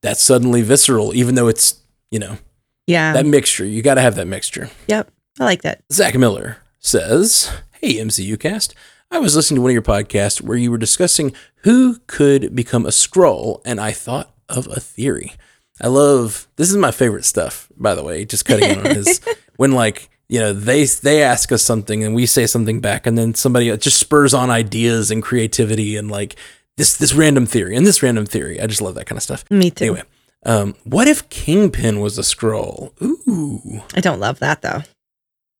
that's 0.00 0.22
suddenly 0.22 0.62
visceral, 0.62 1.12
even 1.12 1.34
though 1.34 1.48
it's 1.48 1.80
you 2.12 2.20
know 2.20 2.38
Yeah. 2.86 3.14
that 3.14 3.26
mixture. 3.26 3.64
You 3.64 3.82
got 3.82 3.94
to 3.94 4.00
have 4.00 4.14
that 4.14 4.28
mixture. 4.28 4.70
yep. 4.86 5.10
I 5.40 5.44
like 5.44 5.62
that. 5.62 5.82
Zach 5.92 6.14
Miller 6.16 6.58
says, 6.78 7.50
Hey, 7.80 7.94
MCU 7.96 8.38
cast. 8.38 8.76
I 9.10 9.18
was 9.18 9.34
listening 9.34 9.56
to 9.56 9.62
one 9.62 9.70
of 9.70 9.72
your 9.74 9.82
podcasts 9.82 10.40
where 10.40 10.56
you 10.56 10.70
were 10.70 10.78
discussing 10.78 11.32
who 11.64 11.98
could 12.06 12.54
become 12.54 12.86
a 12.86 12.90
Skrull, 12.90 13.60
and 13.64 13.80
I 13.80 13.90
thought 13.90 14.30
of 14.48 14.68
a 14.68 14.78
theory. 14.78 15.32
I 15.80 15.88
love 15.88 16.46
this 16.54 16.70
is 16.70 16.76
my 16.76 16.92
favorite 16.92 17.24
stuff, 17.24 17.68
by 17.76 17.96
the 17.96 18.04
way, 18.04 18.24
just 18.24 18.44
cutting 18.44 18.70
in 18.70 18.78
on 18.86 18.94
his 18.94 19.20
when 19.56 19.72
like 19.72 20.08
you 20.28 20.40
know 20.40 20.52
they 20.52 20.84
they 20.84 21.22
ask 21.22 21.52
us 21.52 21.62
something 21.62 22.02
and 22.02 22.14
we 22.14 22.26
say 22.26 22.46
something 22.46 22.80
back 22.80 23.06
and 23.06 23.16
then 23.16 23.34
somebody 23.34 23.74
just 23.76 23.98
spurs 23.98 24.34
on 24.34 24.50
ideas 24.50 25.10
and 25.10 25.22
creativity 25.22 25.96
and 25.96 26.10
like 26.10 26.36
this 26.76 26.96
this 26.96 27.14
random 27.14 27.46
theory 27.46 27.76
and 27.76 27.86
this 27.86 28.02
random 28.02 28.26
theory. 28.26 28.60
I 28.60 28.66
just 28.66 28.80
love 28.80 28.94
that 28.96 29.06
kind 29.06 29.16
of 29.16 29.22
stuff. 29.22 29.44
Me 29.50 29.70
too. 29.70 29.84
Anyway, 29.84 30.02
um, 30.46 30.74
what 30.84 31.08
if 31.08 31.28
Kingpin 31.28 32.00
was 32.00 32.18
a 32.18 32.22
Skrull? 32.22 32.92
Ooh, 33.02 33.82
I 33.94 34.00
don't 34.00 34.20
love 34.20 34.38
that 34.40 34.62
though. 34.62 34.82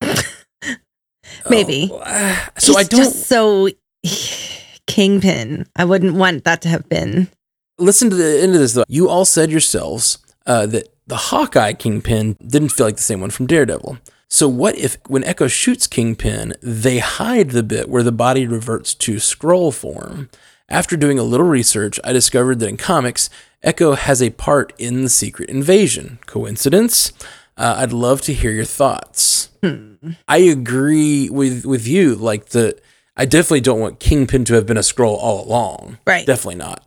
Maybe. 1.51 1.91
Oh, 1.93 2.03
ah, 2.05 2.51
so 2.59 2.73
He's 2.73 2.77
I 2.77 2.83
don't 2.89 3.01
just 3.01 3.27
so 3.27 3.69
kingpin. 4.87 5.67
I 5.77 5.85
wouldn't 5.85 6.15
want 6.15 6.45
that 6.45 6.63
to 6.63 6.69
have 6.69 6.89
been. 6.89 7.29
listen 7.79 8.11
to 8.11 8.17
the 8.17 8.41
end 8.43 8.55
of 8.55 8.61
this 8.61 8.73
though. 8.75 8.85
You 8.89 9.09
all 9.09 9.25
said 9.25 9.51
yourselves 9.51 10.19
uh, 10.47 10.67
that 10.67 10.94
the 11.07 11.17
Hawkeye 11.17 11.75
Kingpin 11.75 12.37
didn't 12.47 12.71
feel 12.71 12.87
like 12.87 12.97
the 12.97 13.03
same 13.03 13.21
one 13.21 13.31
from 13.31 13.47
Daredevil. 13.47 13.99
So 14.29 14.49
what 14.49 14.77
if 14.77 14.97
when 15.07 15.23
Echo 15.25 15.47
shoots 15.47 15.87
Kingpin, 15.87 16.55
they 16.63 16.99
hide 16.99 17.51
the 17.51 17.63
bit 17.63 17.89
where 17.89 18.03
the 18.03 18.13
body 18.13 18.47
reverts 18.47 18.95
to 18.95 19.17
Skrull 19.17 19.73
form? 19.73 20.29
After 20.69 20.97
doing 20.97 21.19
a 21.19 21.23
little 21.23 21.47
research, 21.47 22.01
I 22.03 22.13
discovered 22.13 22.59
that 22.61 22.69
in 22.69 22.77
comics, 22.77 23.29
Echo 23.63 23.95
has 23.95 24.23
a 24.23 24.31
part 24.31 24.73
in 24.79 25.03
the 25.03 25.09
Secret 25.09 25.51
Invasion. 25.51 26.19
Coincidence? 26.27 27.13
Uh, 27.57 27.77
I'd 27.79 27.93
love 27.93 28.23
to 28.23 28.33
hear 28.33 28.51
your 28.51 28.65
thoughts. 28.65 29.51
I 30.27 30.39
agree 30.39 31.31
with 31.31 31.65
with 31.65 31.87
you. 31.87 32.15
Like 32.15 32.47
the, 32.47 32.77
I 33.17 33.27
definitely 33.27 33.61
don't 33.61 33.81
want 33.81 34.01
Kingpin 34.01 34.45
to 34.47 34.55
have 34.55 34.67
been 34.67 34.77
a 34.77 34.81
Skrull 34.81 35.17
all 35.17 35.47
along. 35.47 35.99
Right. 36.07 36.27
Definitely 36.27 36.57
not. 36.57 36.85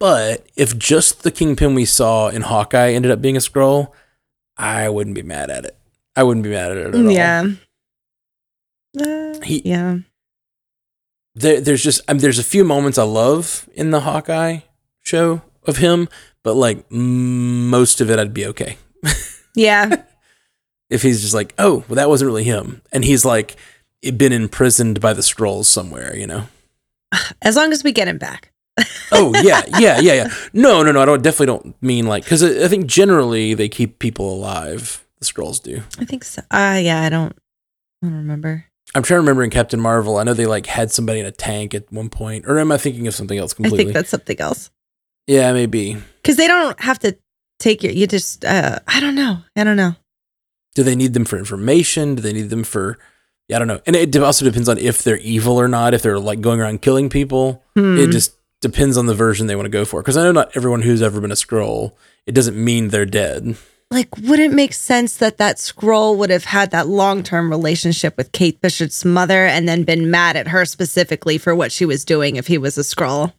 But 0.00 0.46
if 0.56 0.76
just 0.76 1.22
the 1.22 1.30
Kingpin 1.30 1.74
we 1.74 1.84
saw 1.84 2.28
in 2.28 2.42
Hawkeye 2.42 2.90
ended 2.92 3.10
up 3.12 3.20
being 3.22 3.36
a 3.36 3.40
Skrull, 3.40 3.92
I 4.56 4.88
wouldn't 4.88 5.14
be 5.14 5.22
mad 5.22 5.50
at 5.50 5.64
it. 5.64 5.76
I 6.16 6.22
wouldn't 6.24 6.42
be 6.44 6.50
mad 6.50 6.72
at 6.72 6.76
it 6.78 6.86
at 6.88 6.94
all. 6.94 7.10
Yeah. 7.10 7.44
Uh, 9.00 9.40
He- 9.44 9.62
yeah. 9.64 9.98
There, 11.36 11.60
there's 11.60 11.82
just 11.84 12.00
I 12.08 12.14
mean, 12.14 12.22
there's 12.22 12.40
a 12.40 12.44
few 12.44 12.64
moments 12.64 12.98
I 12.98 13.04
love 13.04 13.68
in 13.74 13.90
the 13.92 14.00
Hawkeye 14.00 14.60
show 15.00 15.42
of 15.64 15.76
him, 15.76 16.08
but 16.42 16.54
like 16.54 16.90
most 16.90 18.00
of 18.00 18.10
it, 18.10 18.18
I'd 18.18 18.34
be 18.34 18.46
okay 18.46 18.78
Yeah. 19.54 20.02
if 20.90 21.02
he's 21.02 21.20
just 21.20 21.34
like, 21.34 21.54
oh, 21.56 21.84
well, 21.88 21.96
that 21.96 22.08
wasn't 22.08 22.26
really 22.26 22.42
him, 22.44 22.82
and 22.90 23.04
he's 23.04 23.24
like 23.24 23.54
been 24.16 24.32
imprisoned 24.32 25.00
by 25.00 25.12
the 25.12 25.20
Skrulls 25.22 25.66
somewhere, 25.66 26.16
you 26.16 26.26
know. 26.26 26.48
As 27.42 27.54
long 27.54 27.72
as 27.72 27.84
we 27.84 27.92
get 27.92 28.08
him 28.08 28.18
back. 28.18 28.50
Oh 29.12 29.32
yeah, 29.42 29.62
yeah, 29.78 29.98
yeah, 30.00 30.14
yeah. 30.14 30.28
No, 30.52 30.82
no, 30.82 30.92
no. 30.92 31.00
I 31.02 31.04
don't 31.04 31.22
definitely 31.22 31.46
don't 31.46 31.82
mean 31.82 32.06
like 32.06 32.24
because 32.24 32.42
I 32.42 32.64
I 32.64 32.68
think 32.68 32.86
generally 32.86 33.54
they 33.54 33.68
keep 33.68 33.98
people 33.98 34.32
alive. 34.32 35.04
The 35.20 35.26
Skrulls 35.26 35.62
do. 35.62 35.82
I 35.98 36.04
think 36.04 36.24
so. 36.24 36.42
Uh 36.50 36.80
yeah, 36.82 37.02
I 37.02 37.08
don't 37.08 37.36
I 38.02 38.06
don't 38.06 38.16
remember. 38.16 38.66
I'm 38.94 39.02
trying 39.02 39.16
to 39.18 39.20
remember 39.22 39.42
in 39.44 39.50
Captain 39.50 39.80
Marvel. 39.80 40.16
I 40.16 40.24
know 40.24 40.34
they 40.34 40.46
like 40.46 40.66
had 40.66 40.90
somebody 40.90 41.20
in 41.20 41.26
a 41.26 41.30
tank 41.32 41.74
at 41.74 41.90
one 41.92 42.08
point, 42.08 42.44
or 42.46 42.58
am 42.58 42.72
I 42.72 42.76
thinking 42.78 43.06
of 43.06 43.14
something 43.14 43.38
else 43.38 43.52
completely? 43.54 43.80
I 43.80 43.84
think 43.84 43.94
that's 43.94 44.10
something 44.10 44.40
else. 44.40 44.70
yeah, 45.26 45.52
maybe. 45.52 45.96
Because 46.22 46.36
they 46.36 46.46
don't 46.48 46.78
have 46.80 46.98
to 47.00 47.16
take 47.58 47.82
your 47.82 47.92
you 47.92 48.06
just 48.06 48.44
uh 48.44 48.78
I 48.88 49.00
don't 49.00 49.14
know. 49.14 49.38
I 49.56 49.64
don't 49.64 49.76
know. 49.76 49.94
Do 50.74 50.82
they 50.84 50.94
need 50.96 51.14
them 51.14 51.24
for 51.24 51.36
information? 51.38 52.14
Do 52.14 52.22
they 52.22 52.32
need 52.32 52.48
them 52.50 52.62
for? 52.64 52.98
Yeah, 53.48 53.56
I 53.56 53.58
don't 53.58 53.68
know. 53.68 53.80
And 53.86 53.96
it 53.96 54.16
also 54.16 54.44
depends 54.44 54.68
on 54.68 54.78
if 54.78 55.02
they're 55.02 55.18
evil 55.18 55.60
or 55.60 55.66
not. 55.66 55.92
If 55.94 56.02
they're 56.02 56.20
like 56.20 56.40
going 56.40 56.60
around 56.60 56.80
killing 56.82 57.08
people, 57.10 57.64
Hmm. 57.76 57.98
it 57.98 58.10
just 58.12 58.34
depends 58.60 58.96
on 58.96 59.06
the 59.06 59.14
version 59.14 59.46
they 59.46 59.56
want 59.56 59.66
to 59.66 59.70
go 59.70 59.84
for. 59.84 60.02
Because 60.02 60.16
I 60.16 60.22
know 60.22 60.32
not 60.32 60.56
everyone 60.56 60.82
who's 60.82 61.02
ever 61.02 61.20
been 61.20 61.32
a 61.32 61.34
Skrull. 61.34 61.92
It 62.26 62.32
doesn't 62.32 62.62
mean 62.62 62.88
they're 62.88 63.06
dead. 63.06 63.56
like 63.90 64.16
would 64.18 64.38
it 64.38 64.52
make 64.52 64.72
sense 64.72 65.16
that 65.16 65.38
that 65.38 65.56
Skrull 65.56 66.16
would 66.16 66.30
have 66.30 66.44
had 66.44 66.70
that 66.70 66.86
long-term 66.86 67.50
relationship 67.50 68.16
with 68.16 68.32
Kate 68.32 68.60
Bishop's 68.60 69.04
mother 69.04 69.46
and 69.46 69.68
then 69.68 69.84
been 69.84 70.10
mad 70.10 70.36
at 70.36 70.48
her 70.48 70.64
specifically 70.64 71.38
for 71.38 71.54
what 71.54 71.72
she 71.72 71.84
was 71.84 72.04
doing 72.04 72.36
if 72.36 72.46
he 72.46 72.58
was 72.58 72.78
a 72.78 72.82
Skrull? 72.82 73.32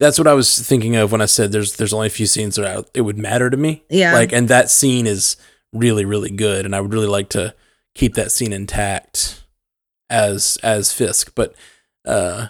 That's 0.00 0.18
what 0.18 0.28
I 0.28 0.34
was 0.34 0.58
thinking 0.58 0.96
of 0.96 1.10
when 1.12 1.20
I 1.20 1.26
said 1.26 1.52
there's 1.52 1.76
there's 1.76 1.92
only 1.92 2.06
a 2.06 2.10
few 2.10 2.26
scenes 2.26 2.56
that 2.56 2.66
I, 2.66 2.84
it 2.94 3.02
would 3.02 3.18
matter 3.18 3.50
to 3.50 3.56
me. 3.56 3.82
Yeah. 3.90 4.12
Like, 4.14 4.32
and 4.32 4.48
that 4.48 4.70
scene 4.70 5.06
is 5.06 5.36
really 5.72 6.04
really 6.04 6.30
good, 6.30 6.64
and 6.64 6.74
I 6.74 6.80
would 6.80 6.92
really 6.92 7.08
like 7.08 7.28
to 7.30 7.54
keep 7.94 8.14
that 8.14 8.32
scene 8.32 8.52
intact 8.52 9.42
as 10.08 10.56
as 10.62 10.92
Fisk. 10.92 11.32
But 11.34 11.54
uh, 12.04 12.48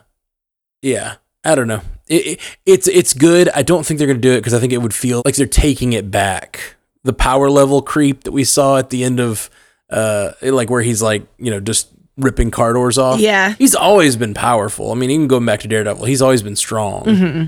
yeah, 0.82 1.16
I 1.50 1.54
don't 1.54 1.68
know. 1.68 1.80
It, 2.08 2.26
it, 2.26 2.40
it's 2.66 2.88
it's 2.88 3.12
good. 3.14 3.48
I 3.50 3.62
don't 3.62 3.84
think 3.84 3.98
they're 3.98 4.06
gonna 4.06 4.18
do 4.18 4.32
it 4.32 4.38
because 4.40 4.54
I 4.54 4.60
think 4.60 4.72
it 4.72 4.78
would 4.78 4.94
feel 4.94 5.22
like 5.24 5.34
they're 5.36 5.46
taking 5.46 5.92
it 5.92 6.10
back. 6.10 6.76
The 7.04 7.12
power 7.12 7.50
level 7.50 7.82
creep 7.82 8.24
that 8.24 8.32
we 8.32 8.44
saw 8.44 8.76
at 8.78 8.90
the 8.90 9.04
end 9.04 9.20
of 9.20 9.50
uh, 9.90 10.32
like 10.42 10.68
where 10.70 10.82
he's 10.82 11.00
like 11.02 11.26
you 11.38 11.50
know 11.50 11.60
just 11.60 11.88
ripping 12.16 12.50
car 12.50 12.72
doors 12.72 12.98
off. 12.98 13.20
Yeah. 13.20 13.54
He's 13.54 13.74
always 13.74 14.16
been 14.16 14.34
powerful. 14.34 14.90
I 14.90 14.94
mean, 14.96 15.10
even 15.10 15.28
going 15.28 15.46
back 15.46 15.60
to 15.60 15.68
Daredevil, 15.68 16.04
he's 16.04 16.20
always 16.20 16.42
been 16.42 16.56
strong. 16.56 17.04
hmm 17.04 17.44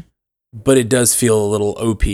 But 0.52 0.78
it 0.78 0.88
does 0.88 1.14
feel 1.14 1.42
a 1.44 1.48
little 1.48 1.76
OP 1.78 2.04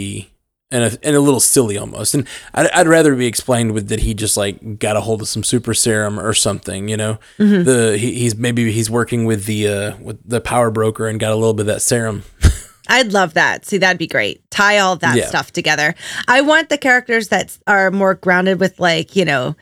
and 0.70 0.84
a, 0.84 0.98
and 1.06 1.14
a 1.16 1.20
little 1.20 1.40
silly 1.40 1.78
almost. 1.78 2.14
And 2.14 2.26
I'd, 2.54 2.68
I'd 2.70 2.86
rather 2.88 3.14
be 3.14 3.26
explained 3.26 3.72
with 3.72 3.88
that 3.88 4.00
he 4.00 4.14
just 4.14 4.36
like 4.36 4.78
got 4.78 4.96
a 4.96 5.00
hold 5.00 5.22
of 5.22 5.28
some 5.28 5.42
super 5.44 5.74
serum 5.74 6.18
or 6.18 6.32
something. 6.34 6.88
You 6.88 6.96
know, 6.96 7.18
Mhm. 7.38 7.64
the 7.64 7.96
he, 7.98 8.14
he's 8.14 8.34
maybe 8.36 8.70
he's 8.72 8.90
working 8.90 9.24
with 9.26 9.44
the 9.46 9.68
uh, 9.68 9.96
with 9.98 10.18
the 10.28 10.40
power 10.40 10.70
broker 10.70 11.06
and 11.08 11.20
got 11.20 11.32
a 11.32 11.36
little 11.36 11.54
bit 11.54 11.62
of 11.62 11.66
that 11.68 11.82
serum. 11.82 12.24
I'd 12.88 13.12
love 13.12 13.34
that. 13.34 13.64
See, 13.66 13.78
that'd 13.78 13.98
be 13.98 14.06
great. 14.06 14.48
Tie 14.50 14.78
all 14.78 14.94
that 14.96 15.16
Yeah. 15.16 15.26
stuff 15.26 15.52
together. 15.52 15.94
I 16.28 16.40
want 16.42 16.68
the 16.68 16.78
characters 16.78 17.28
that 17.28 17.56
are 17.66 17.90
more 17.90 18.14
grounded 18.14 18.60
with 18.60 18.78
like, 18.78 19.16
you 19.16 19.24
know, 19.24 19.56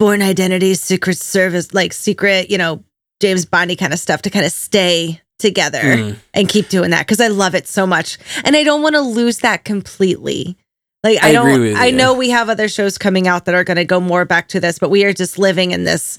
born 0.00 0.22
identity, 0.22 0.74
secret 0.74 1.16
service, 1.18 1.72
like 1.72 1.92
secret, 1.92 2.50
you 2.50 2.58
know, 2.58 2.82
James 3.20 3.44
Bondy 3.44 3.76
kind 3.76 3.92
of 3.92 3.98
stuff 4.00 4.22
to 4.22 4.30
kind 4.30 4.44
of 4.44 4.50
stay 4.52 5.20
together 5.38 5.80
Mm. 5.80 6.16
and 6.34 6.48
keep 6.48 6.68
doing 6.68 6.90
that 6.90 7.06
because 7.06 7.20
I 7.20 7.28
love 7.28 7.54
it 7.54 7.68
so 7.68 7.86
much. 7.86 8.18
And 8.44 8.56
I 8.56 8.64
don't 8.64 8.82
want 8.82 8.94
to 8.96 9.00
lose 9.00 9.38
that 9.38 9.64
completely. 9.64 10.56
Like 11.04 11.22
I, 11.22 11.28
I 11.28 11.32
don't 11.32 11.76
I 11.76 11.90
know 11.90 12.12
we 12.14 12.30
have 12.30 12.48
other 12.48 12.68
shows 12.68 12.98
coming 12.98 13.28
out 13.28 13.44
that 13.44 13.54
are 13.54 13.62
going 13.64 13.76
to 13.76 13.84
go 13.84 14.00
more 14.00 14.24
back 14.24 14.48
to 14.48 14.60
this, 14.60 14.78
but 14.80 14.90
we 14.90 15.04
are 15.04 15.12
just 15.12 15.38
living 15.38 15.70
in 15.70 15.84
this 15.84 16.18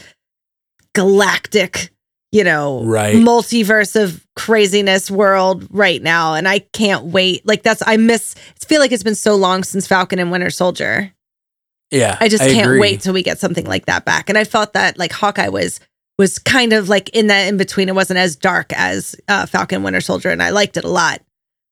galactic, 0.95 1.91
you 2.32 2.43
know, 2.43 2.84
Right. 2.86 3.15
multiverse 3.15 4.01
of 4.01 4.26
craziness 4.36 5.11
world 5.11 5.67
right 5.70 6.01
now 6.01 6.34
and 6.34 6.47
I 6.47 6.59
can't 6.59 7.05
wait. 7.05 7.45
Like 7.45 7.63
that's 7.63 7.84
I 7.86 7.97
miss 7.97 8.36
I 8.61 8.65
feel 8.65 8.80
like 8.80 8.91
it's 8.91 9.03
been 9.03 9.15
so 9.15 9.36
long 9.36 9.63
since 9.63 9.86
Falcon 9.88 10.20
and 10.20 10.32
Winter 10.32 10.49
Soldier. 10.49 11.11
Yeah, 11.91 12.17
I 12.22 12.30
just 12.30 12.43
can't 12.43 12.67
agree. 12.67 12.80
wait 12.80 13.01
till 13.01 13.13
we 13.13 13.24
get 13.24 13.39
something 13.39 13.65
like 13.65 13.88
that 13.88 14.05
back. 14.05 14.30
And 14.30 14.38
I 14.38 14.43
felt 14.43 14.74
that 14.74 14.97
like 14.99 15.11
Hawkeye 15.11 15.47
was 15.49 15.80
was 16.20 16.38
kind 16.38 16.74
of 16.74 16.88
like 16.89 17.09
in 17.09 17.28
that 17.28 17.47
in 17.47 17.57
between. 17.57 17.89
It 17.89 17.95
wasn't 17.95 18.20
as 18.20 18.36
dark 18.36 18.72
as 18.74 19.15
uh, 19.28 19.47
Falcon 19.47 19.82
Winter 19.82 20.01
Soldier, 20.01 20.30
and 20.30 20.43
I 20.43 20.51
liked 20.51 20.78
it 20.78 20.84
a 20.84 20.89
lot. 20.89 21.22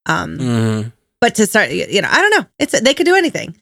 Um, 0.07 0.37
Mhm. 0.39 0.93
but 1.21 1.35
to 1.35 1.45
start, 1.45 1.69
you 1.69 2.01
know, 2.01 2.07
I 2.09 2.21
don't 2.21 2.31
know. 2.39 2.45
It's 2.57 2.79
they 2.79 2.93
could 2.95 3.05
do 3.05 3.13
anything. 3.15 3.61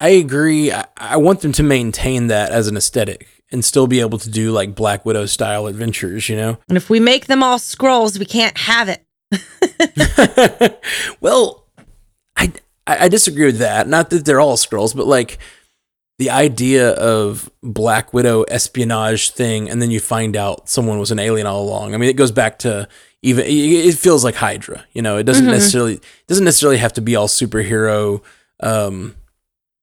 I 0.00 0.10
agree. 0.10 0.70
I, 0.70 0.84
I 0.96 1.16
want 1.16 1.40
them 1.40 1.50
to 1.52 1.62
maintain 1.64 2.28
that 2.28 2.52
as 2.52 2.68
an 2.68 2.76
aesthetic 2.76 3.26
and 3.50 3.64
still 3.64 3.86
be 3.88 3.98
able 4.00 4.18
to 4.18 4.28
do 4.30 4.52
like 4.52 4.74
Black 4.76 5.04
Widow 5.06 5.26
style 5.26 5.66
adventures. 5.66 6.28
You 6.28 6.36
know. 6.36 6.58
And 6.68 6.76
if 6.76 6.88
we 6.90 7.00
make 7.00 7.26
them 7.26 7.42
all 7.42 7.58
Skrulls, 7.58 8.18
we 8.18 8.26
can't 8.26 8.56
have 8.58 8.88
it. 8.88 9.02
well, 11.20 11.64
I 12.36 12.52
I 12.86 13.04
I 13.04 13.08
disagree 13.08 13.46
with 13.46 13.58
that. 13.58 13.88
Not 13.88 14.10
that 14.10 14.24
they're 14.24 14.40
all 14.40 14.56
Skrulls, 14.56 14.94
but 14.94 15.06
like 15.06 15.38
the 16.18 16.30
idea 16.30 16.90
of 16.92 17.48
Black 17.62 18.12
Widow 18.12 18.42
espionage 18.44 19.30
thing, 19.30 19.70
and 19.70 19.80
then 19.80 19.90
you 19.90 20.00
find 20.00 20.36
out 20.36 20.68
someone 20.68 20.98
was 20.98 21.10
an 21.12 21.18
alien 21.18 21.46
all 21.46 21.62
along. 21.62 21.94
I 21.94 21.96
mean, 21.98 22.10
it 22.10 22.16
goes 22.16 22.32
back 22.32 22.58
to 22.60 22.88
even 23.22 23.44
it 23.46 23.94
feels 23.96 24.24
like 24.24 24.34
Hydra. 24.36 24.84
You 24.92 25.02
know, 25.02 25.16
it 25.16 25.24
doesn't 25.24 25.46
Mhm. 25.46 25.50
necessarily 25.52 25.94
it 25.94 26.02
doesn't 26.26 26.44
necessarily 26.44 26.78
have 26.78 26.92
to 26.94 27.00
be 27.00 27.14
all 27.16 27.28
superhero. 27.28 28.20
Um, 28.60 29.14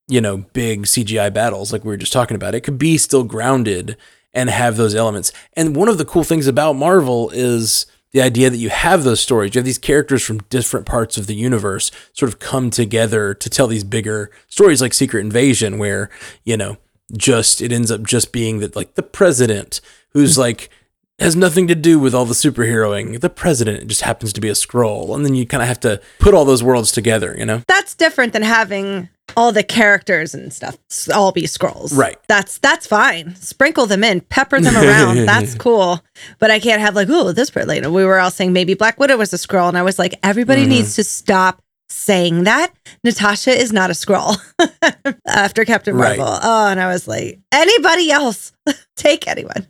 you 0.08 0.20
know, 0.20 0.38
big 0.52 0.86
CGI 0.86 1.30
battles 1.30 1.72
like 1.72 1.84
we 1.84 1.88
were 1.88 1.96
just 1.96 2.12
talking 2.12 2.34
about. 2.36 2.54
It 2.54 2.60
could 2.60 2.78
be 2.78 2.96
still 2.98 3.24
grounded 3.24 3.96
and 4.32 4.50
have 4.50 4.76
those 4.76 4.94
elements. 4.94 5.32
And 5.54 5.74
one 5.74 5.88
of 5.88 5.98
the 5.98 6.04
cool 6.04 6.22
things 6.22 6.46
about 6.46 6.74
Marvel 6.74 7.30
is 7.30 7.86
the 8.16 8.22
idea 8.22 8.48
that 8.48 8.56
you 8.56 8.70
have 8.70 9.04
those 9.04 9.20
stories. 9.20 9.54
You 9.54 9.58
have 9.58 9.66
these 9.66 9.76
characters 9.76 10.22
from 10.22 10.38
different 10.48 10.86
parts 10.86 11.18
of 11.18 11.26
the 11.26 11.34
universe 11.34 11.90
sort 12.14 12.32
of 12.32 12.38
come 12.38 12.70
together 12.70 13.34
to 13.34 13.50
tell 13.50 13.66
these 13.66 13.84
bigger 13.84 14.30
stories 14.48 14.80
like 14.80 14.94
Secret 14.94 15.20
Invasion, 15.20 15.76
where, 15.76 16.08
you 16.42 16.56
know, 16.56 16.78
just 17.12 17.60
it 17.60 17.72
ends 17.72 17.90
up 17.90 18.04
just 18.04 18.32
being 18.32 18.60
that 18.60 18.74
like 18.74 18.94
the 18.94 19.02
president 19.02 19.82
who's 20.14 20.36
hmm. 20.36 20.40
like 20.40 20.70
has 21.18 21.36
nothing 21.36 21.66
to 21.66 21.74
do 21.74 21.98
with 21.98 22.14
all 22.14 22.24
the 22.24 22.32
superheroing. 22.32 23.20
The 23.20 23.28
president 23.28 23.86
just 23.86 24.00
happens 24.00 24.32
to 24.32 24.40
be 24.40 24.48
a 24.48 24.52
Skrull. 24.52 25.14
And 25.14 25.22
then 25.22 25.34
you 25.34 25.46
kind 25.46 25.62
of 25.62 25.68
have 25.68 25.80
to 25.80 26.00
put 26.18 26.32
all 26.32 26.46
those 26.46 26.62
worlds 26.62 26.92
together, 26.92 27.36
you 27.38 27.44
know? 27.44 27.62
That's 27.68 27.94
different 27.94 28.32
than 28.32 28.42
having 28.42 29.10
all 29.36 29.50
the 29.52 29.62
characters 29.62 30.34
and 30.34 30.52
stuff 30.52 30.76
all 31.14 31.32
be 31.32 31.42
Skrulls. 31.42 31.96
Right. 31.96 32.16
That's 32.28 32.58
that's 32.58 32.86
fine. 32.86 33.34
Sprinkle 33.36 33.86
them 33.86 34.04
in, 34.04 34.20
pepper 34.20 34.60
them 34.60 34.76
around. 34.76 35.16
that's 35.26 35.54
cool. 35.54 36.00
But 36.38 36.50
I 36.50 36.58
can't 36.60 36.80
have 36.80 36.94
like, 36.94 37.08
oh, 37.10 37.32
this 37.32 37.50
part 37.50 37.66
later. 37.66 37.90
We 37.90 38.04
were 38.04 38.18
all 38.20 38.30
saying 38.30 38.52
maybe 38.52 38.74
Black 38.74 38.98
Widow 39.00 39.16
was 39.16 39.32
a 39.32 39.36
Skrull, 39.36 39.68
and 39.68 39.76
I 39.78 39.82
was 39.82 39.98
like, 39.98 40.14
everybody 40.22 40.64
Mhm. 40.64 40.68
needs 40.68 40.94
to 40.96 41.04
stop 41.04 41.60
saying 41.88 42.44
that 42.44 42.72
Natasha 43.04 43.50
is 43.50 43.72
not 43.72 43.90
a 43.90 43.94
Skrull 43.94 44.36
after 45.26 45.64
Captain 45.64 45.96
Right. 45.96 46.18
Marvel. 46.18 46.38
Oh, 46.42 46.66
and 46.68 46.80
I 46.80 46.88
was 46.88 47.06
like, 47.06 47.38
anybody 47.52 48.10
else, 48.10 48.52
take 48.96 49.28
anyone. 49.28 49.66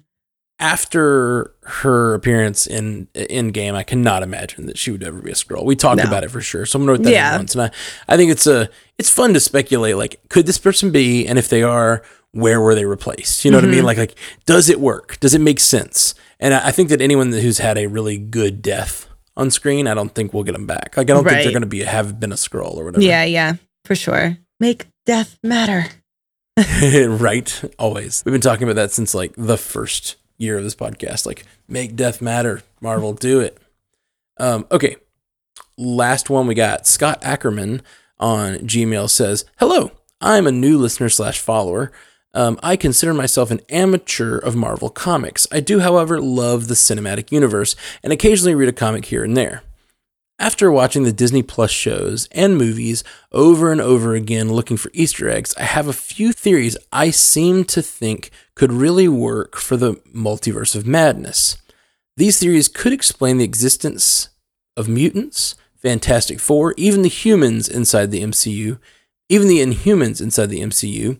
After 0.58 1.52
her 1.64 2.14
appearance 2.14 2.66
in 2.66 3.08
Endgame, 3.14 3.74
I 3.74 3.82
cannot 3.82 4.22
imagine 4.22 4.64
that 4.66 4.78
she 4.78 4.90
would 4.90 5.02
ever 5.04 5.20
be 5.20 5.30
a 5.30 5.34
Skrull. 5.34 5.64
We 5.64 5.76
talked 5.76 5.98
No. 6.02 6.04
about 6.08 6.24
it 6.24 6.30
for 6.30 6.40
sure. 6.40 6.64
So 6.64 6.78
I'm 6.78 6.86
gonna 6.86 6.96
note 6.98 7.04
that 7.04 7.12
Yeah. 7.12 7.36
once. 7.36 7.54
And 7.54 7.62
I, 7.64 7.70
I 8.08 8.16
think 8.16 8.30
it's 8.30 8.46
a 8.46 8.70
it's 8.96 9.10
fun 9.10 9.34
to 9.34 9.40
speculate 9.40 9.96
like, 9.96 10.18
could 10.30 10.46
this 10.46 10.56
person 10.56 10.90
be? 10.90 11.26
And 11.26 11.38
if 11.38 11.50
they 11.50 11.62
are, 11.62 12.02
where 12.32 12.60
were 12.60 12.74
they 12.74 12.86
replaced? 12.86 13.44
You 13.44 13.50
know 13.50 13.58
what 13.58 13.64
I 13.64 13.68
mean? 13.68 13.78
Mm-hmm. 13.78 13.86
Like 13.86 13.98
like 13.98 14.14
does 14.46 14.70
it 14.70 14.80
work? 14.80 15.20
Does 15.20 15.34
it 15.34 15.40
make 15.42 15.60
sense? 15.60 16.14
And 16.40 16.54
I, 16.54 16.68
I 16.68 16.70
think 16.70 16.88
that 16.88 17.02
anyone 17.02 17.32
who's 17.32 17.58
had 17.58 17.76
a 17.76 17.86
really 17.86 18.16
good 18.16 18.62
death 18.62 19.08
on 19.36 19.50
screen, 19.50 19.86
I 19.86 19.92
don't 19.92 20.14
think 20.14 20.32
we'll 20.32 20.42
get 20.44 20.52
them 20.52 20.66
back. 20.66 20.94
Like 20.96 21.10
I 21.10 21.12
don't 21.12 21.24
think 21.28 21.42
they're 21.44 21.52
gonna 21.52 21.66
be 21.66 21.82
have 21.82 22.18
been 22.18 22.32
a 22.32 22.36
Skrull 22.36 22.76
or 22.76 22.86
whatever. 22.86 23.04
Yeah, 23.04 23.24
yeah, 23.24 23.56
for 23.84 23.94
sure. 23.94 24.38
Make 24.58 24.86
death 25.04 25.38
matter. 25.42 25.84
right? 27.08 27.62
Always. 27.78 28.22
We've 28.24 28.32
been 28.32 28.40
talking 28.40 28.62
about 28.64 28.76
that 28.76 28.90
since 28.92 29.14
like 29.14 29.34
the 29.36 29.58
first 29.58 30.16
year 30.38 30.58
of 30.58 30.64
this 30.64 30.74
podcast. 30.74 31.26
Like, 31.26 31.44
make 31.68 31.96
death 31.96 32.20
matter. 32.20 32.62
Marvel, 32.80 33.12
do 33.12 33.40
it. 33.40 33.58
Um, 34.38 34.66
okay. 34.70 34.96
Last 35.78 36.30
one 36.30 36.46
we 36.46 36.54
got. 36.54 36.86
Scott 36.86 37.18
Ackerman 37.22 37.82
on 38.18 38.56
Gmail 38.58 39.10
says, 39.10 39.44
Hello, 39.58 39.92
I'm 40.20 40.46
a 40.46 40.52
new 40.52 40.78
listener 40.78 41.08
slash 41.08 41.38
follower. 41.38 41.92
Um, 42.34 42.58
I 42.62 42.76
consider 42.76 43.14
myself 43.14 43.50
an 43.50 43.60
amateur 43.70 44.36
of 44.36 44.54
Marvel 44.54 44.90
comics. 44.90 45.46
I 45.50 45.60
do, 45.60 45.80
however, 45.80 46.20
love 46.20 46.68
the 46.68 46.74
cinematic 46.74 47.32
universe 47.32 47.76
and 48.02 48.12
occasionally 48.12 48.54
read 48.54 48.68
a 48.68 48.74
comic 48.74 49.06
here 49.06 49.24
and 49.24 49.34
there. 49.36 49.62
After 50.38 50.70
watching 50.70 51.04
the 51.04 51.12
Disney 51.12 51.42
Plus 51.42 51.70
shows 51.70 52.28
and 52.30 52.58
movies 52.58 53.02
over 53.32 53.72
and 53.72 53.80
over 53.80 54.14
again 54.14 54.52
looking 54.52 54.76
for 54.76 54.90
Easter 54.92 55.30
eggs, 55.30 55.54
I 55.56 55.62
have 55.62 55.88
a 55.88 55.94
few 55.94 56.30
theories 56.30 56.76
I 56.92 57.10
seem 57.10 57.64
to 57.64 57.80
think 57.80 58.30
could 58.54 58.70
really 58.70 59.08
work 59.08 59.56
for 59.56 59.78
the 59.78 59.94
multiverse 60.14 60.76
of 60.76 60.86
madness. 60.86 61.56
These 62.18 62.38
theories 62.38 62.68
could 62.68 62.92
explain 62.92 63.38
the 63.38 63.44
existence 63.44 64.28
of 64.76 64.88
mutants, 64.88 65.54
Fantastic 65.76 66.38
Four, 66.38 66.74
even 66.76 67.00
the 67.00 67.08
humans 67.08 67.66
inside 67.66 68.10
the 68.10 68.22
MCU, 68.22 68.78
even 69.30 69.48
the 69.48 69.60
Inhumans 69.60 70.20
inside 70.20 70.50
the 70.50 70.60
MCU. 70.60 71.18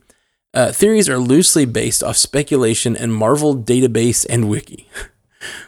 Uh, 0.53 0.73
theories 0.73 1.09
are 1.09 1.19
loosely 1.19 1.65
based 1.65 2.03
off 2.03 2.17
speculation 2.17 2.95
and 2.95 3.15
Marvel 3.15 3.57
database 3.57 4.27
and 4.29 4.49
wiki. 4.49 4.91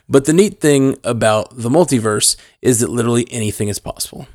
But 0.09 0.25
the 0.25 0.33
neat 0.33 0.61
thing 0.61 0.97
about 1.05 1.57
the 1.57 1.69
multiverse 1.69 2.37
is 2.63 2.81
that 2.81 2.91
literally 2.91 3.27
anything 3.31 3.69
is 3.69 3.79
possible. 3.79 4.27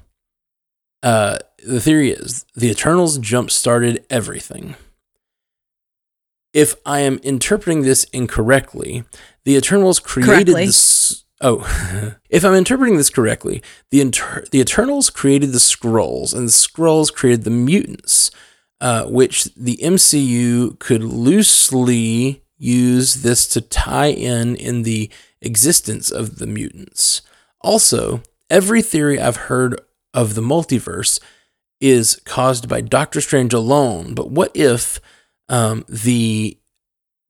Uh, 1.01 1.39
the 1.65 1.81
theory 1.81 2.11
is 2.11 2.45
the 2.55 2.69
Eternals 2.69 3.17
jump 3.17 3.51
started 3.51 4.05
everything. 4.09 4.75
If 6.53 6.75
I 6.85 6.99
am 6.99 7.17
interpreting 7.23 7.81
this 7.81 8.03
incorrectly, 8.05 9.03
the 9.43 9.55
Eternals 9.55 9.99
created 9.99 10.47
Correctly. 10.47 10.65
this. 10.67 11.25
Oh, 11.41 12.15
if 12.29 12.45
I'm 12.45 12.53
interpreting 12.53 12.97
this 12.97 13.09
correctly, 13.09 13.61
the 13.91 14.01
inter- 14.01 14.45
the 14.51 14.59
Eternals 14.59 15.09
created 15.09 15.51
the 15.51 15.57
Skrulls, 15.57 16.33
and 16.33 16.47
the 16.47 16.51
Skrulls 16.51 17.13
created 17.13 17.43
the 17.43 17.49
mutants, 17.49 18.31
uh, 18.79 19.05
which 19.05 19.45
the 19.55 19.77
MCU 19.83 20.77
could 20.79 21.03
loosely 21.03 22.43
use 22.57 23.23
this 23.23 23.47
to 23.47 23.59
tie 23.59 24.11
in 24.11 24.55
in 24.55 24.83
the 24.83 25.09
existence 25.45 26.09
of 26.09 26.39
the 26.39 26.47
mutants. 26.47 27.21
Also, 27.61 28.21
every 28.49 28.81
theory 28.81 29.19
I've 29.19 29.47
heard 29.47 29.79
of 30.13 30.35
the 30.35 30.41
multiverse 30.41 31.19
is 31.79 32.21
caused 32.25 32.69
by 32.69 32.81
Doctor 32.81 33.21
Strange 33.21 33.53
alone. 33.53 34.13
But 34.13 34.31
what 34.31 34.51
if 34.53 34.99
um, 35.49 35.85
the 35.89 36.57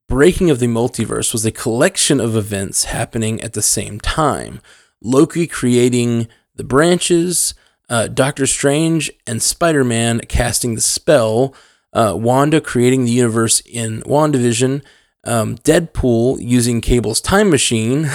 breaking 0.08 0.50
of 0.50 0.60
the 0.60 0.68
multiverse 0.68 1.34
was 1.34 1.46
a 1.46 1.52
collection 1.52 2.20
of 2.20 2.36
events 2.36 2.86
happening 2.86 3.42
at 3.42 3.54
the 3.54 3.62
same 3.62 4.00
time? 4.00 4.62
Loki 5.02 5.48
creating 5.48 6.28
the 6.56 6.64
branches, 6.64 7.54
uh, 7.90 8.08
Doctor 8.08 8.46
Strange 8.46 9.12
and 9.26 9.42
Spider 9.42 9.84
Man 9.84 10.20
casting 10.22 10.76
the 10.76 10.82
spell, 10.82 11.56
uh, 11.92 12.14
Wanda 12.16 12.62
creating 12.62 13.06
the 13.06 13.12
universe 13.12 13.62
in 13.62 14.02
WandaVision, 14.02 14.84
um, 15.26 15.58
Deadpool 15.60 16.38
using 16.42 16.82
Cable's 16.82 17.22
time 17.22 17.50
machine, 17.50 18.10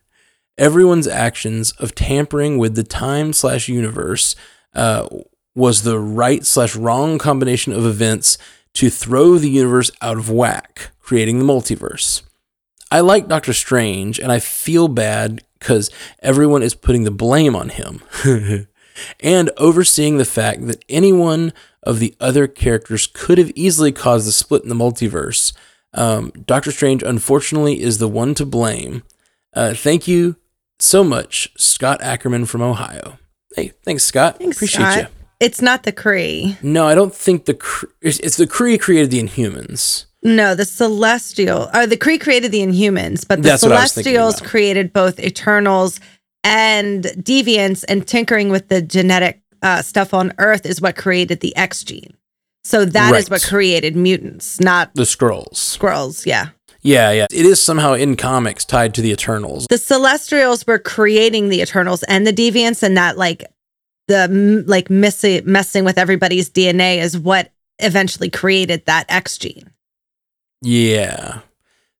everyone's 0.58 1.06
actions 1.06 1.72
of 1.72 1.94
tampering 1.94 2.58
with 2.58 2.74
the 2.74 2.84
time 2.84 3.32
slash 3.32 3.68
universe 3.68 4.34
uh, 4.74 5.08
was 5.54 5.82
the 5.82 5.98
right 5.98 6.44
slash 6.44 6.76
wrong 6.76 7.18
combination 7.18 7.72
of 7.72 7.86
events 7.86 8.38
to 8.74 8.90
throw 8.90 9.38
the 9.38 9.50
universe 9.50 9.90
out 10.00 10.18
of 10.18 10.30
whack, 10.30 10.90
creating 11.00 11.38
the 11.38 11.44
multiverse. 11.44 12.22
I 12.90 13.00
like 13.00 13.28
Doctor 13.28 13.52
Strange, 13.52 14.18
and 14.18 14.32
I 14.32 14.38
feel 14.38 14.88
bad 14.88 15.42
because 15.58 15.90
everyone 16.20 16.62
is 16.62 16.74
putting 16.74 17.04
the 17.04 17.10
blame 17.10 17.54
on 17.54 17.70
him. 17.70 18.02
and 19.20 19.50
overseeing 19.56 20.18
the 20.18 20.24
fact 20.24 20.66
that 20.66 20.84
any 20.88 21.12
one 21.12 21.52
of 21.82 21.98
the 21.98 22.14
other 22.20 22.46
characters 22.46 23.06
could 23.06 23.38
have 23.38 23.52
easily 23.54 23.92
caused 23.92 24.26
the 24.26 24.32
split 24.32 24.62
in 24.62 24.68
the 24.68 24.74
multiverse. 24.74 25.52
Um, 25.94 26.32
Doctor 26.44 26.70
Strange, 26.70 27.02
unfortunately, 27.02 27.80
is 27.80 27.98
the 27.98 28.08
one 28.08 28.34
to 28.34 28.46
blame. 28.46 29.02
Uh, 29.54 29.74
thank 29.74 30.06
you 30.06 30.36
so 30.78 31.02
much, 31.02 31.50
Scott 31.56 32.00
Ackerman 32.02 32.46
from 32.46 32.62
Ohio. 32.62 33.18
Hey, 33.56 33.72
thanks, 33.84 34.04
Scott. 34.04 34.38
Thanks, 34.38 34.56
Appreciate 34.56 34.80
Scott. 34.80 34.98
you. 34.98 35.06
It's 35.40 35.62
not 35.62 35.84
the 35.84 35.92
Kree. 35.92 36.60
No, 36.62 36.86
I 36.86 36.94
don't 36.94 37.14
think 37.14 37.44
the 37.44 37.54
Cre- 37.54 37.86
it's, 38.02 38.18
it's 38.20 38.36
the 38.36 38.46
Kree 38.46 38.80
created 38.80 39.10
the 39.10 39.22
Inhumans. 39.22 40.06
No, 40.22 40.54
the 40.54 40.64
Celestial. 40.64 41.70
Or 41.72 41.86
the 41.86 41.96
Kree 41.96 42.20
created 42.20 42.50
the 42.50 42.60
Inhumans, 42.60 43.26
but 43.26 43.36
the 43.42 43.48
That's 43.48 43.62
what 43.62 43.72
I 43.72 43.82
was 43.82 43.94
thinking 43.94 44.14
Celestials 44.14 44.50
created 44.50 44.92
both 44.92 45.20
Eternals 45.20 46.00
and 46.44 47.04
Deviants, 47.04 47.84
and 47.88 48.06
tinkering 48.06 48.48
with 48.48 48.68
the 48.68 48.80
genetic 48.80 49.42
uh, 49.62 49.82
stuff 49.82 50.14
on 50.14 50.32
Earth 50.38 50.66
is 50.66 50.80
what 50.80 50.96
created 50.96 51.40
the 51.40 51.54
X 51.56 51.82
gene. 51.84 52.14
So 52.64 52.84
that 52.84 53.14
is 53.14 53.24
Right. 53.24 53.30
what 53.30 53.42
created 53.42 53.96
mutants, 53.96 54.60
not 54.60 54.94
The 54.94 55.02
Skrulls. 55.02 55.54
Skrulls, 55.54 56.26
Yeah. 56.26 56.48
Yeah, 56.80 57.10
yeah. 57.10 57.26
It 57.32 57.44
is 57.44 57.62
somehow 57.62 57.94
in 57.94 58.16
comics 58.16 58.64
tied 58.64 58.94
to 58.94 59.02
the 59.02 59.10
Eternals. 59.10 59.66
The 59.68 59.78
Celestials 59.78 60.66
were 60.66 60.78
creating 60.78 61.48
the 61.48 61.60
Eternals 61.60 62.04
and 62.04 62.26
the 62.26 62.32
Deviants, 62.32 62.82
and 62.84 62.96
that 62.96 63.18
like 63.18 63.44
the 64.06 64.64
like 64.66 64.88
messing 64.88 65.42
messing 65.44 65.84
with 65.84 65.98
everybody's 65.98 66.48
DNA 66.48 66.98
is 66.98 67.18
what 67.18 67.50
eventually 67.80 68.30
created 68.30 68.86
that 68.86 69.06
X 69.08 69.38
gene. 69.38 69.70
Yeah. 70.62 71.40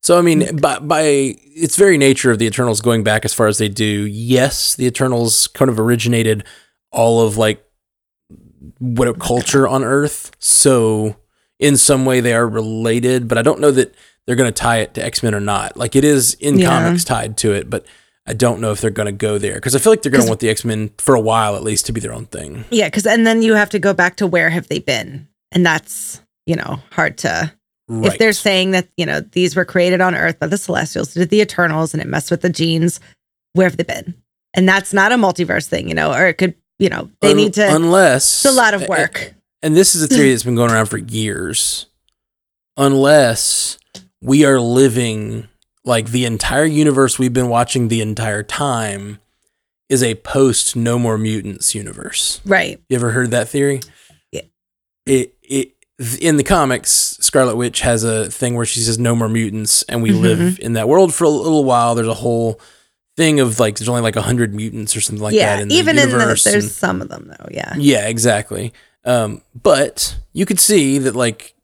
So 0.03 0.19
I 0.19 0.23
mean, 0.23 0.41
mm. 0.41 0.61
by 0.61 0.79
by 0.79 1.03
its 1.03 1.77
very 1.77 1.99
nature 1.99 2.31
of 2.31 2.39
the 2.39 2.47
Eternals 2.47 2.81
going 2.81 3.03
back 3.03 3.25
as 3.25 3.35
far 3.35 3.47
as 3.47 3.59
they 3.59 3.69
do, 3.69 4.07
yes, 4.07 4.77
the 4.77 4.87
Eternals 4.87 5.49
kind 5.49 5.69
of 5.69 5.79
originated 5.79 6.45
all 6.93 7.21
of 7.21 7.37
like 7.37 7.65
what 8.79 9.09
a 9.09 9.15
culture 9.15 9.67
on 9.69 9.85
Earth. 9.85 10.31
So 10.39 11.17
in 11.59 11.77
some 11.77 12.05
way 12.05 12.21
they 12.21 12.35
are 12.35 12.47
related, 12.49 13.29
but 13.29 13.39
I 13.39 13.43
don't 13.43 13.61
know 13.61 13.71
that 13.73 13.95
they're 14.27 14.37
going 14.37 14.53
to 14.53 14.61
tie 14.63 14.79
it 14.79 14.95
to 14.95 15.05
X 15.05 15.23
Men 15.23 15.35
or 15.35 15.41
not. 15.41 15.77
Like 15.77 15.97
it 15.97 16.05
is 16.05 16.35
in 16.35 16.59
Yeah. 16.59 16.69
comics 16.69 17.05
tied 17.05 17.37
to 17.39 17.53
it, 17.53 17.69
but 17.71 17.87
I 18.27 18.35
don't 18.35 18.61
know 18.61 18.71
if 18.73 18.81
they're 18.81 18.91
going 18.91 19.07
to 19.07 19.13
go 19.13 19.39
there 19.39 19.55
because 19.55 19.75
I 19.75 19.79
feel 19.79 19.91
like 19.93 20.03
they're 20.03 20.13
going 20.13 20.23
to 20.25 20.29
want 20.29 20.41
the 20.41 20.51
X 20.51 20.65
Men 20.65 20.91
for 20.99 21.15
a 21.15 21.21
while 21.21 21.57
at 21.57 21.63
least 21.63 21.87
to 21.87 21.93
be 21.93 22.01
their 22.01 22.13
own 22.13 22.27
thing. 22.27 22.65
Yeah, 22.71 22.89
because 22.89 23.07
and 23.07 23.27
then 23.27 23.43
you 23.43 23.55
have 23.55 23.71
to 23.71 23.79
go 23.79 23.95
back 23.95 24.17
to 24.17 24.27
where 24.27 24.51
have 24.51 24.69
they 24.69 24.79
been, 24.81 25.27
and 25.53 25.65
that's 25.65 26.21
you 26.47 26.57
know 26.57 26.81
hard 26.93 27.17
to 27.19 27.53
Right. 27.91 28.13
if 28.13 28.19
they're 28.19 28.35
saying 28.35 28.73
that 28.73 28.87
you 28.99 29.07
know 29.07 29.21
these 29.21 29.57
were 29.57 29.65
created 29.65 30.03
on 30.03 30.15
Earth 30.15 30.39
by 30.39 30.47
the 30.47 30.59
Celestials, 30.59 31.15
did 31.15 31.31
the 31.31 31.41
Eternals, 31.41 31.95
and 31.95 32.03
it 32.03 32.07
messed 32.07 32.31
with 32.31 32.43
the 32.43 32.51
genes. 32.51 33.01
Where 33.55 33.67
have 33.67 33.79
they 33.79 33.83
been? 33.85 34.15
And 34.53 34.69
that's 34.69 34.93
not 34.93 35.11
a 35.11 35.15
multiverse 35.17 35.67
thing, 35.67 35.89
you 35.89 35.95
know, 35.95 36.13
or 36.13 36.27
it 36.27 36.35
could, 36.35 36.55
you 36.79 36.89
know, 36.89 37.11
they 37.21 37.31
Un- 37.33 37.37
need 37.37 37.55
to. 37.55 37.75
unless 37.75 38.45
it's 38.45 38.53
a 38.55 38.57
lot 38.57 38.75
of 38.75 38.87
work. 38.89 39.35
and 39.63 39.77
this 39.77 39.95
is 39.95 40.03
a 40.03 40.07
theory 40.07 40.31
that's 40.31 40.45
been 40.45 40.55
going 40.55 40.71
around 40.71 40.87
for 40.87 40.99
years 40.99 41.87
unless 42.77 43.79
we 44.23 44.45
are 44.45 44.61
living 44.61 45.49
like 45.85 46.11
the 46.11 46.25
entire 46.25 46.65
universe 46.65 47.19
we've 47.19 47.33
been 47.33 47.49
watching 47.49 47.89
the 47.89 48.01
entire 48.01 48.43
time 48.43 49.19
is 49.89 50.03
a 50.03 50.15
post 50.17 50.77
no 50.77 50.99
more 50.99 51.17
mutants 51.19 51.75
universe 51.75 52.41
right. 52.45 52.81
you 52.89 52.97
ever 52.97 53.11
heard 53.11 53.31
that 53.31 53.49
theory 53.49 53.81
Yeah. 54.33 54.43
it 55.07 55.35
it 55.43 55.73
in 56.21 56.37
the 56.37 56.45
comics 56.45 56.91
scarlet 57.21 57.57
witch 57.57 57.81
has 57.81 58.05
a 58.05 58.31
thing 58.31 58.55
where 58.55 58.67
she 58.67 58.81
says 58.81 58.99
no 58.99 59.17
more 59.17 59.29
mutants 59.29 59.83
and 59.85 60.03
we 60.03 60.11
Mhm. 60.11 60.21
live 60.21 60.59
in 60.61 60.75
that 60.75 60.89
world 60.89 61.15
for 61.15 61.25
a 61.25 61.29
little 61.29 61.65
while 61.65 61.95
there's 61.95 62.07
a 62.07 62.15
whole 62.15 62.61
thing 63.19 63.41
of 63.41 63.59
like 63.61 63.77
there's 63.77 63.89
only 63.89 64.01
like 64.01 64.15
100 64.17 64.55
mutants 64.55 64.97
or 64.97 65.01
something 65.03 65.23
like 65.23 65.35
yeah. 65.35 65.57
that 65.57 65.63
in 65.63 65.69
the 65.69 65.75
Even 65.75 65.99
in 65.99 66.09
the 66.09 66.17
universe 66.17 66.45
there's 66.45 66.65
and- 66.65 66.73
some 66.73 67.03
of 67.03 67.09
them 67.11 67.27
though. 67.37 67.49
Yeah. 67.51 67.75
yeah, 67.77 68.07
exactly. 68.09 68.73
Um, 69.05 69.43
but 69.61 70.17
you 70.33 70.47
could 70.47 70.61
see 70.61 70.99
that 70.99 71.15
like, 71.17 71.55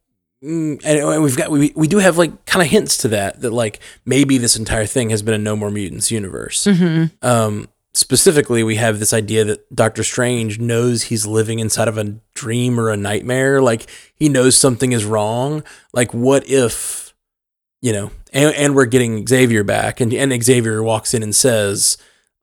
mm, 0.43 0.81
and 0.85 1.23
we've 1.23 1.37
got 1.37 1.51
we 1.51 1.73
we 1.77 1.87
do 1.89 1.99
have 1.99 2.19
like 2.19 2.45
kind 2.47 2.63
of 2.63 2.69
hints 2.71 2.97
to 2.99 3.09
that 3.09 3.41
that 3.43 3.53
like 3.53 3.81
maybe 4.05 4.37
this 4.39 4.57
entire 4.57 4.87
thing 4.87 5.11
has 5.11 5.23
been 5.23 5.35
a 5.35 5.39
No 5.39 5.55
More 5.57 5.71
Mutants 5.71 6.11
universe. 6.11 6.65
hmm 6.65 7.05
Um, 7.23 7.69
specifically, 7.93 8.63
we 8.63 8.77
have 8.77 8.99
this 8.99 9.13
idea 9.13 9.45
that 9.45 9.75
Doctor 9.75 10.03
Strange 10.05 10.59
knows 10.59 11.05
he's 11.05 11.27
living 11.27 11.59
inside 11.61 11.89
of 11.89 11.99
a 11.99 12.17
dream 12.35 12.81
or 12.81 12.91
a 12.91 12.97
nightmare. 12.97 13.61
Like 13.63 13.87
he 14.17 14.29
knows 14.29 14.57
something 14.57 14.93
is 14.93 15.05
wrong. 15.05 15.63
Like, 15.93 16.13
what 16.13 16.49
if, 16.49 17.04
you 17.85 17.93
know, 17.93 18.11
and, 18.33 18.55
and 18.55 18.75
we're 18.75 18.87
getting 18.87 19.27
Xavier 19.27 19.63
back, 19.63 20.01
and, 20.01 20.11
and 20.15 20.43
Xavier 20.43 20.83
walks 20.83 21.13
in 21.13 21.23
and 21.23 21.35
says, 21.35 21.99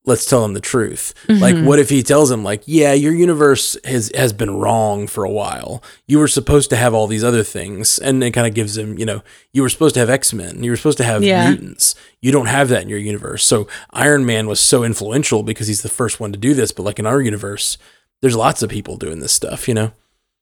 let's 0.05 0.27
tell 0.27 0.45
him 0.45 0.53
the 0.53 0.59
truth. 0.59 1.15
Mm-hmm. 1.27 1.41
Like, 1.41 1.65
what 1.65 1.79
if 1.79 1.89
he 1.89 2.03
tells 2.03 2.29
him, 2.29 2.43
like, 2.43 2.61
yeah, 2.67 2.93
your 2.93 3.11
universe 3.11 3.75
has 3.83 4.11
has 4.15 4.33
been 4.33 4.51
wrong 4.51 5.07
for 5.07 5.23
a 5.23 5.31
while. 5.31 5.81
You 6.05 6.19
were 6.19 6.27
supposed 6.27 6.69
to 6.69 6.75
have 6.75 6.93
all 6.93 7.07
these 7.07 7.23
other 7.23 7.41
things, 7.41 7.97
and 7.97 8.23
it 8.23 8.35
kind 8.35 8.45
of 8.45 8.53
gives 8.53 8.77
him, 8.77 8.99
you 8.99 9.05
know, 9.05 9.23
you 9.51 9.63
were 9.63 9.69
supposed 9.69 9.95
to 9.95 9.99
have 9.99 10.11
X 10.11 10.31
Men, 10.31 10.63
you 10.63 10.69
were 10.69 10.77
supposed 10.77 10.99
to 10.99 11.03
have 11.05 11.23
yeah. 11.23 11.49
mutants. 11.49 11.95
You 12.21 12.31
don't 12.31 12.45
have 12.45 12.69
that 12.69 12.83
in 12.83 12.89
your 12.89 12.99
universe. 12.99 13.43
So 13.43 13.67
Iron 13.89 14.27
Man 14.27 14.45
was 14.45 14.59
so 14.59 14.83
influential 14.83 15.41
because 15.41 15.65
he's 15.67 15.81
the 15.81 15.89
first 15.89 16.19
one 16.19 16.31
to 16.33 16.37
do 16.37 16.53
this. 16.53 16.71
But 16.71 16.83
like 16.83 16.99
in 16.99 17.07
our 17.07 17.19
universe, 17.19 17.79
there's 18.21 18.35
lots 18.35 18.61
of 18.61 18.69
people 18.69 18.95
doing 18.95 19.21
this 19.21 19.33
stuff. 19.33 19.67
You 19.67 19.73
know, 19.73 19.91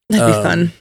that'd 0.10 0.28
be 0.28 0.38
um, 0.40 0.44
fun. 0.44 0.72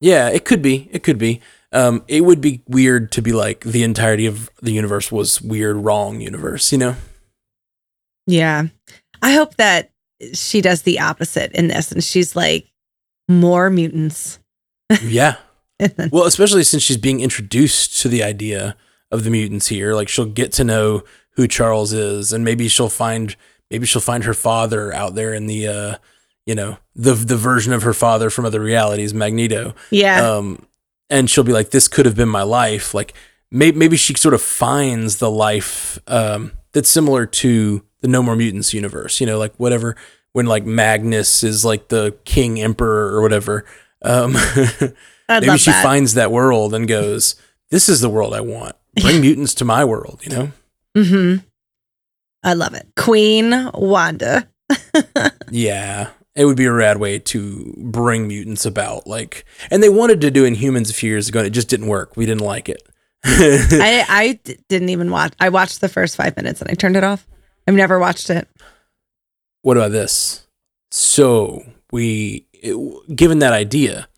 Yeah, 0.00 0.28
it 0.28 0.44
could 0.44 0.62
be. 0.62 0.88
It 0.92 1.02
could 1.02 1.18
be. 1.18 1.40
Um, 1.72 2.02
it 2.08 2.22
would 2.22 2.40
be 2.40 2.62
weird 2.66 3.12
to 3.12 3.22
be 3.22 3.32
like 3.32 3.60
the 3.60 3.82
entirety 3.82 4.26
of 4.26 4.50
the 4.60 4.72
universe 4.72 5.12
was 5.12 5.40
weird, 5.40 5.76
wrong 5.76 6.20
universe. 6.20 6.72
You 6.72 6.78
know. 6.78 6.96
Yeah. 8.26 8.66
I 9.22 9.32
hope 9.32 9.56
that 9.56 9.90
she 10.32 10.60
does 10.60 10.82
the 10.82 11.00
opposite 11.00 11.52
in 11.52 11.68
this 11.68 11.92
and 11.92 12.02
she's 12.02 12.36
like, 12.36 12.70
more 13.28 13.70
mutants. 13.70 14.38
yeah. 15.02 15.36
well, 16.10 16.24
especially 16.24 16.64
since 16.64 16.82
she's 16.82 16.96
being 16.96 17.20
introduced 17.20 18.00
to 18.02 18.08
the 18.08 18.22
idea 18.22 18.76
of 19.10 19.24
the 19.24 19.30
mutants 19.30 19.68
here. 19.68 19.94
Like 19.94 20.08
she'll 20.08 20.26
get 20.26 20.52
to 20.52 20.64
know 20.64 21.02
who 21.36 21.48
Charles 21.48 21.92
is 21.92 22.32
and 22.32 22.44
maybe 22.44 22.68
she'll 22.68 22.88
find 22.88 23.36
maybe 23.70 23.86
she'll 23.86 24.02
find 24.02 24.24
her 24.24 24.34
father 24.34 24.92
out 24.92 25.14
there 25.14 25.32
in 25.32 25.46
the 25.46 25.68
uh 25.68 25.96
you 26.46 26.54
know, 26.54 26.78
the 26.96 27.14
the 27.14 27.36
version 27.36 27.72
of 27.72 27.82
her 27.82 27.94
father 27.94 28.30
from 28.30 28.44
other 28.44 28.60
realities, 28.60 29.14
Magneto. 29.14 29.74
Yeah. 29.90 30.28
Um 30.28 30.66
and 31.10 31.28
she'll 31.28 31.44
be 31.44 31.52
like, 31.52 31.70
This 31.70 31.88
could 31.88 32.06
have 32.06 32.16
been 32.16 32.28
my 32.28 32.42
life. 32.42 32.94
Like 32.94 33.12
maybe 33.50 33.76
maybe 33.76 33.96
she 33.96 34.14
sort 34.14 34.34
of 34.34 34.40
finds 34.40 35.18
the 35.18 35.30
life 35.30 35.98
um 36.06 36.52
that's 36.72 36.88
similar 36.88 37.26
to 37.26 37.84
the 38.00 38.08
No 38.08 38.22
More 38.22 38.36
Mutants 38.36 38.72
universe. 38.72 39.20
You 39.20 39.26
know, 39.26 39.38
like 39.38 39.54
whatever 39.56 39.96
when 40.32 40.46
like 40.46 40.64
Magnus 40.64 41.42
is 41.42 41.64
like 41.64 41.88
the 41.88 42.16
king 42.24 42.60
emperor 42.60 43.14
or 43.14 43.22
whatever. 43.22 43.64
Um, 44.02 44.32
maybe 45.28 45.58
she 45.58 45.70
that. 45.70 45.82
finds 45.82 46.14
that 46.14 46.30
world 46.30 46.74
and 46.74 46.88
goes, 46.88 47.34
"This 47.70 47.88
is 47.88 48.00
the 48.00 48.10
world 48.10 48.34
I 48.34 48.40
want. 48.40 48.76
Bring 49.00 49.20
mutants 49.20 49.54
to 49.54 49.64
my 49.64 49.84
world." 49.84 50.20
You 50.24 50.30
know. 50.30 50.52
Hmm. 50.96 51.36
I 52.42 52.54
love 52.54 52.74
it, 52.74 52.86
Queen 52.96 53.70
Wanda. 53.74 54.48
yeah, 55.50 56.10
it 56.40 56.46
would 56.46 56.56
be 56.56 56.64
a 56.64 56.72
rad 56.72 56.96
way 56.96 57.18
to 57.18 57.74
bring 57.76 58.26
mutants 58.26 58.64
about. 58.64 59.06
Like, 59.06 59.44
and 59.70 59.82
they 59.82 59.90
wanted 59.90 60.22
to 60.22 60.30
do 60.30 60.44
Inhumans 60.50 60.90
a 60.90 60.94
few 60.94 61.10
years 61.10 61.28
ago, 61.28 61.40
and 61.40 61.46
it 61.46 61.50
just 61.50 61.68
didn't 61.68 61.86
work. 61.88 62.16
We 62.16 62.24
didn't 62.24 62.40
like 62.40 62.70
it. 62.70 62.82
I 63.24 64.06
I 64.08 64.40
d- 64.42 64.56
didn't 64.70 64.88
even 64.88 65.10
watch. 65.10 65.34
I 65.38 65.50
watched 65.50 65.82
the 65.82 65.88
first 65.90 66.16
five 66.16 66.34
minutes 66.38 66.62
and 66.62 66.70
I 66.70 66.74
turned 66.74 66.96
it 66.96 67.04
off. 67.04 67.26
I've 67.68 67.74
never 67.74 67.98
watched 67.98 68.30
it. 68.30 68.48
What 69.60 69.76
about 69.76 69.92
this? 69.92 70.46
So 70.90 71.62
we, 71.92 72.46
it, 72.54 72.74
given 73.14 73.40
that 73.40 73.52
idea, 73.52 74.08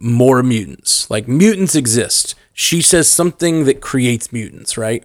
more 0.00 0.42
mutants. 0.42 1.08
Like 1.08 1.28
mutants 1.28 1.76
exist. 1.76 2.34
She 2.52 2.82
says 2.82 3.08
something 3.08 3.66
that 3.66 3.80
creates 3.80 4.32
mutants, 4.32 4.76
right? 4.76 5.04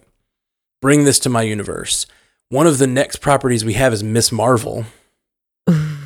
Bring 0.80 1.04
this 1.04 1.20
to 1.20 1.28
my 1.28 1.42
universe. 1.42 2.06
One 2.48 2.66
of 2.66 2.78
the 2.78 2.88
next 2.88 3.16
properties 3.20 3.64
we 3.64 3.74
have 3.74 3.92
is 3.92 4.02
Ms. 4.02 4.32
Marvel, 4.32 4.86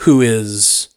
who 0.00 0.20
is 0.20 0.88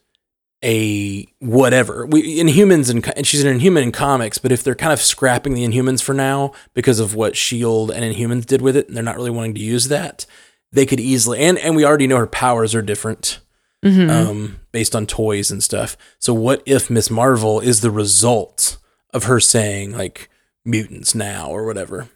a 0.64 1.28
whatever. 1.40 2.06
We 2.06 2.40
Inhumans 2.40 2.90
and, 2.90 3.06
and 3.18 3.28
she's 3.28 3.44
an 3.44 3.50
Inhuman 3.50 3.84
in 3.84 3.92
comics, 3.92 4.38
but 4.38 4.52
if 4.52 4.64
they're 4.64 4.76
kind 4.76 4.94
of 4.94 5.02
scrapping 5.02 5.54
the 5.54 5.66
Inhumans 5.66 6.02
for 6.02 6.14
now 6.14 6.54
because 6.74 7.00
of 7.00 7.14
what 7.14 7.36
Shield 7.36 7.92
and 7.92 8.04
Inhumans 8.04 8.46
did 8.46 8.62
with 8.62 8.78
it, 8.78 8.88
and 8.88 8.96
they're 8.96 9.04
not 9.04 9.18
really 9.18 9.30
wanting 9.30 9.56
to 9.56 9.62
use 9.62 9.90
that, 9.90 10.26
they 10.72 10.86
could 10.86 11.00
easily 11.00 11.40
and 11.40 11.58
and 11.60 11.76
we 11.76 11.86
already 11.86 12.08
know 12.08 12.18
her 12.18 12.28
powers 12.28 12.74
are 12.74 12.82
different. 12.82 13.40
Mm-hmm. 13.84 14.10
Um, 14.10 14.60
based 14.72 14.96
on 14.96 15.06
toys 15.06 15.52
and 15.52 15.62
stuff. 15.62 15.98
So 16.18 16.34
what 16.34 16.64
if 16.66 16.90
Ms. 16.90 17.12
Marvel 17.12 17.60
is 17.60 17.82
the 17.82 17.92
result 17.92 18.78
of 19.14 19.26
her 19.26 19.42
saying 19.42 19.92
like 19.92 20.30
mutants 20.64 21.14
now 21.14 21.50
or 21.50 21.66
whatever? 21.66 22.08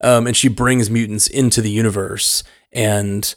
Um, 0.00 0.26
and 0.26 0.36
she 0.36 0.48
brings 0.48 0.90
mutants 0.90 1.28
into 1.28 1.62
the 1.62 1.70
universe 1.70 2.42
and 2.72 3.32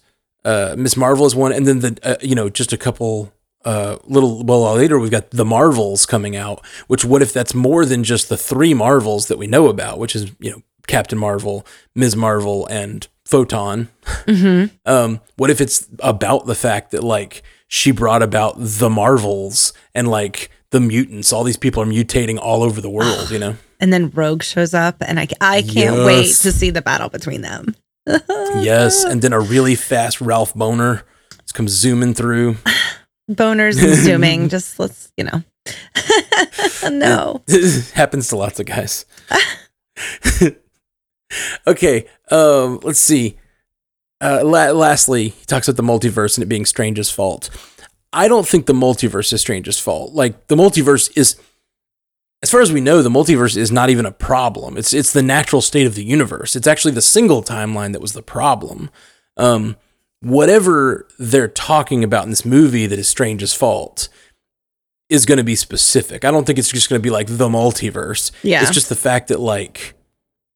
uh, 0.45 0.75
Ms. 0.77 0.97
Marvel 0.97 1.25
is 1.25 1.35
one, 1.35 1.51
and 1.51 1.65
then 1.67 1.79
the 1.79 1.99
uh, 2.03 2.15
you 2.21 2.35
know 2.35 2.49
just 2.49 2.73
a 2.73 2.77
couple 2.77 3.33
uh, 3.65 3.97
little 4.05 4.43
well 4.43 4.73
later 4.75 4.97
we've 4.97 5.11
got 5.11 5.31
the 5.31 5.45
Marvels 5.45 6.05
coming 6.05 6.35
out. 6.35 6.65
Which 6.87 7.03
what 7.03 7.21
if 7.21 7.33
that's 7.33 7.53
more 7.53 7.85
than 7.85 8.03
just 8.03 8.29
the 8.29 8.37
three 8.37 8.73
Marvels 8.73 9.27
that 9.27 9.37
we 9.37 9.47
know 9.47 9.67
about, 9.67 9.99
which 9.99 10.15
is 10.15 10.31
you 10.39 10.51
know 10.51 10.61
Captain 10.87 11.17
Marvel, 11.17 11.65
Ms. 11.95 12.15
Marvel, 12.15 12.65
and 12.67 13.07
Photon. 13.25 13.89
Mm-hmm. 14.25 14.75
um, 14.89 15.19
what 15.35 15.49
if 15.49 15.61
it's 15.61 15.87
about 15.99 16.45
the 16.45 16.55
fact 16.55 16.91
that 16.91 17.03
like 17.03 17.43
she 17.67 17.91
brought 17.91 18.23
about 18.23 18.55
the 18.57 18.89
Marvels 18.89 19.73
and 19.93 20.07
like 20.07 20.49
the 20.71 20.79
mutants? 20.79 21.33
All 21.33 21.43
these 21.43 21.57
people 21.57 21.83
are 21.83 21.87
mutating 21.87 22.39
all 22.39 22.63
over 22.63 22.81
the 22.81 22.89
world, 22.89 23.29
you 23.29 23.39
know. 23.39 23.55
And 23.79 23.93
then 23.93 24.09
Rogue 24.09 24.41
shows 24.41 24.73
up, 24.73 24.95
and 25.01 25.19
I 25.19 25.27
I 25.39 25.61
can't 25.61 25.97
yes. 25.97 26.05
wait 26.07 26.35
to 26.37 26.51
see 26.51 26.71
the 26.71 26.81
battle 26.81 27.09
between 27.09 27.41
them. 27.41 27.75
Yes, 28.07 29.03
and 29.03 29.21
then 29.21 29.33
a 29.33 29.39
really 29.39 29.75
fast 29.75 30.21
Ralph 30.21 30.53
Bohner 30.53 31.03
comes 31.53 31.71
zooming 31.71 32.13
through. 32.13 32.55
boners 33.29 33.83
and 33.83 33.95
zooming. 33.95 34.47
just 34.49 34.79
let's, 34.79 35.11
you 35.17 35.23
know. 35.23 35.43
no. 36.89 37.41
It 37.47 37.89
happens 37.93 38.27
to 38.29 38.35
lots 38.35 38.59
of 38.59 38.67
guys. 38.67 39.05
okay. 41.65 42.07
Um, 42.29 42.79
let's 42.83 42.99
see. 42.99 43.37
Uh, 44.21 44.41
la- 44.43 44.71
lastly, 44.71 45.29
he 45.29 45.45
talks 45.45 45.67
about 45.67 45.77
the 45.77 45.83
multiverse 45.91 46.37
and 46.37 46.43
it 46.43 46.47
being 46.47 46.65
Strange's 46.65 47.09
fault. 47.09 47.49
I 48.13 48.27
don't 48.27 48.47
think 48.47 48.65
the 48.67 48.73
multiverse 48.73 49.33
is 49.33 49.41
Strange's 49.41 49.79
fault. 49.79 50.13
Like 50.13 50.47
the 50.47 50.55
multiverse 50.55 51.15
is, 51.17 51.35
as 52.43 52.51
far 52.51 52.61
as 52.61 52.71
we 52.71 52.81
know, 52.81 53.01
the 53.01 53.09
multiverse 53.09 53.57
is 53.57 53.71
not 53.71 53.89
even 53.89 54.05
a 54.05 54.11
problem. 54.11 54.77
It's 54.77 54.93
it's 54.93 55.11
the 55.11 55.23
natural 55.23 55.61
state 55.61 55.87
of 55.87 55.95
the 55.95 56.03
universe. 56.03 56.55
It's 56.55 56.67
actually 56.67 56.93
the 56.93 57.01
single 57.01 57.41
timeline 57.41 57.93
that 57.93 58.01
was 58.01 58.13
the 58.13 58.21
problem. 58.21 58.89
Um, 59.37 59.75
whatever 60.21 61.07
they're 61.19 61.47
talking 61.47 62.03
about 62.03 62.23
in 62.23 62.29
this 62.29 62.45
movie 62.45 62.85
that 62.85 62.99
is 62.99 63.07
Strange's 63.07 63.53
fault 63.53 64.09
is 65.09 65.25
going 65.25 65.37
to 65.37 65.43
be 65.43 65.55
specific. 65.55 66.25
I 66.25 66.31
don't 66.31 66.45
think 66.45 66.59
it's 66.59 66.71
just 66.71 66.89
going 66.89 66.99
to 66.99 67.03
be 67.03 67.09
like 67.09 67.27
the 67.27 67.49
multiverse. 67.49 68.31
Yeah. 68.43 68.61
It's 68.61 68.71
just 68.71 68.89
the 68.89 68.95
fact 68.95 69.29
that 69.29 69.39
like 69.39 69.93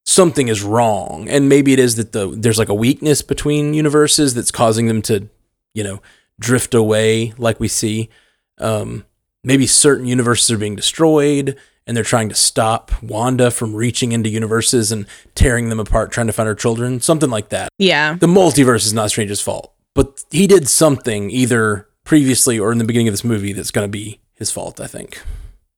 something 0.06 0.48
is 0.48 0.64
wrong 0.64 1.30
and 1.30 1.48
maybe 1.48 1.74
it 1.74 1.80
is 1.80 1.96
that 1.96 2.12
the 2.12 2.28
there's 2.28 2.58
like 2.60 2.70
a 2.70 2.74
weakness 2.74 3.22
between 3.22 3.74
universes 3.74 4.34
that's 4.34 4.52
causing 4.52 4.88
them 4.88 5.02
to, 5.04 5.30
you 5.74 5.84
know, 5.84 6.02
drift 6.40 6.74
away 6.74 7.34
like 7.38 7.60
we 7.60 7.68
see. 7.68 8.10
Um 8.58 9.06
maybe 9.44 9.66
certain 9.66 10.06
universes 10.06 10.52
are 10.52 10.58
being 10.58 10.76
destroyed 10.76 11.58
and 11.88 11.98
they're 11.98 12.04
trying 12.04 12.30
to 12.30 12.36
stop 12.36 12.92
Wanda 13.02 13.52
from 13.52 13.76
reaching 13.76 14.12
into 14.12 14.30
universes 14.30 14.92
and 14.92 15.06
tearing 15.36 15.70
them 15.70 15.80
apart, 15.80 16.12
trying 16.12 16.28
to 16.28 16.34
find 16.34 16.48
her 16.48 16.56
children, 16.56 17.00
something 17.00 17.30
like 17.30 17.50
that. 17.50 17.70
Yeah. 17.78 18.16
The 18.20 18.28
multiverse 18.28 18.86
is 18.86 18.94
not 18.94 19.10
Strange's 19.10 19.42
fault, 19.42 19.74
but 19.96 20.24
he 20.32 20.48
did 20.48 20.68
something 20.68 21.30
either 21.32 21.88
previously 22.04 22.60
or 22.60 22.72
in 22.72 22.78
the 22.78 22.84
beginning 22.84 23.08
of 23.08 23.14
this 23.14 23.24
movie 23.24 23.54
that's 23.54 23.72
going 23.72 23.88
to 23.88 23.92
be 23.92 24.20
his 24.34 24.52
fault, 24.52 24.80
I 24.80 24.88
think. 24.88 25.22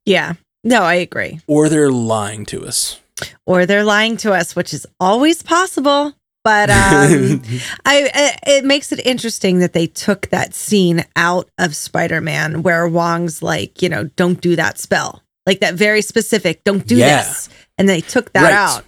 Yeah. 0.05 0.33
No, 0.63 0.83
I 0.83 0.95
agree. 0.95 1.41
Or 1.47 1.69
they're 1.69 1.91
lying 1.91 2.45
to 2.47 2.65
us. 2.65 2.99
Or 3.45 3.65
they're 3.65 3.83
lying 3.83 4.17
to 4.17 4.33
us, 4.33 4.55
which 4.55 4.73
is 4.73 4.87
always 4.99 5.41
possible. 5.41 6.13
But 6.43 6.69
um, 6.69 7.41
I, 7.85 8.37
it 8.45 8.65
makes 8.65 8.91
it 8.91 9.05
interesting 9.05 9.59
that 9.59 9.73
they 9.73 9.87
took 9.87 10.27
that 10.27 10.53
scene 10.53 11.05
out 11.15 11.49
of 11.57 11.75
Spider 11.75 12.21
Man 12.21 12.63
where 12.63 12.87
Wong's 12.87 13.41
like, 13.41 13.81
you 13.81 13.89
know, 13.89 14.05
don't 14.15 14.41
do 14.41 14.55
that 14.55 14.77
spell 14.77 15.22
like 15.45 15.59
that 15.59 15.75
very 15.75 16.01
specific, 16.01 16.63
don't 16.63 16.85
do 16.85 16.97
yeah. 16.97 17.23
this. 17.23 17.49
And 17.77 17.89
they 17.89 18.01
took 18.01 18.33
that 18.33 18.43
right. 18.43 18.53
out. 18.53 18.85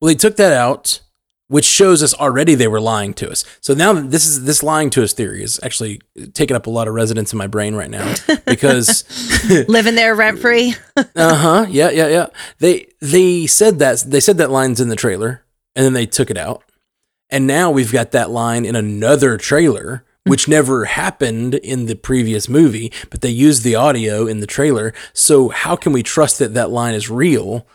Well, 0.00 0.08
they 0.08 0.14
took 0.14 0.36
that 0.36 0.52
out, 0.52 1.00
which 1.48 1.64
shows 1.64 2.02
us 2.02 2.14
already 2.14 2.54
they 2.54 2.68
were 2.68 2.80
lying 2.80 3.14
to 3.14 3.30
us. 3.30 3.44
So 3.60 3.74
now 3.74 3.92
this 3.92 4.26
is 4.26 4.44
this 4.44 4.62
lying 4.62 4.90
to 4.90 5.02
us 5.02 5.12
theory 5.12 5.42
is 5.42 5.60
actually 5.62 6.00
taking 6.32 6.56
up 6.56 6.66
a 6.66 6.70
lot 6.70 6.88
of 6.88 6.94
residence 6.94 7.32
in 7.32 7.38
my 7.38 7.46
brain 7.46 7.74
right 7.74 7.90
now 7.90 8.14
because 8.46 9.04
living 9.68 9.94
there 9.94 10.14
rent 10.14 10.38
free. 10.38 10.74
uh-huh. 10.96 11.66
Yeah, 11.68 11.90
yeah, 11.90 12.08
yeah. 12.08 12.26
They 12.58 12.86
they 13.00 13.46
said 13.46 13.78
that 13.80 14.04
they 14.06 14.20
said 14.20 14.38
that 14.38 14.50
line's 14.50 14.80
in 14.80 14.88
the 14.88 14.96
trailer 14.96 15.42
and 15.76 15.84
then 15.84 15.92
they 15.92 16.06
took 16.06 16.30
it 16.30 16.38
out. 16.38 16.62
And 17.30 17.46
now 17.46 17.70
we've 17.70 17.92
got 17.92 18.12
that 18.12 18.30
line 18.30 18.64
in 18.64 18.76
another 18.76 19.36
trailer 19.36 20.04
which 20.24 20.48
never 20.48 20.86
happened 20.86 21.54
in 21.54 21.86
the 21.86 21.94
previous 21.94 22.48
movie, 22.48 22.92
but 23.10 23.20
they 23.20 23.28
used 23.30 23.62
the 23.62 23.74
audio 23.74 24.26
in 24.26 24.40
the 24.40 24.46
trailer. 24.46 24.92
So 25.12 25.50
how 25.50 25.76
can 25.76 25.92
we 25.92 26.02
trust 26.02 26.38
that 26.38 26.54
that 26.54 26.70
line 26.70 26.94
is 26.94 27.10
real? 27.10 27.66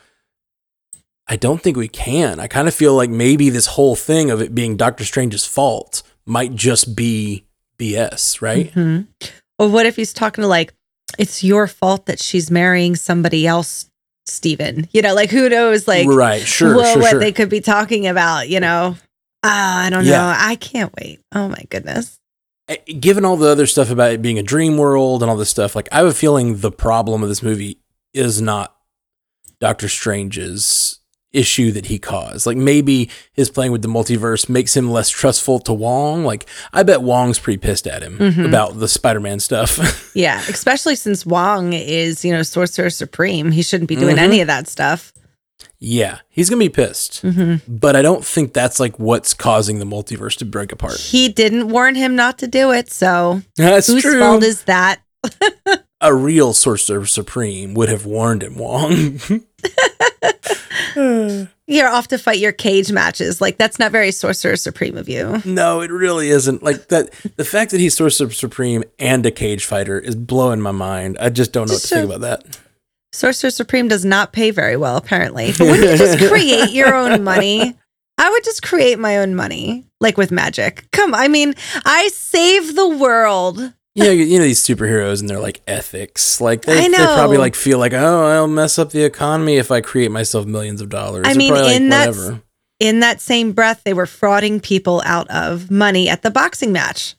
I 1.27 1.35
don't 1.35 1.61
think 1.61 1.77
we 1.77 1.87
can. 1.87 2.39
I 2.39 2.47
kind 2.47 2.67
of 2.67 2.73
feel 2.73 2.95
like 2.95 3.09
maybe 3.11 3.49
this 3.51 3.67
whole 3.67 3.95
thing 3.95 4.31
of 4.31 4.41
it 4.41 4.55
being 4.55 4.75
Doctor 4.77 5.05
Strange's 5.05 5.45
fault 5.45 6.01
might 6.25 6.55
just 6.55 6.95
be 6.95 7.45
BS, 7.77 8.41
right? 8.41 8.73
Mhm. 8.73 9.07
Or 9.59 9.69
what 9.69 9.85
if 9.85 9.95
he's 9.95 10.11
talking 10.13 10.41
to 10.41 10.47
like, 10.47 10.73
it's 11.19 11.43
your 11.43 11.67
fault 11.67 12.07
that 12.07 12.19
she's 12.19 12.49
marrying 12.49 12.95
somebody 12.95 13.45
else, 13.45 13.89
Steven? 14.25 14.87
You 14.91 15.03
know, 15.03 15.13
like 15.13 15.29
who 15.29 15.49
knows, 15.49 15.87
like 15.87 16.07
right, 16.07 16.41
sure, 16.41 16.75
well, 16.75 16.93
sure, 16.93 17.01
what 17.01 17.11
sure. 17.11 17.19
they 17.19 17.31
could 17.31 17.49
be 17.49 17.61
talking 17.61 18.07
about, 18.07 18.49
you 18.49 18.59
know? 18.59 18.97
Ah, 19.43 19.83
I 19.85 19.89
don't 19.91 20.05
Yeah. 20.05 20.17
know. 20.17 20.33
I 20.35 20.55
can't 20.55 20.91
wait. 20.99 21.19
Oh 21.33 21.47
my 21.47 21.63
goodness. 21.69 22.18
Eh, 22.69 22.77
Given 22.99 23.25
all 23.25 23.35
the 23.35 23.49
other 23.49 23.65
stuff 23.67 23.89
about 23.89 24.11
it 24.13 24.21
being 24.21 24.39
a 24.39 24.43
dream 24.43 24.77
world 24.77 25.21
and 25.21 25.29
all 25.29 25.35
this 25.37 25.49
stuff, 25.49 25.75
like 25.75 25.89
I 25.91 25.97
have 25.97 26.05
a 26.07 26.13
feeling 26.13 26.57
the 26.59 26.71
problem 26.71 27.21
of 27.23 27.29
this 27.29 27.43
movie 27.43 27.79
is 28.13 28.41
not 28.41 28.75
Doctor 29.59 29.89
Strange's 29.89 30.99
issue 31.31 31.71
that 31.71 31.85
he 31.87 31.99
caused. 31.99 32.47
Like 32.47 32.57
maybe 32.57 33.09
his 33.33 33.51
playing 33.51 33.71
with 33.71 33.83
the 33.83 33.87
multiverse 33.87 34.49
makes 34.49 34.75
him 34.75 34.89
less 34.89 35.09
trustful 35.09 35.59
to 35.59 35.73
Wong. 35.73 36.23
Like 36.23 36.47
I 36.73 36.81
bet 36.83 37.01
Wong's 37.03 37.37
pretty 37.37 37.57
pissed 37.57 37.85
at 37.85 38.01
him 38.01 38.17
Mhm. 38.17 38.45
about 38.47 38.79
the 38.79 38.87
Spider-Man 38.87 39.39
stuff. 39.39 40.05
Yeah, 40.15 40.41
especially 40.49 40.95
since 40.95 41.25
Wong 41.27 41.71
is, 41.73 42.25
you 42.25 42.31
know, 42.33 42.41
Sorcerer 42.41 42.89
Supreme. 42.89 43.51
He 43.51 43.61
shouldn't 43.61 43.87
be 43.87 43.95
doing 43.95 44.15
Mhm. 44.15 44.19
any 44.21 44.41
of 44.41 44.47
that 44.47 44.67
stuff. 44.67 45.13
Yeah, 45.79 46.19
he's 46.29 46.49
gonna 46.49 46.59
be 46.59 46.69
pissed. 46.69 47.21
hmm 47.21 47.55
But 47.67 47.95
I 47.95 48.01
don't 48.01 48.23
think 48.25 48.53
that's 48.53 48.79
like 48.79 48.97
what's 48.99 49.33
causing 49.33 49.79
the 49.79 49.85
multiverse 49.85 50.37
to 50.37 50.45
break 50.45 50.71
apart. 50.71 50.97
He 50.99 51.29
didn't 51.29 51.69
warn 51.69 51.95
him 51.95 52.15
not 52.15 52.37
to 52.39 52.47
do 52.47 52.71
it. 52.71 52.91
So 52.91 53.41
That's 53.55 53.87
whose 53.87 54.01
true. 54.03 54.19
fault 54.19 54.43
is 54.43 54.63
that? 54.63 55.01
a 56.01 56.13
real 56.13 56.53
Sorcerer 56.53 57.05
Supreme 57.05 57.73
would 57.73 57.89
have 57.89 58.05
warned 58.05 58.43
him, 58.43 58.57
Wong. 58.57 59.19
You're 61.67 61.87
off 61.87 62.07
to 62.07 62.17
fight 62.17 62.39
your 62.39 62.51
cage 62.51 62.91
matches. 62.91 63.39
Like, 63.41 63.57
that's 63.57 63.77
not 63.77 63.91
very 63.91 64.11
Sorcerer 64.11 64.55
Supreme 64.55 64.97
of 64.97 65.07
you. 65.07 65.41
no, 65.45 65.81
it 65.81 65.91
really 65.91 66.29
isn't. 66.29 66.63
Like 66.63 66.87
that 66.87 67.11
the 67.37 67.45
fact 67.45 67.71
that 67.71 67.79
he's 67.79 67.95
Sorcerer 67.95 68.31
Supreme 68.31 68.83
and 68.97 69.25
a 69.25 69.31
cage 69.31 69.65
fighter 69.65 69.99
is 69.99 70.15
blowing 70.15 70.61
my 70.61 70.71
mind. 70.71 71.17
I 71.19 71.29
just 71.29 71.51
don't 71.53 71.67
know 71.67 71.73
what 71.75 71.81
to 71.81 71.87
Just 71.87 71.93
think 71.93 72.11
about 72.11 72.21
that. 72.21 72.59
Sorcerer 73.11 73.49
Supreme 73.51 73.87
does 73.87 74.05
not 74.05 74.33
pay 74.33 74.51
very 74.51 74.77
well, 74.77 74.97
apparently. 74.97 75.51
But 75.57 75.67
wouldn't 75.67 75.91
you 75.91 75.97
just 75.97 76.19
create 76.27 76.71
your 76.71 76.93
own 76.93 77.23
money? 77.23 77.75
I 78.17 78.29
would 78.29 78.43
just 78.43 78.61
create 78.61 78.99
my 78.99 79.17
own 79.17 79.33
money, 79.33 79.85
like 79.99 80.17
with 80.17 80.31
magic. 80.31 80.89
Come, 80.91 81.15
I 81.15 81.27
mean, 81.27 81.55
I 81.85 82.09
save 82.09 82.75
the 82.75 82.87
world. 82.87 83.73
You 83.95 84.03
know, 84.03 84.11
you 84.11 84.37
know 84.37 84.45
these 84.45 84.61
superheroes 84.61 85.19
and 85.19 85.29
their 85.29 85.39
like 85.39 85.61
ethics. 85.67 86.39
Like 86.39 86.61
they, 86.63 86.87
they 86.87 86.95
probably 86.95 87.37
like 87.37 87.55
feel 87.55 87.79
like, 87.79 87.93
oh, 87.93 88.25
I'll 88.25 88.47
mess 88.47 88.77
up 88.77 88.91
the 88.91 89.03
economy 89.03 89.57
if 89.57 89.71
I 89.71 89.81
create 89.81 90.11
myself 90.11 90.45
millions 90.45 90.81
of 90.81 90.89
dollars. 90.89 91.25
I 91.25 91.29
They're 91.29 91.37
mean, 91.37 91.51
probably 91.53 91.71
like, 91.71 91.81
in 91.81 91.89
that 91.89 92.07
whatever. 92.09 92.41
In 92.79 92.99
that 93.01 93.19
same 93.19 93.51
breath, 93.51 93.83
they 93.83 93.93
were 93.93 94.05
frauding 94.05 94.63
people 94.63 95.01
out 95.05 95.29
of 95.29 95.69
money 95.69 96.07
at 96.07 96.21
the 96.21 96.31
boxing 96.31 96.71
match 96.71 97.15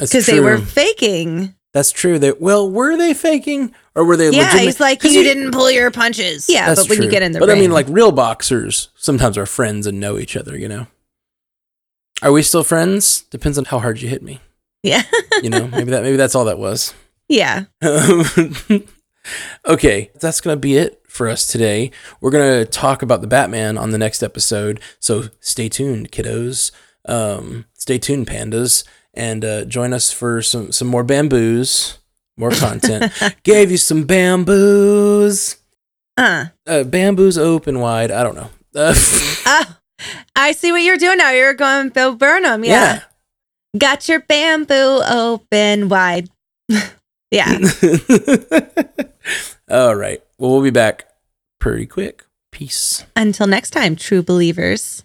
because 0.00 0.26
they 0.26 0.40
were 0.40 0.58
faking. 0.58 1.54
That's 1.74 1.92
true. 1.92 2.18
That 2.18 2.40
well, 2.40 2.70
were 2.70 2.96
they 2.96 3.12
faking 3.14 3.74
or 3.94 4.04
were 4.04 4.16
they? 4.16 4.30
Yeah, 4.30 4.44
legitimate? 4.44 4.62
he's 4.62 4.80
like, 4.80 5.04
you 5.04 5.22
didn't 5.22 5.52
pull 5.52 5.70
your 5.70 5.90
punches. 5.90 6.48
Yeah, 6.48 6.74
but 6.74 6.88
when 6.88 7.02
you 7.02 7.10
get 7.10 7.22
in 7.22 7.32
the 7.32 7.38
but 7.40 7.48
ring, 7.48 7.58
I 7.58 7.60
mean, 7.60 7.70
like 7.72 7.86
real 7.88 8.10
boxers 8.12 8.88
sometimes 8.96 9.36
are 9.36 9.46
friends 9.46 9.86
and 9.86 10.00
know 10.00 10.18
each 10.18 10.36
other. 10.36 10.56
You 10.56 10.68
know, 10.68 10.86
are 12.22 12.32
we 12.32 12.42
still 12.42 12.64
friends? 12.64 13.22
Depends 13.30 13.58
on 13.58 13.66
how 13.66 13.78
hard 13.80 14.00
you 14.00 14.08
hit 14.08 14.22
me. 14.22 14.40
yeah, 14.82 15.02
You 15.42 15.50
know, 15.50 15.66
maybe 15.72 15.90
that 15.90 16.02
maybe 16.02 16.16
that's 16.16 16.34
all 16.34 16.46
that 16.46 16.58
was. 16.58 16.94
yeah. 17.28 17.64
okay, 19.66 20.10
that's 20.20 20.40
gonna 20.40 20.56
be 20.56 20.76
it 20.76 21.02
for 21.08 21.28
us 21.28 21.46
today. 21.46 21.90
We're 22.20 22.30
gonna 22.30 22.64
talk 22.64 23.02
about 23.02 23.20
the 23.20 23.26
Batman 23.26 23.76
on 23.76 23.90
the 23.90 23.98
next 23.98 24.22
episode. 24.22 24.80
So 25.00 25.24
stay 25.40 25.68
tuned, 25.68 26.12
kiddos. 26.12 26.70
Um, 27.06 27.66
stay 27.74 27.98
tuned, 27.98 28.26
pandas, 28.26 28.84
and 29.18 29.44
uh, 29.44 29.64
join 29.64 29.92
us 29.92 30.12
for 30.12 30.40
some 30.40 30.72
some 30.72 30.88
more 30.88 31.04
bamboos, 31.04 31.98
more 32.38 32.52
content. 32.52 33.12
Gave 33.42 33.70
you 33.70 33.76
some 33.76 34.04
bamboos. 34.04 35.56
Uh, 36.16 36.46
uh, 36.66 36.84
bamboos 36.84 37.36
open 37.36 37.80
wide. 37.80 38.10
I 38.10 38.22
don't 38.22 38.36
know. 38.36 38.50
Uh, 38.74 38.94
oh, 39.46 39.78
I 40.36 40.52
see 40.52 40.72
what 40.72 40.82
you're 40.82 40.96
doing 40.96 41.18
now. 41.18 41.30
You're 41.30 41.54
going 41.54 41.90
Bill 41.90 42.14
Burnham. 42.14 42.64
Yeah. 42.64 43.02
Got 43.76 44.08
your 44.08 44.20
bamboo 44.20 45.02
open 45.06 45.88
wide. 45.88 46.30
yeah. 47.30 47.58
All 49.68 49.94
right. 49.94 50.22
Well, 50.38 50.52
we'll 50.52 50.62
be 50.62 50.70
back 50.70 51.06
pretty 51.60 51.86
quick. 51.86 52.24
Peace. 52.50 53.04
Until 53.14 53.46
next 53.46 53.70
time, 53.70 53.94
true 53.94 54.22
believers. 54.22 55.04